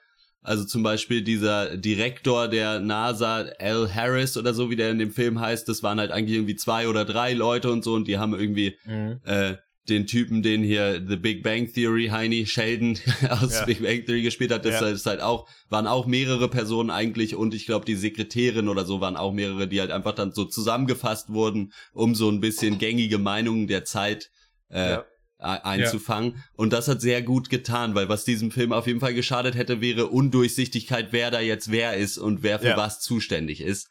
also 0.45 0.65
zum 0.65 0.83
Beispiel 0.83 1.23
dieser 1.23 1.77
Direktor 1.79 2.49
der 2.49 2.79
NASA, 2.79 3.47
Al 3.59 3.93
Harris 3.93 4.37
oder 4.37 4.53
so, 4.53 4.71
wie 4.71 4.77
der 4.77 4.91
in 4.91 4.99
dem 4.99 5.11
Film 5.11 5.41
heißt, 5.41 5.67
das 5.69 5.83
waren 5.83 5.99
halt 5.99 6.13
eigentlich 6.13 6.37
irgendwie 6.37 6.55
zwei 6.55 6.87
oder 6.87 7.07
drei 7.07 7.33
Leute 7.33 7.73
und 7.73 7.83
so 7.83 7.95
und 7.95 8.07
die 8.07 8.19
haben 8.19 8.35
irgendwie 8.35 8.77
mhm. 8.85 9.21
äh, 9.25 9.55
den 9.89 10.07
Typen, 10.07 10.43
den 10.43 10.63
hier 10.63 11.03
The 11.07 11.17
Big 11.17 11.43
Bang 11.43 11.73
Theory, 11.73 12.09
Heini 12.09 12.45
Sheldon 12.45 12.99
aus 13.31 13.55
ja. 13.55 13.65
Big 13.65 13.83
Bang 13.83 14.05
Theory 14.05 14.21
gespielt 14.21 14.53
hat, 14.53 14.67
das 14.67 14.83
ja. 14.83 14.89
ist 14.89 15.07
halt 15.07 15.23
auch, 15.23 15.49
waren 15.71 15.87
auch 15.87 16.07
mehrere 16.07 16.49
Personen 16.49 16.91
eigentlich 16.91 17.35
und 17.35 17.55
ich 17.55 17.65
glaube 17.65 17.87
die 17.87 17.97
Sekretärin 17.97 18.69
oder 18.69 18.85
so 18.85 19.01
waren 19.01 19.17
auch 19.17 19.33
mehrere, 19.33 19.67
die 19.67 19.81
halt 19.81 19.91
einfach 19.91 20.15
dann 20.15 20.33
so 20.33 20.45
zusammengefasst 20.45 21.33
wurden, 21.33 21.73
um 21.95 22.15
so 22.15 22.29
ein 22.29 22.41
bisschen 22.41 22.77
gängige 22.77 23.17
Meinungen 23.17 23.67
der 23.67 23.87
Zeit 23.87 24.31
äh, 24.69 24.91
ja. 24.91 25.05
Einzufangen. 25.39 26.43
Und 26.55 26.73
das 26.73 26.89
hat 26.89 27.01
sehr 27.01 27.23
gut 27.23 27.51
getan, 27.51 27.95
weil 27.95 28.09
was 28.09 28.25
diesem 28.25 28.51
Film 28.51 28.73
auf 28.73 28.87
jeden 28.87 29.01
Fall 29.01 29.15
geschadet 29.15 29.55
hätte, 29.55 29.81
wäre 29.81 30.07
Undurchsichtigkeit, 30.07 31.09
wer 31.13 31.31
da 31.31 31.41
jetzt 31.41 31.71
wer 31.71 31.97
ist 31.97 32.19
und 32.19 32.43
wer 32.43 32.59
für 32.59 32.77
was 32.77 33.01
zuständig 33.01 33.61
ist. 33.61 33.89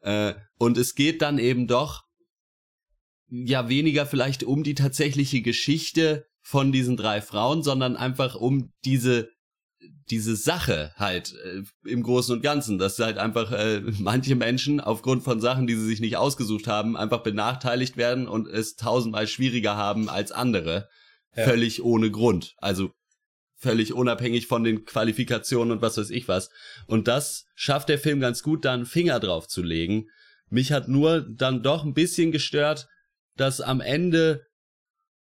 Äh, 0.00 0.34
und 0.58 0.78
es 0.78 0.94
geht 0.94 1.22
dann 1.22 1.38
eben 1.38 1.66
doch 1.66 2.04
ja 3.28 3.68
weniger 3.68 4.06
vielleicht 4.06 4.44
um 4.44 4.62
die 4.62 4.74
tatsächliche 4.74 5.42
Geschichte 5.42 6.26
von 6.40 6.72
diesen 6.72 6.96
drei 6.96 7.20
Frauen, 7.20 7.62
sondern 7.62 7.96
einfach 7.96 8.34
um 8.34 8.72
diese 8.84 9.28
diese 10.10 10.36
Sache 10.36 10.92
halt 10.96 11.34
äh, 11.44 11.62
im 11.88 12.02
Großen 12.02 12.34
und 12.34 12.42
Ganzen, 12.42 12.78
dass 12.78 12.98
halt 12.98 13.18
einfach 13.18 13.52
äh, 13.52 13.80
manche 13.98 14.34
Menschen 14.34 14.80
aufgrund 14.80 15.22
von 15.22 15.40
Sachen, 15.40 15.66
die 15.66 15.74
sie 15.74 15.86
sich 15.86 16.00
nicht 16.00 16.16
ausgesucht 16.16 16.66
haben, 16.66 16.96
einfach 16.96 17.22
benachteiligt 17.22 17.96
werden 17.96 18.26
und 18.28 18.48
es 18.48 18.76
tausendmal 18.76 19.26
schwieriger 19.26 19.76
haben 19.76 20.08
als 20.08 20.32
andere, 20.32 20.88
ja. 21.36 21.44
völlig 21.44 21.82
ohne 21.82 22.10
Grund, 22.10 22.54
also 22.58 22.90
völlig 23.56 23.92
unabhängig 23.92 24.46
von 24.46 24.62
den 24.64 24.84
Qualifikationen 24.84 25.72
und 25.72 25.82
was 25.82 25.98
weiß 25.98 26.10
ich 26.10 26.28
was. 26.28 26.50
Und 26.86 27.08
das 27.08 27.44
schafft 27.54 27.88
der 27.88 27.98
Film 27.98 28.20
ganz 28.20 28.42
gut, 28.42 28.64
da 28.64 28.72
einen 28.72 28.86
Finger 28.86 29.18
drauf 29.20 29.48
zu 29.48 29.62
legen. 29.62 30.06
Mich 30.48 30.72
hat 30.72 30.88
nur 30.88 31.20
dann 31.20 31.62
doch 31.62 31.84
ein 31.84 31.92
bisschen 31.92 32.30
gestört, 32.30 32.88
dass 33.36 33.60
am 33.60 33.80
Ende 33.80 34.46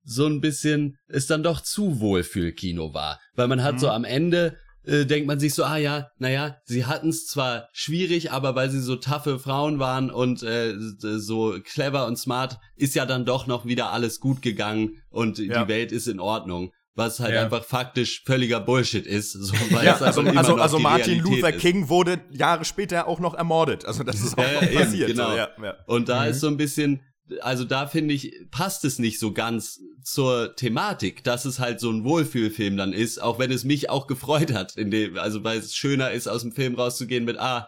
so 0.07 0.25
ein 0.25 0.41
bisschen 0.41 0.97
es 1.07 1.27
dann 1.27 1.43
doch 1.43 1.61
zu 1.61 1.99
Wohlfühlkino 1.99 2.93
war. 2.93 3.19
Weil 3.35 3.47
man 3.47 3.61
hat 3.61 3.75
mhm. 3.75 3.79
so 3.79 3.89
am 3.89 4.05
Ende 4.05 4.57
äh, 4.87 5.05
denkt 5.05 5.27
man 5.27 5.39
sich 5.39 5.53
so, 5.53 5.65
ah 5.65 5.77
ja, 5.77 6.09
naja, 6.17 6.57
sie 6.63 6.85
hatten 6.85 7.09
es 7.09 7.27
zwar 7.27 7.67
schwierig, 7.73 8.31
aber 8.31 8.55
weil 8.55 8.69
sie 8.69 8.79
so 8.79 8.95
taffe 8.95 9.37
Frauen 9.37 9.79
waren 9.79 10.09
und 10.09 10.43
äh, 10.43 10.75
so 10.77 11.57
clever 11.61 12.07
und 12.07 12.17
smart, 12.17 12.57
ist 12.77 12.95
ja 12.95 13.05
dann 13.05 13.25
doch 13.25 13.47
noch 13.47 13.65
wieder 13.65 13.91
alles 13.91 14.21
gut 14.21 14.41
gegangen 14.41 15.01
und 15.09 15.39
ja. 15.39 15.63
die 15.63 15.69
Welt 15.69 15.91
ist 15.91 16.07
in 16.07 16.19
Ordnung. 16.19 16.71
Was 16.95 17.19
halt 17.19 17.35
ja. 17.35 17.43
einfach 17.43 17.63
faktisch 17.63 18.23
völliger 18.25 18.59
Bullshit 18.59 19.05
ist. 19.05 19.31
So, 19.33 19.53
weil 19.69 19.85
ja, 19.85 19.97
also, 19.97 20.21
also, 20.21 20.55
also 20.55 20.79
Martin 20.79 21.19
Realität 21.19 21.31
Luther 21.31 21.51
King 21.51 21.83
ist. 21.83 21.89
wurde 21.89 22.21
Jahre 22.31 22.65
später 22.65 23.07
auch 23.07 23.19
noch 23.19 23.35
ermordet. 23.35 23.85
Also 23.85 24.03
das 24.03 24.19
ist 24.19 24.35
auch 24.37 24.43
ja, 24.43 24.53
noch 24.53 24.73
passiert. 24.73 25.09
Eben, 25.09 25.19
genau. 25.19 25.29
So, 25.29 25.37
ja, 25.37 25.75
und 25.85 26.09
da 26.09 26.23
mhm. 26.23 26.31
ist 26.31 26.39
so 26.39 26.47
ein 26.47 26.57
bisschen, 26.57 27.01
also 27.41 27.65
da 27.65 27.87
finde 27.87 28.13
ich, 28.13 28.33
passt 28.51 28.85
es 28.85 28.99
nicht 28.99 29.19
so 29.19 29.33
ganz 29.33 29.79
zur 30.03 30.55
Thematik, 30.55 31.23
dass 31.23 31.45
es 31.45 31.59
halt 31.59 31.79
so 31.79 31.91
ein 31.91 32.03
Wohlfühlfilm 32.03 32.77
dann 32.77 32.93
ist, 32.93 33.21
auch 33.21 33.39
wenn 33.39 33.51
es 33.51 33.63
mich 33.63 33.89
auch 33.89 34.07
gefreut 34.07 34.53
hat, 34.53 34.77
in 34.77 34.91
dem, 34.91 35.17
also 35.17 35.43
weil 35.43 35.59
es 35.59 35.75
schöner 35.75 36.11
ist, 36.11 36.27
aus 36.27 36.41
dem 36.41 36.53
Film 36.53 36.75
rauszugehen 36.75 37.25
mit, 37.25 37.37
ah, 37.37 37.67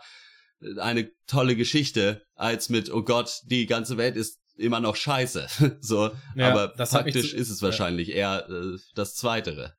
eine 0.77 1.09
tolle 1.27 1.55
Geschichte, 1.55 2.25
als 2.35 2.69
mit, 2.69 2.91
oh 2.91 3.03
Gott, 3.03 3.41
die 3.45 3.65
ganze 3.65 3.97
Welt 3.97 4.15
ist 4.15 4.39
immer 4.57 4.79
noch 4.79 4.95
scheiße. 4.95 5.47
so, 5.81 6.11
ja, 6.35 6.51
aber 6.51 6.85
faktisch 6.85 7.33
ist 7.33 7.49
es 7.49 7.61
wahrscheinlich 7.61 8.09
ja. 8.09 8.15
eher 8.15 8.49
äh, 8.49 8.77
das 8.95 9.15
Zweitere. 9.15 9.73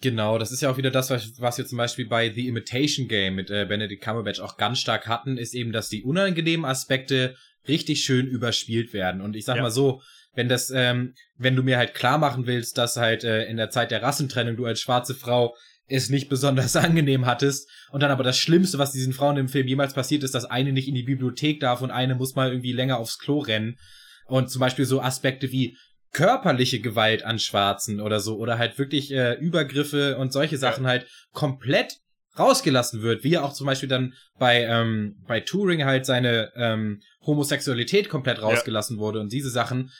Genau, 0.00 0.36
das 0.36 0.52
ist 0.52 0.60
ja 0.60 0.70
auch 0.70 0.76
wieder 0.76 0.90
das, 0.90 1.08
was, 1.08 1.40
was 1.40 1.56
wir 1.56 1.66
zum 1.66 1.78
Beispiel 1.78 2.06
bei 2.06 2.30
The 2.30 2.46
Imitation 2.46 3.08
Game 3.08 3.34
mit 3.34 3.50
äh, 3.50 3.64
Benedict 3.64 4.02
Cumberbatch 4.02 4.40
auch 4.40 4.58
ganz 4.58 4.78
stark 4.80 5.06
hatten, 5.06 5.38
ist 5.38 5.54
eben, 5.54 5.72
dass 5.72 5.88
die 5.88 6.02
unangenehmen 6.02 6.66
Aspekte 6.66 7.36
richtig 7.66 8.04
schön 8.04 8.26
überspielt 8.26 8.92
werden. 8.92 9.22
Und 9.22 9.34
ich 9.34 9.46
sag 9.46 9.56
ja. 9.56 9.62
mal 9.62 9.70
so, 9.70 10.02
wenn 10.34 10.48
das, 10.48 10.70
ähm, 10.74 11.14
wenn 11.36 11.56
du 11.56 11.62
mir 11.62 11.78
halt 11.78 11.94
klar 11.94 12.18
machen 12.18 12.46
willst, 12.46 12.76
dass 12.76 12.96
halt 12.96 13.24
äh, 13.24 13.44
in 13.46 13.56
der 13.56 13.70
Zeit 13.70 13.90
der 13.90 14.02
Rassentrennung 14.02 14.56
du 14.56 14.66
als 14.66 14.80
schwarze 14.80 15.14
Frau 15.14 15.56
es 15.86 16.10
nicht 16.10 16.28
besonders 16.28 16.76
angenehm 16.76 17.24
hattest 17.24 17.68
und 17.90 18.02
dann 18.02 18.10
aber 18.10 18.24
das 18.24 18.38
Schlimmste, 18.38 18.78
was 18.78 18.92
diesen 18.92 19.14
Frauen 19.14 19.38
im 19.38 19.48
Film 19.48 19.66
jemals 19.66 19.94
passiert 19.94 20.22
ist, 20.22 20.34
dass 20.34 20.44
eine 20.44 20.72
nicht 20.72 20.88
in 20.88 20.94
die 20.94 21.02
Bibliothek 21.02 21.60
darf 21.60 21.80
und 21.80 21.90
eine 21.90 22.14
muss 22.14 22.34
mal 22.34 22.50
irgendwie 22.50 22.72
länger 22.72 22.98
aufs 22.98 23.18
Klo 23.18 23.38
rennen 23.38 23.78
und 24.26 24.50
zum 24.50 24.60
Beispiel 24.60 24.84
so 24.84 25.00
Aspekte 25.00 25.50
wie 25.50 25.76
körperliche 26.12 26.80
Gewalt 26.80 27.24
an 27.24 27.38
Schwarzen 27.38 28.00
oder 28.00 28.20
so 28.20 28.36
oder 28.38 28.58
halt 28.58 28.78
wirklich 28.78 29.12
äh, 29.12 29.34
Übergriffe 29.34 30.16
und 30.16 30.32
solche 30.32 30.58
Sachen 30.58 30.86
halt 30.86 31.06
komplett 31.32 31.98
rausgelassen 32.38 33.02
wird, 33.02 33.24
wie 33.24 33.34
er 33.34 33.44
auch 33.44 33.52
zum 33.52 33.66
Beispiel 33.66 33.88
dann 33.88 34.14
bei, 34.38 34.62
ähm, 34.64 35.16
bei 35.26 35.40
Turing 35.40 35.84
halt 35.84 36.06
seine 36.06 36.52
ähm, 36.54 37.00
Homosexualität 37.26 38.08
komplett 38.08 38.40
rausgelassen 38.40 38.96
ja. 38.96 39.02
wurde 39.02 39.20
und 39.20 39.32
diese 39.32 39.50
Sachen, 39.50 39.90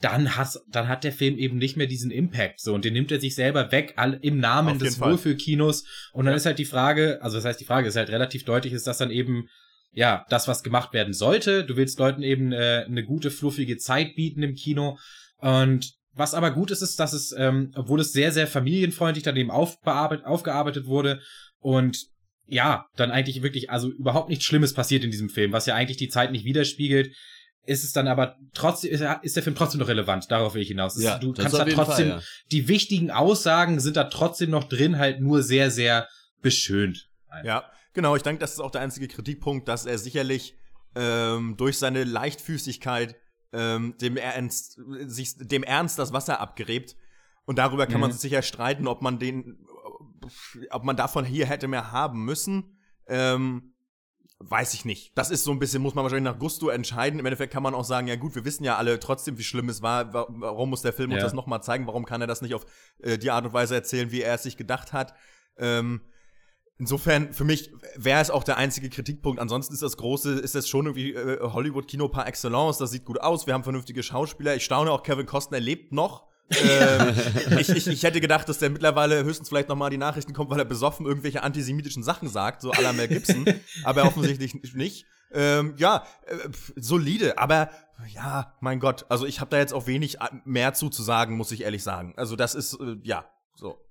dann 0.00 0.36
hat, 0.36 0.58
dann 0.68 0.88
hat 0.88 1.04
der 1.04 1.12
Film 1.12 1.38
eben 1.38 1.58
nicht 1.58 1.76
mehr 1.76 1.86
diesen 1.86 2.10
Impact 2.10 2.60
so 2.60 2.74
und 2.74 2.84
den 2.84 2.92
nimmt 2.92 3.12
er 3.12 3.20
sich 3.20 3.34
selber 3.34 3.72
weg 3.72 3.94
all, 3.96 4.18
im 4.22 4.38
Namen 4.38 4.78
des 4.78 5.00
Wohlfühlkinos 5.00 5.84
und 6.12 6.26
dann 6.26 6.32
ja. 6.32 6.36
ist 6.36 6.46
halt 6.46 6.58
die 6.58 6.64
Frage, 6.64 7.20
also 7.22 7.36
das 7.36 7.44
heißt 7.44 7.60
die 7.60 7.64
Frage 7.64 7.88
ist 7.88 7.96
halt 7.96 8.10
relativ 8.10 8.44
deutlich, 8.44 8.72
ist 8.72 8.86
das 8.86 8.98
dann 8.98 9.10
eben 9.10 9.48
ja 9.92 10.26
das 10.28 10.48
was 10.48 10.62
gemacht 10.62 10.92
werden 10.92 11.14
sollte. 11.14 11.64
Du 11.64 11.76
willst 11.76 11.98
Leuten 11.98 12.22
eben 12.22 12.52
äh, 12.52 12.84
eine 12.86 13.04
gute 13.04 13.30
fluffige 13.30 13.78
Zeit 13.78 14.14
bieten 14.16 14.42
im 14.42 14.54
Kino 14.54 14.98
und 15.44 15.92
was 16.16 16.34
aber 16.34 16.52
gut 16.52 16.70
ist, 16.70 16.80
ist, 16.80 17.00
dass 17.00 17.12
es, 17.12 17.34
ähm, 17.36 17.72
obwohl 17.74 18.00
es 18.00 18.12
sehr, 18.12 18.30
sehr 18.30 18.46
familienfreundlich 18.46 19.24
dann 19.24 19.36
eben 19.36 19.50
aufgearbeitet 19.50 20.86
wurde, 20.86 21.20
und 21.64 22.08
ja, 22.46 22.86
dann 22.96 23.10
eigentlich 23.10 23.42
wirklich, 23.42 23.70
also 23.70 23.90
überhaupt 23.90 24.28
nichts 24.28 24.44
Schlimmes 24.44 24.74
passiert 24.74 25.02
in 25.02 25.10
diesem 25.10 25.30
Film, 25.30 25.52
was 25.52 25.64
ja 25.64 25.74
eigentlich 25.74 25.96
die 25.96 26.10
Zeit 26.10 26.30
nicht 26.30 26.44
widerspiegelt. 26.44 27.16
Ist 27.64 27.84
es 27.84 27.92
dann 27.92 28.06
aber 28.06 28.36
trotzdem, 28.52 28.90
ist, 28.92 29.02
ist 29.22 29.36
der 29.36 29.42
Film 29.42 29.56
trotzdem 29.56 29.80
noch 29.80 29.88
relevant, 29.88 30.30
darauf 30.30 30.54
will 30.54 30.60
ich 30.60 30.68
hinaus. 30.68 31.02
Ja, 31.02 31.16
du 31.16 31.32
kannst 31.32 31.54
da 31.54 31.64
trotzdem, 31.64 32.08
Fall, 32.10 32.18
ja. 32.18 32.22
die 32.52 32.68
wichtigen 32.68 33.10
Aussagen 33.10 33.80
sind 33.80 33.96
da 33.96 34.04
trotzdem 34.04 34.50
noch 34.50 34.64
drin, 34.64 34.98
halt 34.98 35.22
nur 35.22 35.42
sehr, 35.42 35.70
sehr 35.70 36.06
beschönt. 36.42 37.08
Einfach. 37.28 37.46
Ja, 37.46 37.64
genau, 37.94 38.14
ich 38.14 38.22
denke, 38.22 38.40
das 38.40 38.52
ist 38.52 38.60
auch 38.60 38.70
der 38.70 38.82
einzige 38.82 39.08
Kritikpunkt, 39.08 39.66
dass 39.68 39.86
er 39.86 39.96
sicherlich 39.96 40.54
ähm, 40.94 41.54
durch 41.56 41.78
seine 41.78 42.04
Leichtfüßigkeit 42.04 43.16
ähm, 43.54 43.94
dem, 44.00 44.16
Ernst, 44.16 44.78
sich, 45.06 45.36
dem 45.38 45.62
Ernst 45.62 45.98
das 45.98 46.12
Wasser 46.12 46.40
abgräbt. 46.40 46.96
Und 47.46 47.58
darüber 47.58 47.86
kann 47.86 47.96
mhm. 47.96 48.00
man 48.00 48.12
sich 48.12 48.20
sicher 48.20 48.42
streiten, 48.42 48.86
ob 48.86 49.00
man 49.00 49.18
den 49.18 49.58
ob 50.70 50.84
man 50.84 50.96
davon 50.96 51.24
hier 51.24 51.46
hätte 51.46 51.68
mehr 51.68 51.92
haben 51.92 52.24
müssen, 52.24 52.78
ähm, 53.06 53.74
weiß 54.38 54.74
ich 54.74 54.84
nicht. 54.84 55.16
Das 55.16 55.30
ist 55.30 55.44
so 55.44 55.52
ein 55.52 55.58
bisschen, 55.58 55.82
muss 55.82 55.94
man 55.94 56.02
wahrscheinlich 56.02 56.30
nach 56.30 56.38
Gusto 56.38 56.68
entscheiden. 56.68 57.18
Im 57.18 57.26
Endeffekt 57.26 57.52
kann 57.52 57.62
man 57.62 57.74
auch 57.74 57.84
sagen, 57.84 58.08
ja 58.08 58.16
gut, 58.16 58.34
wir 58.34 58.44
wissen 58.44 58.64
ja 58.64 58.76
alle 58.76 58.98
trotzdem, 58.98 59.38
wie 59.38 59.44
schlimm 59.44 59.68
es 59.68 59.80
war. 59.82 60.12
Warum 60.12 60.70
muss 60.70 60.82
der 60.82 60.92
Film 60.92 61.10
ja. 61.10 61.16
uns 61.16 61.24
das 61.24 61.32
nochmal 61.32 61.62
zeigen? 61.62 61.86
Warum 61.86 62.04
kann 62.04 62.20
er 62.20 62.26
das 62.26 62.42
nicht 62.42 62.54
auf 62.54 62.66
äh, 62.98 63.16
die 63.18 63.30
Art 63.30 63.44
und 63.44 63.52
Weise 63.52 63.74
erzählen, 63.74 64.10
wie 64.10 64.22
er 64.22 64.34
es 64.34 64.42
sich 64.42 64.56
gedacht 64.56 64.92
hat? 64.92 65.14
Ähm, 65.56 66.02
Insofern, 66.78 67.32
für 67.32 67.44
mich 67.44 67.70
wäre 67.96 68.20
es 68.20 68.30
auch 68.30 68.42
der 68.42 68.56
einzige 68.56 68.90
Kritikpunkt. 68.90 69.40
Ansonsten 69.40 69.74
ist 69.74 69.82
das 69.82 69.96
große, 69.96 70.40
ist 70.40 70.54
das 70.54 70.68
schon 70.68 70.86
irgendwie 70.86 71.14
äh, 71.14 71.40
Hollywood-Kino 71.40 72.08
par 72.08 72.26
excellence. 72.26 72.78
Das 72.78 72.90
sieht 72.90 73.04
gut 73.04 73.20
aus. 73.20 73.46
Wir 73.46 73.54
haben 73.54 73.62
vernünftige 73.62 74.02
Schauspieler. 74.02 74.56
Ich 74.56 74.64
staune 74.64 74.90
auch, 74.90 75.02
Kevin 75.02 75.26
Costner 75.26 75.60
lebt 75.60 75.92
noch 75.92 76.26
ähm, 76.50 77.14
ich, 77.58 77.68
ich, 77.68 77.86
ich 77.86 78.02
hätte 78.02 78.20
gedacht, 78.20 78.48
dass 78.48 78.58
der 78.58 78.70
mittlerweile 78.70 79.24
höchstens 79.24 79.48
vielleicht 79.48 79.68
nochmal 79.68 79.90
die 79.90 79.98
Nachrichten 79.98 80.32
kommt, 80.32 80.50
weil 80.50 80.58
er 80.58 80.64
besoffen 80.64 81.06
irgendwelche 81.06 81.42
antisemitischen 81.42 82.02
Sachen 82.02 82.28
sagt, 82.28 82.60
so 82.60 82.70
à 82.72 82.80
la 82.82 82.92
Mel 82.92 83.08
Gibson. 83.08 83.46
aber 83.84 84.04
offensichtlich 84.04 84.74
nicht. 84.74 85.06
Ähm, 85.32 85.74
ja, 85.78 86.06
äh, 86.26 86.36
solide, 86.76 87.38
aber 87.38 87.70
ja, 88.14 88.54
mein 88.60 88.78
Gott, 88.78 89.06
also 89.08 89.26
ich 89.26 89.40
habe 89.40 89.50
da 89.50 89.58
jetzt 89.58 89.74
auch 89.74 89.86
wenig 89.86 90.18
mehr 90.44 90.74
zu, 90.74 90.90
zu 90.90 91.02
sagen, 91.02 91.36
muss 91.36 91.50
ich 91.50 91.62
ehrlich 91.62 91.82
sagen. 91.82 92.14
Also 92.16 92.36
das 92.36 92.54
ist, 92.54 92.74
äh, 92.74 92.96
ja, 93.02 93.24
so. 93.54 93.83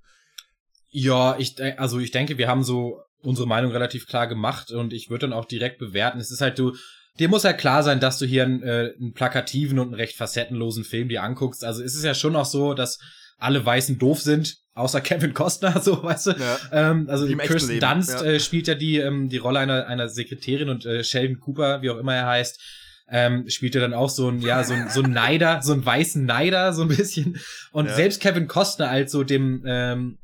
Ja, 0.93 1.35
ich, 1.39 1.55
also 1.79 1.99
ich 1.99 2.11
denke, 2.11 2.37
wir 2.37 2.47
haben 2.47 2.63
so 2.63 3.01
unsere 3.21 3.47
Meinung 3.47 3.71
relativ 3.71 4.07
klar 4.07 4.27
gemacht 4.27 4.71
und 4.71 4.93
ich 4.93 5.09
würde 5.09 5.27
dann 5.27 5.33
auch 5.33 5.45
direkt 5.45 5.79
bewerten. 5.79 6.19
Es 6.19 6.31
ist 6.31 6.41
halt, 6.41 6.59
du, 6.59 6.75
dir 7.19 7.29
muss 7.29 7.45
halt 7.45 7.57
klar 7.57 7.83
sein, 7.83 7.99
dass 7.99 8.19
du 8.19 8.25
hier 8.25 8.43
einen, 8.43 8.61
äh, 8.61 8.93
einen 8.99 9.13
plakativen 9.13 9.79
und 9.79 9.87
einen 9.87 9.95
recht 9.95 10.15
facettenlosen 10.15 10.83
Film 10.83 11.09
dir 11.09 11.23
anguckst. 11.23 11.63
Also 11.63 11.83
es 11.83 11.95
ist 11.95 12.03
ja 12.03 12.13
schon 12.13 12.35
auch 12.35 12.45
so, 12.45 12.73
dass 12.73 12.99
alle 13.37 13.65
Weißen 13.65 13.97
doof 13.97 14.21
sind, 14.21 14.57
außer 14.73 15.01
Kevin 15.01 15.33
Costner, 15.33 15.81
so 15.81 16.03
weißt 16.03 16.27
du. 16.27 16.31
Ja. 16.31 16.59
Ähm, 16.71 17.09
also 17.09 17.27
Kirsten 17.37 17.79
Dunst 17.79 18.21
ja. 18.21 18.23
äh, 18.23 18.39
spielt 18.39 18.67
ja 18.67 18.75
die 18.75 18.97
ähm, 18.97 19.29
die 19.29 19.37
Rolle 19.37 19.59
einer 19.59 19.87
einer 19.87 20.09
Sekretärin 20.09 20.69
und 20.69 20.85
äh, 20.85 21.03
Sheldon 21.03 21.39
Cooper, 21.39 21.81
wie 21.81 21.89
auch 21.89 21.97
immer 21.97 22.15
er 22.15 22.27
heißt, 22.27 22.61
ähm, 23.09 23.49
spielt 23.49 23.75
er 23.75 23.81
dann 23.81 23.93
auch 23.93 24.09
so 24.09 24.29
ein 24.29 24.41
ja 24.41 24.63
so 24.63 24.73
ein 24.73 24.89
so 24.89 25.01
ein 25.01 25.11
Neider, 25.11 25.61
so 25.61 25.73
ein 25.73 25.85
weißen 25.85 26.25
Neider 26.25 26.73
so 26.73 26.83
ein 26.83 26.87
bisschen. 26.89 27.37
Und 27.71 27.87
ja. 27.87 27.95
selbst 27.95 28.21
Kevin 28.21 28.47
Costner 28.47 28.89
als 28.89 29.11
so 29.11 29.23
dem 29.23 29.63
ähm, 29.65 30.19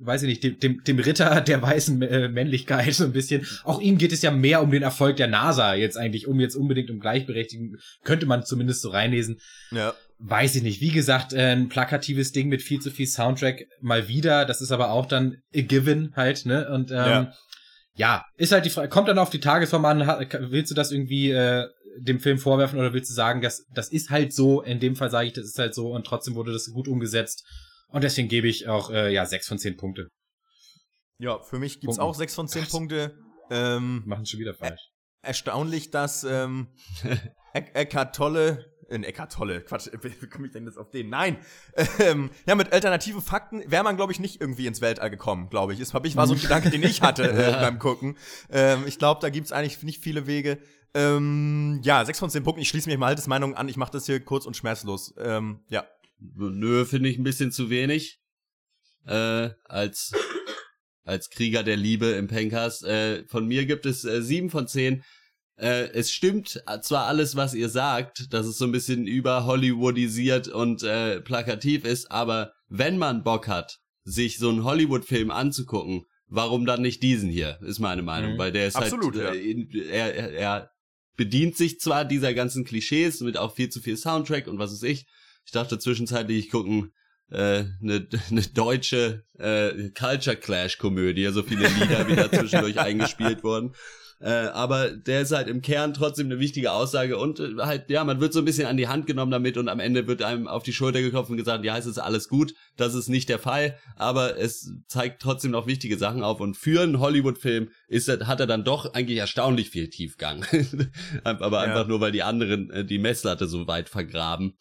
weiß 0.00 0.22
ich 0.22 0.28
nicht, 0.28 0.42
dem, 0.42 0.58
dem, 0.58 0.84
dem 0.84 0.98
Ritter 0.98 1.40
der 1.46 1.62
weißen 1.62 2.02
äh, 2.02 2.28
Männlichkeit 2.28 2.94
so 2.94 3.04
ein 3.04 3.12
bisschen. 3.12 3.46
Auch 3.64 3.80
ihm 3.80 3.98
geht 3.98 4.12
es 4.12 4.22
ja 4.22 4.30
mehr 4.30 4.62
um 4.62 4.70
den 4.70 4.82
Erfolg 4.82 5.16
der 5.16 5.28
NASA 5.28 5.74
jetzt 5.74 5.96
eigentlich, 5.96 6.26
um 6.26 6.40
jetzt 6.40 6.56
unbedingt 6.56 6.90
um 6.90 7.00
Gleichberechtigung, 7.00 7.76
könnte 8.04 8.26
man 8.26 8.44
zumindest 8.44 8.82
so 8.82 8.90
reinlesen. 8.90 9.38
Ja. 9.70 9.94
Weiß 10.18 10.54
ich 10.56 10.62
nicht. 10.62 10.80
Wie 10.80 10.90
gesagt, 10.90 11.32
äh, 11.32 11.52
ein 11.52 11.68
plakatives 11.68 12.32
Ding 12.32 12.48
mit 12.48 12.62
viel 12.62 12.80
zu 12.80 12.90
viel 12.90 13.06
Soundtrack 13.06 13.66
mal 13.80 14.08
wieder. 14.08 14.44
Das 14.44 14.60
ist 14.60 14.72
aber 14.72 14.90
auch 14.90 15.06
dann 15.06 15.38
a 15.54 15.60
given 15.60 16.12
halt, 16.14 16.44
ne? 16.44 16.68
Und 16.70 16.90
ähm, 16.90 16.96
ja. 16.96 17.32
ja, 17.94 18.24
ist 18.36 18.52
halt 18.52 18.64
die 18.64 18.70
Frage, 18.70 18.88
kommt 18.88 19.08
dann 19.08 19.18
auf 19.18 19.30
die 19.30 19.40
Tagesform 19.40 19.84
an, 19.84 20.00
willst 20.50 20.70
du 20.70 20.74
das 20.74 20.92
irgendwie 20.92 21.30
äh, 21.30 21.66
dem 21.98 22.20
Film 22.20 22.38
vorwerfen 22.38 22.78
oder 22.78 22.92
willst 22.92 23.10
du 23.10 23.14
sagen, 23.14 23.40
dass 23.40 23.64
das 23.74 23.90
ist 23.90 24.10
halt 24.10 24.32
so, 24.34 24.62
in 24.62 24.78
dem 24.78 24.94
Fall 24.94 25.10
sage 25.10 25.28
ich, 25.28 25.32
das 25.32 25.46
ist 25.46 25.58
halt 25.58 25.74
so 25.74 25.92
und 25.92 26.06
trotzdem 26.06 26.34
wurde 26.34 26.52
das 26.52 26.70
gut 26.70 26.86
umgesetzt 26.86 27.44
und 27.92 28.04
deswegen 28.04 28.28
gebe 28.28 28.48
ich 28.48 28.68
auch 28.68 28.90
äh, 28.90 29.12
ja 29.12 29.26
sechs 29.26 29.48
von 29.48 29.58
zehn 29.58 29.76
Punkte. 29.76 30.08
Ja, 31.18 31.40
für 31.40 31.58
mich 31.58 31.80
gibt's 31.80 31.96
Punkten. 31.96 32.02
auch 32.02 32.14
sechs 32.14 32.34
von 32.34 32.48
zehn 32.48 32.62
Gott. 32.62 32.70
Punkte. 32.70 33.18
Ähm, 33.50 34.02
Machen 34.06 34.26
schon 34.26 34.40
wieder 34.40 34.54
falsch. 34.54 34.90
Er 35.22 35.28
erstaunlich, 35.28 35.90
dass 35.90 36.24
ähm, 36.24 36.68
Eckart 37.52 38.14
Tolle 38.14 38.70
in 38.90 39.04
Eckart 39.04 39.32
Tolle, 39.32 39.60
Quatsch, 39.62 39.88
wie 40.20 40.26
komme 40.26 40.46
ich 40.46 40.52
denn 40.52 40.66
jetzt 40.66 40.76
auf 40.76 40.90
den? 40.90 41.08
Nein! 41.08 41.38
Ähm, 41.98 42.30
ja, 42.46 42.54
mit 42.54 42.72
alternativen 42.72 43.22
Fakten 43.22 43.62
wäre 43.70 43.84
man, 43.84 43.96
glaube 43.96 44.12
ich, 44.12 44.18
nicht 44.18 44.40
irgendwie 44.40 44.66
ins 44.66 44.80
Weltall 44.80 45.10
gekommen, 45.10 45.48
glaube 45.48 45.72
ich. 45.72 45.78
Das 45.78 45.94
ich, 46.02 46.16
war 46.16 46.26
so 46.26 46.34
ein 46.34 46.40
Gedanke, 46.40 46.70
den 46.70 46.82
ich 46.82 47.00
hatte 47.00 47.30
äh, 47.30 47.52
beim 47.60 47.78
Gucken. 47.78 48.16
Ähm, 48.50 48.84
ich 48.86 48.98
glaube, 48.98 49.20
da 49.20 49.30
gibt's 49.30 49.52
eigentlich 49.52 49.82
nicht 49.82 50.02
viele 50.02 50.26
Wege. 50.26 50.58
Ähm, 50.92 51.80
ja, 51.84 52.04
sechs 52.04 52.18
von 52.18 52.30
zehn 52.30 52.42
Punkten. 52.42 52.62
Ich 52.62 52.68
schließe 52.68 52.88
mich 52.88 52.98
mal 52.98 53.06
altes 53.06 53.28
Meinung 53.28 53.54
an. 53.54 53.68
Ich 53.68 53.76
mache 53.76 53.92
das 53.92 54.06
hier 54.06 54.18
kurz 54.20 54.44
und 54.44 54.56
schmerzlos. 54.56 55.14
Ähm, 55.18 55.60
ja. 55.68 55.84
Nö, 56.20 56.84
finde 56.84 57.08
ich 57.08 57.18
ein 57.18 57.24
bisschen 57.24 57.52
zu 57.52 57.70
wenig. 57.70 58.20
Äh, 59.06 59.50
als, 59.64 60.12
als 61.04 61.30
Krieger 61.30 61.62
der 61.62 61.76
Liebe 61.76 62.06
im 62.06 62.28
Pencast. 62.28 62.84
Äh, 62.84 63.26
von 63.26 63.46
mir 63.46 63.66
gibt 63.66 63.86
es 63.86 64.04
äh, 64.04 64.22
sieben 64.22 64.50
von 64.50 64.68
zehn. 64.68 65.02
Äh, 65.56 65.90
es 65.92 66.10
stimmt 66.10 66.62
zwar 66.82 67.06
alles, 67.06 67.36
was 67.36 67.54
ihr 67.54 67.68
sagt, 67.68 68.32
dass 68.32 68.46
es 68.46 68.58
so 68.58 68.64
ein 68.64 68.72
bisschen 68.72 69.06
über 69.06 69.44
Hollywoodisiert 69.44 70.48
und 70.48 70.82
äh, 70.82 71.20
plakativ 71.20 71.84
ist, 71.84 72.10
aber 72.10 72.52
wenn 72.68 72.96
man 72.96 73.24
Bock 73.24 73.46
hat, 73.46 73.78
sich 74.04 74.38
so 74.38 74.48
einen 74.48 74.64
Hollywood-Film 74.64 75.30
anzugucken, 75.30 76.06
warum 76.26 76.64
dann 76.64 76.80
nicht 76.80 77.02
diesen 77.02 77.28
hier, 77.28 77.58
ist 77.60 77.78
meine 77.78 78.02
Meinung, 78.02 78.34
mhm. 78.34 78.38
weil 78.38 78.52
der 78.52 78.68
ist 78.68 78.76
halt, 78.76 78.92
Absolut, 78.92 79.16
halt, 79.16 79.34
ja. 79.34 79.82
er, 79.82 80.14
er, 80.14 80.32
er 80.32 80.70
bedient 81.16 81.56
sich 81.56 81.78
zwar 81.78 82.06
dieser 82.06 82.32
ganzen 82.32 82.64
Klischees 82.64 83.20
mit 83.20 83.36
auch 83.36 83.54
viel 83.54 83.68
zu 83.68 83.80
viel 83.80 83.98
Soundtrack 83.98 84.46
und 84.46 84.58
was 84.58 84.72
weiß 84.72 84.84
ich, 84.84 85.06
ich 85.50 85.52
dachte 85.52 85.80
zwischenzeitlich, 85.80 86.46
ich 86.46 86.50
gucke 86.52 86.92
äh, 87.32 87.64
eine, 87.82 88.06
eine 88.30 88.42
deutsche 88.54 89.24
äh, 89.36 89.90
Culture 89.90 90.36
Clash 90.36 90.78
Komödie, 90.78 91.26
so 91.32 91.42
viele 91.42 91.66
Lieder 91.66 92.06
wieder 92.06 92.30
zwischendurch 92.30 92.78
eingespielt 92.78 93.42
wurden. 93.42 93.74
Äh, 94.20 94.30
aber 94.30 94.90
der 94.90 95.22
ist 95.22 95.32
halt 95.32 95.48
im 95.48 95.60
Kern 95.60 95.92
trotzdem 95.92 96.26
eine 96.26 96.38
wichtige 96.38 96.70
Aussage 96.70 97.18
und 97.18 97.40
äh, 97.40 97.56
halt, 97.58 97.90
ja, 97.90 98.04
man 98.04 98.20
wird 98.20 98.32
so 98.32 98.38
ein 98.38 98.44
bisschen 98.44 98.68
an 98.68 98.76
die 98.76 98.86
Hand 98.86 99.08
genommen 99.08 99.32
damit 99.32 99.56
und 99.56 99.68
am 99.68 99.80
Ende 99.80 100.06
wird 100.06 100.22
einem 100.22 100.46
auf 100.46 100.62
die 100.62 100.72
Schulter 100.72 101.00
geklopft 101.00 101.32
und 101.32 101.36
gesagt, 101.36 101.64
ja, 101.64 101.76
es 101.76 101.86
ist 101.86 101.98
alles 101.98 102.28
gut. 102.28 102.54
Das 102.76 102.94
ist 102.94 103.08
nicht 103.08 103.28
der 103.28 103.40
Fall, 103.40 103.76
aber 103.96 104.38
es 104.38 104.72
zeigt 104.86 105.20
trotzdem 105.20 105.50
noch 105.50 105.66
wichtige 105.66 105.98
Sachen 105.98 106.22
auf 106.22 106.38
und 106.38 106.56
für 106.56 106.82
einen 106.82 107.00
Hollywood-Film 107.00 107.70
ist 107.88 108.08
hat 108.08 108.38
er 108.38 108.46
dann 108.46 108.62
doch 108.62 108.94
eigentlich 108.94 109.18
erstaunlich 109.18 109.70
viel 109.70 109.90
Tiefgang. 109.90 110.46
aber 111.24 111.58
einfach 111.58 111.82
ja. 111.82 111.88
nur, 111.88 112.00
weil 112.00 112.12
die 112.12 112.22
anderen 112.22 112.70
äh, 112.70 112.84
die 112.84 113.00
Messlatte 113.00 113.48
so 113.48 113.66
weit 113.66 113.88
vergraben. 113.88 114.54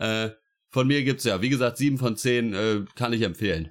Äh, 0.00 0.30
von 0.70 0.86
mir 0.86 1.02
gibt's 1.02 1.24
ja, 1.24 1.42
wie 1.42 1.48
gesagt, 1.48 1.76
sieben 1.76 1.98
von 1.98 2.16
zehn 2.16 2.54
äh, 2.54 2.84
kann 2.94 3.12
ich 3.12 3.22
empfehlen. 3.22 3.70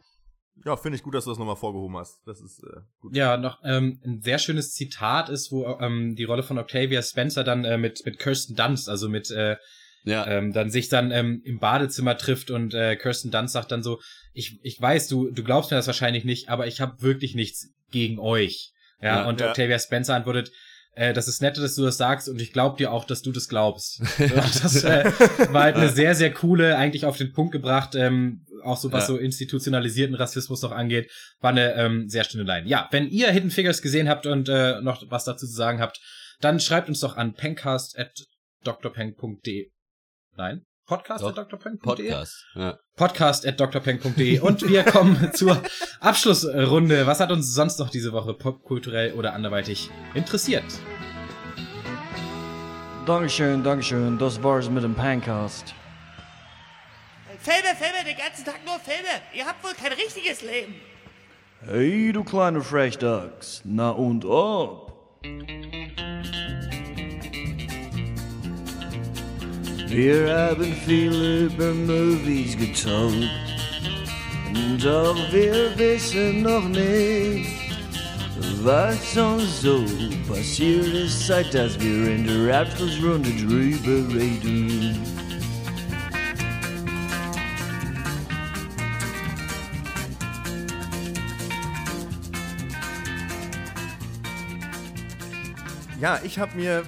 Ja, 0.65 0.75
finde 0.75 0.97
ich 0.97 1.03
gut, 1.03 1.13
dass 1.13 1.23
du 1.23 1.32
das 1.32 1.39
nochmal 1.39 1.55
vorgehoben 1.55 1.97
hast. 1.97 2.21
Das 2.25 2.41
ist 2.41 2.61
äh, 2.63 2.82
gut. 2.99 3.15
Ja, 3.15 3.38
noch 3.38 3.59
ähm, 3.63 3.99
ein 4.05 4.21
sehr 4.21 4.39
schönes 4.39 4.73
Zitat 4.73 5.30
ist, 5.30 5.51
wo 5.51 5.65
ähm, 5.80 6.15
die 6.15 6.25
Rolle 6.25 6.43
von 6.43 6.57
Octavia 6.57 7.01
Spencer 7.01 7.43
dann 7.43 7.63
äh, 7.63 7.77
mit 7.77 8.05
mit 8.05 8.19
Kirsten 8.19 8.55
Dunst, 8.55 8.89
also 8.89 9.07
mit 9.07 9.32
äh, 9.32 9.55
ja. 10.03 10.27
ähm, 10.27 10.51
dann 10.51 10.69
sich 10.69 10.89
dann 10.89 11.11
ähm, 11.11 11.41
im 11.45 11.59
Badezimmer 11.59 12.17
trifft 12.17 12.51
und 12.51 12.73
äh, 12.73 12.97
Kirsten 12.97 13.32
Dunst 13.32 13.53
sagt 13.53 13.71
dann 13.71 13.84
so, 13.84 14.01
ich 14.34 14.59
ich 14.61 14.80
weiß, 14.80 15.07
du 15.07 15.32
du 15.32 15.43
glaubst 15.43 15.71
mir 15.71 15.77
das 15.77 15.88
wahrscheinlich 15.88 16.25
nicht, 16.25 16.49
aber 16.49 16.67
ich 16.67 16.82
habe 16.82 17.01
wirklich 17.01 17.36
nichts 17.36 17.73
gegen 17.89 18.19
euch. 18.19 18.73
Ja, 19.01 19.21
ja 19.21 19.30
und 19.30 19.39
ja. 19.39 19.49
Octavia 19.49 19.80
Spencer 19.80 20.15
antwortet, 20.15 20.51
äh, 20.96 21.14
das 21.14 21.28
ist 21.28 21.42
nett, 21.42 21.58
dass 21.58 21.76
du 21.76 21.84
das 21.84 21.98
sagst 21.98 22.30
und 22.30 22.42
ich 22.42 22.52
glaube 22.52 22.78
dir 22.78 22.92
auch, 22.92 23.06
dass 23.06 23.22
du 23.22 23.32
das 23.32 23.48
glaubst. 23.48 24.02
das 24.20 24.84
äh, 24.84 25.12
war 25.52 25.64
halt 25.64 25.76
eine 25.76 25.90
sehr, 25.90 26.16
sehr 26.16 26.34
coole, 26.34 26.78
eigentlich 26.78 27.06
auf 27.06 27.18
den 27.18 27.32
Punkt 27.34 27.52
gebracht, 27.52 27.96
ähm, 27.96 28.46
auch 28.64 28.78
so 28.78 28.92
was 28.92 29.04
ja. 29.04 29.16
so 29.16 29.18
institutionalisierten 29.18 30.16
Rassismus 30.16 30.62
noch 30.62 30.72
angeht, 30.72 31.12
war 31.40 31.52
eine 31.52 31.76
ähm, 31.76 32.10
sehr 32.10 32.24
schöne 32.24 32.44
Line. 32.44 32.68
Ja, 32.68 32.88
wenn 32.92 33.08
ihr 33.10 33.32
Hidden 33.32 33.52
Figures 33.52 33.82
gesehen 33.82 34.10
habt 34.10 34.26
und 34.26 34.50
äh, 34.50 34.82
noch 34.82 35.04
was 35.10 35.26
dazu 35.26 35.46
zu 35.46 35.54
sagen 35.54 35.80
habt, 35.80 36.00
dann 36.42 36.60
schreibt 36.60 36.90
uns 36.90 37.00
doch 37.00 37.18
an 37.18 37.34
pencast 37.34 37.98
at 37.98 38.12
drpeng.de. 38.64 39.72
Nein? 40.36 40.66
Podcast 40.90 41.24
Doch, 41.24 41.38
at 41.38 41.52
drpeng.de? 41.52 41.78
Podcast, 41.84 42.46
ja. 42.56 42.80
Podcast 42.96 43.46
at 43.46 43.60
drpeng.de. 43.60 44.40
Und 44.40 44.68
wir 44.68 44.84
kommen 44.84 45.32
zur 45.36 45.62
Abschlussrunde. 46.00 47.06
Was 47.06 47.20
hat 47.20 47.32
uns 47.32 47.54
sonst 47.54 47.78
noch 47.78 47.92
diese 47.92 48.12
Woche 48.12 48.34
popkulturell 48.34 49.14
oder 49.14 49.34
anderweitig 49.34 49.92
interessiert? 50.16 50.64
Dankeschön, 53.06 53.64
Dankeschön. 53.64 54.18
Das 54.18 54.42
war's 54.42 54.68
mit 54.68 54.84
dem 54.84 54.96
Pancast. 54.96 55.76
Filme, 57.40 57.76
Filme, 57.78 58.04
den 58.04 58.18
ganzen 58.18 58.46
Tag 58.46 58.66
nur 58.66 58.80
Filme. 58.80 59.22
Ihr 59.36 59.46
habt 59.46 59.64
wohl 59.64 59.74
kein 59.74 59.94
richtiges 59.94 60.42
Leben. 60.42 60.74
Hey, 61.68 62.12
du 62.12 62.24
kleine 62.24 62.62
Frechdachs. 62.62 63.62
Na 63.64 63.92
und 63.92 64.26
ob? 64.26 65.20
Wir 69.90 70.32
haben 70.32 70.72
viel 70.86 71.48
über 71.48 71.74
Movies 71.74 72.56
getalkt, 72.56 73.28
doch 74.84 75.18
wir 75.32 75.76
wissen 75.78 76.44
noch 76.44 76.70
nicht, 76.70 77.50
was 78.62 79.18
uns 79.18 79.62
so 79.62 79.84
passiert 80.28 80.86
ist, 80.86 81.26
seit 81.26 81.52
dass 81.56 81.80
wir 81.80 82.08
in 82.08 82.28
der 82.28 82.62
Abschlussrunde 82.62 83.32
drüber 83.32 84.14
reden. 84.14 85.00
Ja, 96.00 96.20
ich 96.24 96.38
habe 96.38 96.56
mir 96.56 96.84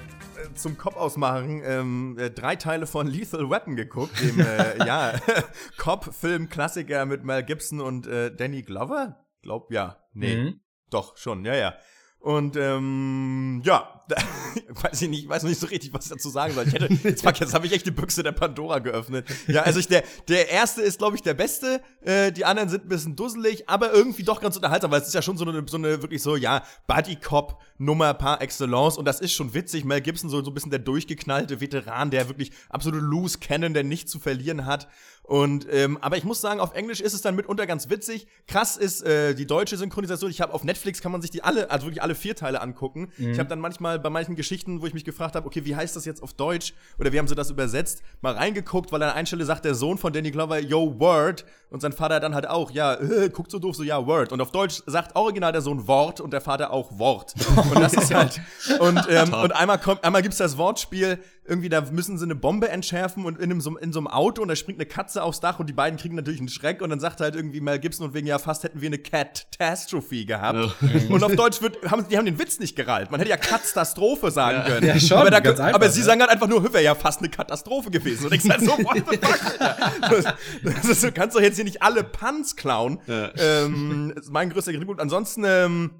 zum 0.54 0.78
Cop 0.78 0.96
ausmachen 0.96 1.62
ähm, 1.64 2.16
äh, 2.18 2.30
drei 2.30 2.56
Teile 2.56 2.86
von 2.86 3.06
Lethal 3.06 3.50
Weapon 3.50 3.76
geguckt, 3.76 4.20
dem 4.20 4.40
äh, 4.40 4.78
ja, 4.86 5.14
Cop-Film-Klassiker 5.78 7.06
mit 7.06 7.24
Mel 7.24 7.42
Gibson 7.42 7.80
und 7.80 8.06
äh, 8.06 8.34
Danny 8.34 8.62
Glover. 8.62 9.24
Glaub 9.42 9.70
ja, 9.72 9.98
nee, 10.12 10.36
mhm. 10.36 10.60
doch 10.90 11.16
schon, 11.16 11.44
ja 11.44 11.54
ja. 11.54 11.74
Und 12.22 12.56
ähm, 12.56 13.62
ja, 13.64 14.00
weiß 14.68 15.02
ich 15.02 15.08
nicht, 15.08 15.28
weiß 15.28 15.42
noch 15.42 15.50
nicht 15.50 15.60
so 15.60 15.66
richtig, 15.66 15.92
was 15.92 16.04
ich 16.04 16.10
dazu 16.12 16.30
sagen 16.30 16.54
soll. 16.54 16.68
Ich 16.68 16.72
hätte, 16.72 16.88
jetzt, 17.02 17.22
fuck, 17.24 17.38
jetzt 17.40 17.52
habe 17.52 17.66
ich 17.66 17.72
echt 17.72 17.84
die 17.84 17.90
Büchse 17.90 18.22
der 18.22 18.30
Pandora 18.30 18.78
geöffnet. 18.78 19.26
Ja, 19.48 19.62
also 19.62 19.80
ich, 19.80 19.88
der, 19.88 20.04
der 20.28 20.48
erste 20.48 20.82
ist, 20.82 20.98
glaube 20.98 21.16
ich, 21.16 21.22
der 21.22 21.34
beste. 21.34 21.80
Äh, 22.00 22.30
die 22.30 22.44
anderen 22.44 22.68
sind 22.68 22.84
ein 22.84 22.88
bisschen 22.88 23.16
dusselig, 23.16 23.68
aber 23.68 23.92
irgendwie 23.92 24.22
doch 24.22 24.40
ganz 24.40 24.54
unterhaltsam, 24.54 24.92
weil 24.92 25.00
es 25.00 25.08
ist 25.08 25.14
ja 25.14 25.22
schon 25.22 25.36
so 25.36 25.44
eine, 25.44 25.64
so 25.68 25.76
eine 25.76 26.00
wirklich 26.00 26.22
so, 26.22 26.36
ja, 26.36 26.62
Buddy-Cop-Nummer 26.86 28.14
par 28.14 28.40
excellence. 28.40 28.98
Und 28.98 29.04
das 29.04 29.20
ist 29.20 29.32
schon 29.32 29.52
witzig. 29.52 29.84
Mel 29.84 30.00
Gibson, 30.00 30.30
so, 30.30 30.44
so 30.44 30.50
ein 30.52 30.54
bisschen 30.54 30.70
der 30.70 30.78
durchgeknallte 30.80 31.60
Veteran, 31.60 32.12
der 32.12 32.28
wirklich 32.28 32.52
absolute 32.68 33.04
Loose 33.04 33.38
Cannon, 33.40 33.74
der 33.74 33.82
nichts 33.82 34.12
zu 34.12 34.20
verlieren 34.20 34.64
hat. 34.64 34.86
Und 35.24 35.66
ähm, 35.70 35.98
aber 36.00 36.16
ich 36.16 36.24
muss 36.24 36.40
sagen, 36.40 36.58
auf 36.58 36.74
Englisch 36.74 37.00
ist 37.00 37.12
es 37.12 37.22
dann 37.22 37.36
mitunter 37.36 37.66
ganz 37.66 37.88
witzig. 37.88 38.26
Krass 38.48 38.76
ist 38.76 39.02
äh, 39.02 39.34
die 39.34 39.46
deutsche 39.46 39.76
Synchronisation. 39.76 40.30
Ich 40.30 40.40
habe 40.40 40.52
auf 40.52 40.64
Netflix 40.64 41.00
kann 41.00 41.12
man 41.12 41.22
sich 41.22 41.30
die 41.30 41.42
alle, 41.42 41.70
also 41.70 41.86
wirklich 41.86 42.02
alle 42.02 42.16
vier 42.16 42.34
Teile 42.34 42.60
angucken. 42.60 43.08
Mhm. 43.16 43.32
Ich 43.32 43.38
habe 43.38 43.48
dann 43.48 43.60
manchmal 43.60 44.00
bei 44.00 44.10
manchen 44.10 44.34
Geschichten, 44.34 44.82
wo 44.82 44.86
ich 44.86 44.94
mich 44.94 45.04
gefragt 45.04 45.36
habe, 45.36 45.46
okay, 45.46 45.64
wie 45.64 45.76
heißt 45.76 45.94
das 45.94 46.04
jetzt 46.04 46.22
auf 46.22 46.34
Deutsch 46.34 46.74
oder 46.98 47.12
wie 47.12 47.18
haben 47.18 47.28
sie 47.28 47.36
das 47.36 47.50
übersetzt, 47.50 48.02
mal 48.20 48.34
reingeguckt, 48.34 48.90
weil 48.90 49.02
an 49.02 49.10
einer 49.10 49.26
Stelle 49.26 49.44
sagt 49.44 49.64
der 49.64 49.74
Sohn 49.74 49.96
von 49.96 50.12
Danny 50.12 50.32
Glover, 50.32 50.58
Yo 50.58 50.98
Word, 50.98 51.44
und 51.72 51.80
sein 51.80 51.92
Vater 51.92 52.20
dann 52.20 52.34
halt 52.34 52.48
auch, 52.48 52.70
ja, 52.70 52.94
äh, 52.94 53.30
guckt 53.30 53.50
so 53.50 53.58
doof, 53.58 53.74
so 53.74 53.82
ja 53.82 54.06
Word. 54.06 54.30
Und 54.30 54.40
auf 54.40 54.52
Deutsch 54.52 54.82
sagt 54.86 55.16
original 55.16 55.52
der 55.52 55.62
Sohn 55.62 55.86
Wort 55.88 56.20
und 56.20 56.32
der 56.32 56.40
Vater 56.40 56.70
auch 56.70 56.98
Wort. 56.98 57.34
Und 57.56 57.80
das 57.80 57.94
ist 57.94 58.14
halt 58.14 58.40
und 58.78 59.00
ähm, 59.08 59.32
und 59.32 59.52
einmal 59.52 59.78
kommt, 59.78 60.04
einmal 60.04 60.22
gibt's 60.22 60.38
das 60.38 60.58
Wortspiel 60.58 61.18
irgendwie, 61.44 61.68
da 61.68 61.80
müssen 61.80 62.18
sie 62.18 62.24
eine 62.24 62.36
Bombe 62.36 62.68
entschärfen 62.68 63.24
und 63.24 63.38
in, 63.40 63.50
einem, 63.50 63.78
in 63.80 63.92
so 63.92 63.98
einem 63.98 64.06
Auto 64.06 64.42
und 64.42 64.48
da 64.48 64.54
springt 64.54 64.78
eine 64.78 64.86
Katze 64.86 65.24
aufs 65.24 65.40
Dach 65.40 65.58
und 65.58 65.68
die 65.68 65.72
beiden 65.72 65.98
kriegen 65.98 66.14
natürlich 66.14 66.38
einen 66.38 66.48
Schreck 66.48 66.80
und 66.82 66.90
dann 66.90 67.00
sagt 67.00 67.20
halt 67.20 67.34
irgendwie 67.34 67.60
Mel 67.60 67.80
Gibson 67.80 68.06
und 68.06 68.14
wegen, 68.14 68.28
ja, 68.28 68.38
fast 68.38 68.62
hätten 68.62 68.80
wir 68.80 68.86
eine 68.86 68.98
Catastrophe 68.98 70.24
gehabt. 70.24 70.76
Und 71.08 71.24
auf 71.24 71.34
Deutsch 71.34 71.60
wird, 71.60 71.78
haben, 71.90 72.06
die 72.08 72.16
haben 72.16 72.26
den 72.26 72.38
Witz 72.38 72.60
nicht 72.60 72.76
gerallt. 72.76 73.10
Man 73.10 73.18
hätte 73.18 73.30
ja 73.30 73.36
Katastrophe 73.36 74.30
sagen 74.30 74.58
ja. 74.58 74.64
können. 74.64 74.86
Ja, 74.86 75.00
schon, 75.00 75.18
aber, 75.18 75.30
da, 75.30 75.38
einfach, 75.38 75.74
aber 75.74 75.90
sie 75.90 76.02
sagen 76.02 76.20
halt 76.20 76.30
einfach 76.30 76.46
nur, 76.46 76.62
wäre 76.72 76.84
ja 76.84 76.94
fast 76.94 77.18
eine 77.18 77.28
Katastrophe 77.28 77.90
gewesen. 77.90 78.26
Und 78.26 78.34
ich 78.34 78.42
sag 78.42 78.60
so, 78.60 78.70
what 78.78 79.02
the 79.10 79.16
fuck, 79.16 79.60
Alter? 79.98 80.36
Das, 80.62 80.84
ist, 80.84 81.02
du 81.02 81.12
kannst 81.12 81.36
doch 81.36 81.40
jetzt 81.40 81.58
hier 81.62 81.64
nicht 81.64 81.82
alle 81.82 82.04
Puns 82.04 82.56
klauen. 82.56 83.00
Ja. 83.06 83.32
Ähm, 83.36 84.12
ist 84.16 84.30
mein 84.30 84.50
größter 84.50 84.72
Kritikpunkt. 84.72 85.00
Ansonsten, 85.00 85.44
ähm, 85.46 85.90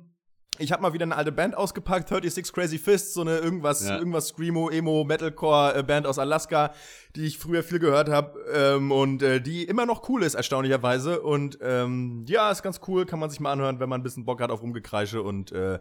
ich 0.58 0.72
habe 0.72 0.82
mal 0.82 0.92
wieder 0.92 1.04
eine 1.04 1.16
alte 1.16 1.32
Band 1.32 1.56
ausgepackt, 1.56 2.08
36 2.08 2.52
Crazy 2.52 2.78
Fists, 2.78 3.14
so 3.14 3.22
eine 3.22 3.38
irgendwas, 3.38 3.86
ja. 3.86 3.96
irgendwas 3.98 4.28
Screamo, 4.28 4.68
Emo, 4.68 5.04
Metalcore 5.04 5.76
äh, 5.76 5.82
Band 5.82 6.06
aus 6.06 6.18
Alaska, 6.18 6.74
die 7.16 7.24
ich 7.24 7.38
früher 7.38 7.62
viel 7.62 7.78
gehört 7.78 8.08
habe 8.08 8.38
ähm, 8.52 8.92
und 8.92 9.22
äh, 9.22 9.40
die 9.40 9.64
immer 9.64 9.86
noch 9.86 10.08
cool 10.08 10.22
ist, 10.22 10.34
erstaunlicherweise. 10.34 11.22
Und 11.22 11.58
ähm, 11.62 12.24
ja, 12.28 12.50
ist 12.50 12.62
ganz 12.62 12.80
cool, 12.86 13.06
kann 13.06 13.18
man 13.18 13.30
sich 13.30 13.40
mal 13.40 13.52
anhören, 13.52 13.80
wenn 13.80 13.88
man 13.88 14.00
ein 14.00 14.04
bisschen 14.04 14.24
Bock 14.24 14.40
hat 14.40 14.50
auf 14.50 14.62
Rumgekreische 14.62 15.22
und 15.22 15.52
äh, 15.52 15.78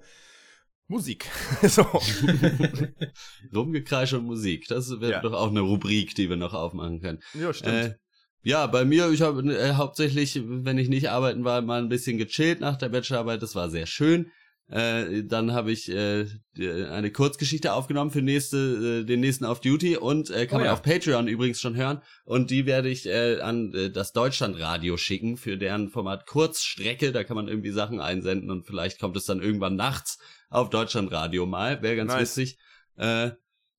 Musik. 0.87 1.25
so. 1.63 1.83
Rumgekreische 3.55 4.19
und 4.19 4.25
Musik, 4.25 4.67
das 4.67 4.89
wäre 5.01 5.11
ja. 5.11 5.21
doch 5.21 5.33
auch 5.33 5.49
eine 5.49 5.61
Rubrik, 5.61 6.15
die 6.15 6.29
wir 6.29 6.37
noch 6.37 6.53
aufmachen 6.53 7.01
können. 7.01 7.19
Ja, 7.33 7.53
stimmt. 7.53 7.73
Äh, 7.73 7.95
ja, 8.43 8.67
bei 8.67 8.85
mir, 8.85 9.09
ich 9.11 9.21
habe 9.21 9.41
äh, 9.53 9.73
hauptsächlich, 9.73 10.41
wenn 10.43 10.77
ich 10.77 10.89
nicht 10.89 11.09
arbeiten 11.09 11.43
war, 11.43 11.61
mal 11.61 11.81
ein 11.81 11.89
bisschen 11.89 12.17
gechillt 12.17 12.59
nach 12.59 12.77
der 12.77 12.89
Bachelorarbeit. 12.89 13.41
Das 13.41 13.55
war 13.55 13.69
sehr 13.69 13.85
schön. 13.85 14.31
Äh, 14.71 15.23
dann 15.25 15.51
habe 15.51 15.71
ich 15.71 15.91
äh, 15.91 16.25
eine 16.57 17.11
Kurzgeschichte 17.11 17.73
aufgenommen 17.73 18.09
für 18.09 18.21
nächste, 18.21 19.01
äh, 19.01 19.05
den 19.05 19.19
nächsten 19.19 19.43
Auf 19.43 19.59
Duty 19.59 19.97
und 19.97 20.29
äh, 20.29 20.47
kann 20.47 20.57
oh, 20.57 20.59
man 20.59 20.67
ja. 20.67 20.73
auf 20.73 20.81
Patreon 20.81 21.27
übrigens 21.27 21.59
schon 21.59 21.75
hören. 21.75 22.01
Und 22.23 22.51
die 22.51 22.65
werde 22.65 22.87
ich 22.87 23.05
äh, 23.05 23.41
an 23.41 23.73
äh, 23.73 23.89
das 23.91 24.13
Deutschlandradio 24.13 24.95
schicken 24.95 25.35
für 25.35 25.57
deren 25.57 25.89
Format 25.89 26.25
Kurzstrecke. 26.25 27.11
Da 27.11 27.25
kann 27.25 27.35
man 27.35 27.49
irgendwie 27.49 27.71
Sachen 27.71 27.99
einsenden 27.99 28.49
und 28.49 28.65
vielleicht 28.65 28.99
kommt 28.99 29.17
es 29.17 29.25
dann 29.25 29.41
irgendwann 29.41 29.75
nachts 29.75 30.19
auf 30.49 30.69
Deutschlandradio 30.69 31.45
mal. 31.45 31.81
Wäre 31.81 31.97
ganz 31.97 32.13
nice. 32.13 32.37
witzig. 32.37 32.57
Äh, 32.95 33.31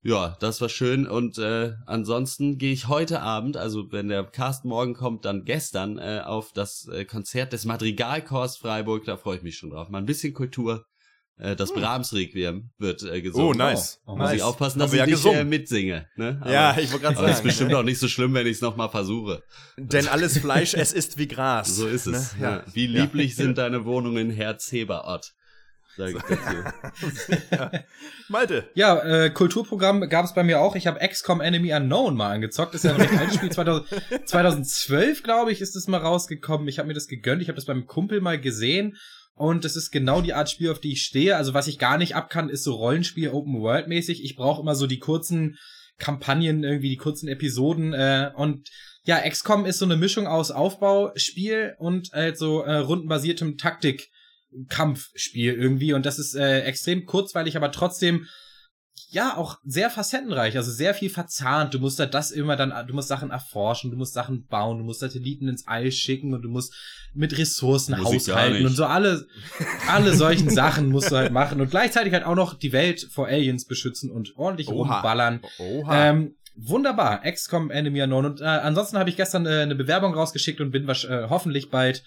ja, 0.02 0.36
das 0.40 0.60
war 0.60 0.68
schön. 0.68 1.06
Und 1.06 1.38
äh, 1.38 1.74
ansonsten 1.86 2.58
gehe 2.58 2.72
ich 2.72 2.88
heute 2.88 3.20
Abend, 3.20 3.56
also 3.56 3.92
wenn 3.92 4.08
der 4.08 4.24
Cast 4.24 4.64
morgen 4.64 4.94
kommt, 4.94 5.24
dann 5.24 5.44
gestern 5.44 5.98
äh, 5.98 6.22
auf 6.24 6.52
das 6.52 6.88
äh, 6.88 7.04
Konzert 7.04 7.52
des 7.52 7.64
Madrigalchors 7.64 8.56
Freiburg. 8.56 9.04
Da 9.04 9.16
freue 9.16 9.36
ich 9.36 9.42
mich 9.42 9.56
schon 9.56 9.70
drauf. 9.70 9.88
Mal 9.90 9.98
ein 9.98 10.06
bisschen 10.06 10.34
Kultur. 10.34 10.86
Äh, 11.38 11.54
das 11.54 11.70
hm. 11.70 11.80
Brahms-Requiem 11.80 12.70
wird 12.78 13.02
äh, 13.04 13.22
gesungen. 13.22 13.46
Oh, 13.46 13.52
nice. 13.52 14.00
Oh, 14.04 14.16
Muss 14.16 14.26
nice. 14.26 14.36
ich 14.36 14.42
aufpassen, 14.42 14.80
dass 14.80 14.92
ich 14.92 15.06
nicht 15.06 15.24
äh, 15.24 15.44
mitsinge. 15.44 16.08
Ne? 16.16 16.38
Aber, 16.40 16.52
ja, 16.52 16.76
ich 16.78 16.90
wollte 16.90 17.04
gerade 17.04 17.16
sagen. 17.16 17.26
Aber 17.26 17.36
ist 17.36 17.42
bestimmt 17.44 17.74
auch 17.74 17.84
nicht 17.84 18.00
so 18.00 18.08
schlimm, 18.08 18.34
wenn 18.34 18.46
ich 18.48 18.56
es 18.56 18.60
nochmal 18.60 18.90
versuche. 18.90 19.44
Denn 19.76 20.08
alles 20.08 20.36
Fleisch, 20.38 20.74
es 20.74 20.92
ist 20.92 21.16
wie 21.16 21.28
Gras. 21.28 21.76
So 21.82 21.86
ist 21.86 22.06
es. 22.06 22.36
Ne? 22.36 22.42
Ja. 22.42 22.64
Wie 22.72 22.86
lieblich 22.88 23.30
ja. 23.30 23.36
sind 23.44 23.58
deine 23.58 23.84
Wohnungen, 23.84 24.30
Herzheberort 24.30 25.34
sage 25.96 26.16
ich 26.16 26.22
dazu. 26.22 27.36
ja. 27.50 27.70
Malte. 28.28 28.70
Ja, 28.74 28.98
äh, 28.98 29.30
Kulturprogramm 29.30 30.08
gab 30.08 30.24
es 30.24 30.34
bei 30.34 30.42
mir 30.42 30.60
auch. 30.60 30.76
Ich 30.76 30.86
habe 30.86 31.06
XCOM 31.06 31.40
Enemy 31.40 31.72
Unknown 31.74 32.16
mal 32.16 32.32
angezockt. 32.32 32.74
Das 32.74 32.84
ist 32.84 32.90
ja 32.90 32.94
ein 32.94 33.00
recht 33.00 33.18
altes 33.18 33.36
Spiel. 33.36 33.50
2000, 33.50 34.28
2012, 34.28 35.22
glaube 35.22 35.52
ich, 35.52 35.60
ist 35.60 35.76
es 35.76 35.88
mal 35.88 36.00
rausgekommen. 36.00 36.68
Ich 36.68 36.78
habe 36.78 36.88
mir 36.88 36.94
das 36.94 37.08
gegönnt. 37.08 37.42
Ich 37.42 37.48
habe 37.48 37.56
das 37.56 37.66
beim 37.66 37.86
Kumpel 37.86 38.20
mal 38.20 38.40
gesehen. 38.40 38.96
Und 39.34 39.64
das 39.64 39.76
ist 39.76 39.90
genau 39.90 40.20
die 40.20 40.34
Art 40.34 40.50
Spiel, 40.50 40.70
auf 40.70 40.80
die 40.80 40.92
ich 40.92 41.02
stehe. 41.02 41.36
Also 41.36 41.54
was 41.54 41.66
ich 41.66 41.78
gar 41.78 41.98
nicht 41.98 42.14
abkann, 42.14 42.48
ist 42.48 42.64
so 42.64 42.74
Rollenspiel 42.74 43.30
Open 43.30 43.60
World 43.60 43.88
mäßig. 43.88 44.24
Ich 44.24 44.36
brauche 44.36 44.60
immer 44.60 44.74
so 44.74 44.86
die 44.86 44.98
kurzen 44.98 45.58
Kampagnen, 45.98 46.64
irgendwie 46.64 46.90
die 46.90 46.96
kurzen 46.96 47.28
Episoden. 47.28 47.92
Äh, 47.92 48.30
und 48.34 48.68
ja, 49.04 49.18
XCOM 49.28 49.66
ist 49.66 49.78
so 49.78 49.84
eine 49.84 49.96
Mischung 49.96 50.26
aus 50.26 50.50
Aufbauspiel 50.50 51.74
und 51.78 52.12
halt 52.12 52.38
so 52.38 52.62
äh, 52.62 52.76
rundenbasiertem 52.76 53.58
Taktik. 53.58 54.10
Kampfspiel 54.68 55.54
irgendwie 55.54 55.92
und 55.92 56.06
das 56.06 56.18
ist 56.18 56.34
äh, 56.34 56.60
extrem 56.60 57.06
kurzweilig, 57.06 57.56
aber 57.56 57.72
trotzdem 57.72 58.26
ja 59.12 59.36
auch 59.36 59.58
sehr 59.64 59.90
facettenreich, 59.90 60.56
also 60.56 60.70
sehr 60.70 60.94
viel 60.94 61.10
verzahnt. 61.10 61.74
Du 61.74 61.78
musst 61.78 62.00
da 62.00 62.06
das 62.06 62.30
immer 62.30 62.56
dann, 62.56 62.72
du 62.86 62.94
musst 62.94 63.08
Sachen 63.08 63.30
erforschen, 63.30 63.90
du 63.90 63.96
musst 63.98 64.14
Sachen 64.14 64.46
bauen, 64.46 64.78
du 64.78 64.84
musst 64.84 65.00
Satelliten 65.00 65.48
ins 65.48 65.66
All 65.66 65.92
schicken 65.92 66.32
und 66.32 66.42
du 66.42 66.48
musst 66.48 66.74
mit 67.12 67.36
Ressourcen 67.36 67.94
Muss 67.98 68.06
haushalten 68.06 68.64
und 68.64 68.74
so 68.74 68.86
alle, 68.86 69.26
alle 69.86 70.14
solchen 70.14 70.48
Sachen 70.62 70.88
musst 70.88 71.10
du 71.10 71.16
halt 71.16 71.30
machen 71.30 71.60
und 71.60 71.70
gleichzeitig 71.70 72.14
halt 72.14 72.24
auch 72.24 72.34
noch 72.34 72.54
die 72.54 72.72
Welt 72.72 73.06
vor 73.10 73.26
Aliens 73.26 73.66
beschützen 73.66 74.10
und 74.10 74.34
ordentlich 74.36 74.68
Oha. 74.68 74.94
rumballern. 74.94 75.40
Oha. 75.58 76.08
Ähm, 76.08 76.36
wunderbar, 76.56 77.20
XCOM 77.30 77.70
Enemy 77.70 78.02
Unknown 78.02 78.24
und 78.24 78.40
äh, 78.40 78.44
ansonsten 78.44 78.98
habe 78.98 79.10
ich 79.10 79.16
gestern 79.16 79.44
äh, 79.44 79.60
eine 79.60 79.74
Bewerbung 79.74 80.14
rausgeschickt 80.14 80.60
und 80.62 80.70
bin 80.70 80.88
äh, 80.88 81.26
hoffentlich 81.28 81.68
bald 81.68 82.02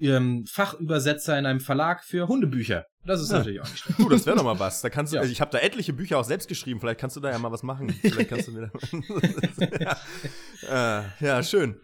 ähm, 0.00 0.44
Fachübersetzer 0.46 1.38
in 1.38 1.46
einem 1.46 1.60
Verlag 1.60 2.04
für 2.04 2.28
Hundebücher. 2.28 2.86
Das 3.04 3.20
ist 3.20 3.30
ja. 3.30 3.38
natürlich 3.38 3.60
auch 3.60 3.68
nicht 3.68 3.78
schlecht. 3.78 3.98
Du, 4.02 4.08
das 4.08 4.26
wäre 4.26 4.36
doch 4.36 4.44
mal 4.44 4.58
was. 4.58 4.80
Da 4.82 4.90
kannst 4.90 5.12
du, 5.12 5.16
ja. 5.16 5.22
also 5.22 5.32
ich 5.32 5.40
habe 5.40 5.50
da 5.50 5.58
etliche 5.58 5.92
Bücher 5.92 6.18
auch 6.18 6.24
selbst 6.24 6.48
geschrieben. 6.48 6.80
Vielleicht 6.80 7.00
kannst 7.00 7.16
du 7.16 7.20
da 7.20 7.30
ja 7.30 7.38
mal 7.38 7.50
was 7.50 7.62
machen. 7.62 7.90
Vielleicht 8.02 8.28
kannst 8.28 8.48
du 8.48 8.52
mir 8.52 8.70
da 8.70 9.78
ja. 10.68 11.00
Äh, 11.00 11.24
ja, 11.24 11.42
schön. 11.42 11.80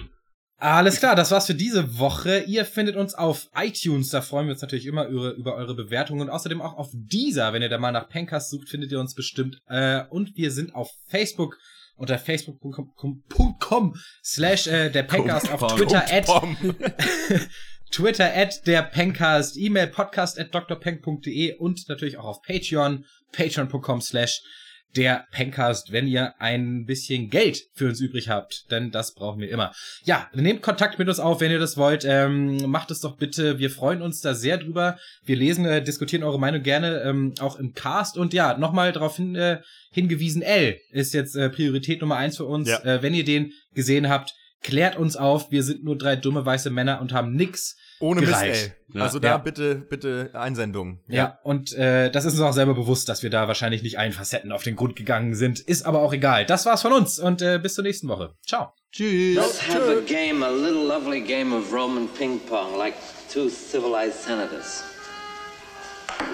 Alles 0.56 0.98
klar, 0.98 1.16
das 1.16 1.30
war's 1.30 1.46
für 1.46 1.54
diese 1.54 1.98
Woche. 1.98 2.38
Ihr 2.46 2.64
findet 2.64 2.96
uns 2.96 3.14
auf 3.14 3.48
iTunes, 3.56 4.10
da 4.10 4.22
freuen 4.22 4.46
wir 4.46 4.52
uns 4.52 4.62
natürlich 4.62 4.86
immer 4.86 5.06
über, 5.06 5.54
eure 5.56 5.74
Bewertungen 5.74 6.22
und 6.22 6.30
außerdem 6.30 6.62
auch 6.62 6.74
auf 6.74 6.88
dieser, 6.92 7.52
wenn 7.52 7.60
ihr 7.60 7.68
da 7.68 7.76
mal 7.76 7.90
nach 7.90 8.08
Pencast 8.08 8.50
sucht, 8.50 8.68
findet 8.68 8.92
ihr 8.92 9.00
uns 9.00 9.14
bestimmt. 9.14 9.58
Äh, 9.66 10.04
und 10.08 10.36
wir 10.36 10.50
sind 10.50 10.74
auf 10.74 10.90
Facebook 11.08 11.58
unter 11.96 12.18
facebook.com 12.18 13.94
slash 14.24 14.66
äh, 14.66 14.90
der 14.90 15.02
Pencast 15.02 15.50
auf 15.50 15.74
Twitter 15.74 16.04
at 16.10 16.28
Twitter 17.90 18.32
at 18.34 18.66
der 18.66 18.82
Pencast, 18.82 19.56
E-Mail 19.56 19.88
podcast 19.88 20.38
at 20.38 20.54
drpenk.de 20.54 21.56
und 21.56 21.88
natürlich 21.88 22.18
auch 22.18 22.24
auf 22.24 22.42
Patreon, 22.42 23.04
patreon.com 23.32 24.00
slash 24.00 24.42
der 24.96 25.26
Pencast, 25.32 25.92
wenn 25.92 26.06
ihr 26.06 26.40
ein 26.40 26.84
bisschen 26.86 27.28
Geld 27.30 27.64
für 27.72 27.88
uns 27.88 28.00
übrig 28.00 28.28
habt, 28.28 28.70
denn 28.70 28.90
das 28.90 29.14
brauchen 29.14 29.40
wir 29.40 29.50
immer. 29.50 29.72
Ja, 30.04 30.28
nehmt 30.34 30.62
Kontakt 30.62 30.98
mit 30.98 31.08
uns 31.08 31.18
auf, 31.18 31.40
wenn 31.40 31.50
ihr 31.50 31.58
das 31.58 31.76
wollt. 31.76 32.04
Ähm, 32.06 32.70
macht 32.70 32.90
es 32.90 33.00
doch 33.00 33.16
bitte. 33.16 33.58
Wir 33.58 33.70
freuen 33.70 34.02
uns 34.02 34.20
da 34.20 34.34
sehr 34.34 34.58
drüber. 34.58 34.98
Wir 35.24 35.36
lesen, 35.36 35.64
äh, 35.64 35.82
diskutieren 35.82 36.22
eure 36.22 36.38
Meinung 36.38 36.62
gerne 36.62 37.02
ähm, 37.02 37.34
auch 37.40 37.56
im 37.56 37.74
Cast. 37.74 38.16
Und 38.16 38.32
ja, 38.32 38.56
nochmal 38.56 38.92
darauf 38.92 39.16
hin, 39.16 39.34
äh, 39.34 39.60
hingewiesen, 39.90 40.42
L 40.42 40.78
ist 40.90 41.12
jetzt 41.12 41.34
äh, 41.34 41.50
Priorität 41.50 42.00
Nummer 42.00 42.16
eins 42.16 42.36
für 42.36 42.44
uns. 42.44 42.68
Ja. 42.68 42.78
Äh, 42.84 43.02
wenn 43.02 43.14
ihr 43.14 43.24
den 43.24 43.52
gesehen 43.74 44.08
habt, 44.08 44.32
klärt 44.64 44.96
uns 44.96 45.16
auf. 45.16 45.52
Wir 45.52 45.62
sind 45.62 45.84
nur 45.84 45.96
drei 45.96 46.16
dumme 46.16 46.44
weiße 46.44 46.70
Männer 46.70 47.00
und 47.00 47.12
haben 47.12 47.36
nix 47.36 47.76
ohne 48.00 48.22
Mist, 48.22 48.42
ey. 48.42 48.72
Ja. 48.92 49.02
Also 49.02 49.20
da 49.20 49.28
ja. 49.28 49.36
bitte, 49.36 49.76
bitte 49.76 50.30
Einsendung. 50.34 51.00
Ja, 51.06 51.14
ja 51.14 51.38
und 51.44 51.72
äh, 51.74 52.10
das 52.10 52.24
ist 52.24 52.32
uns 52.32 52.42
auch 52.42 52.52
selber 52.52 52.74
bewusst, 52.74 53.08
dass 53.08 53.22
wir 53.22 53.30
da 53.30 53.46
wahrscheinlich 53.46 53.82
nicht 53.82 53.98
allen 53.98 54.12
Facetten 54.12 54.50
auf 54.50 54.64
den 54.64 54.74
Grund 54.74 54.96
gegangen 54.96 55.34
sind. 55.34 55.60
Ist 55.60 55.86
aber 55.86 56.00
auch 56.00 56.12
egal. 56.12 56.44
Das 56.46 56.66
war's 56.66 56.82
von 56.82 56.92
uns 56.92 57.20
und 57.20 57.40
äh, 57.40 57.60
bis 57.62 57.74
zur 57.74 57.84
nächsten 57.84 58.08
Woche. 58.08 58.34
Ciao. 58.44 58.72
Tschüss. 58.90 59.36
Let's 59.36 59.68
have 59.68 59.88
a 59.90 60.00
game, 60.00 60.42
a 60.42 60.50
little 60.50 60.86
lovely 60.86 61.20
game 61.20 61.52
of 61.54 61.72
Roman 61.72 62.08
ping 62.08 62.40
pong, 62.40 62.76
like 62.76 62.94
two 63.32 63.48
civilized 63.48 64.20
senators. 64.20 64.82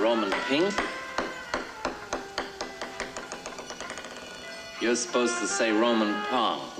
Roman 0.00 0.30
ping. 0.48 0.62
You're 4.80 4.96
supposed 4.96 5.38
to 5.40 5.46
say 5.46 5.72
Roman 5.72 6.14
pong. 6.30 6.79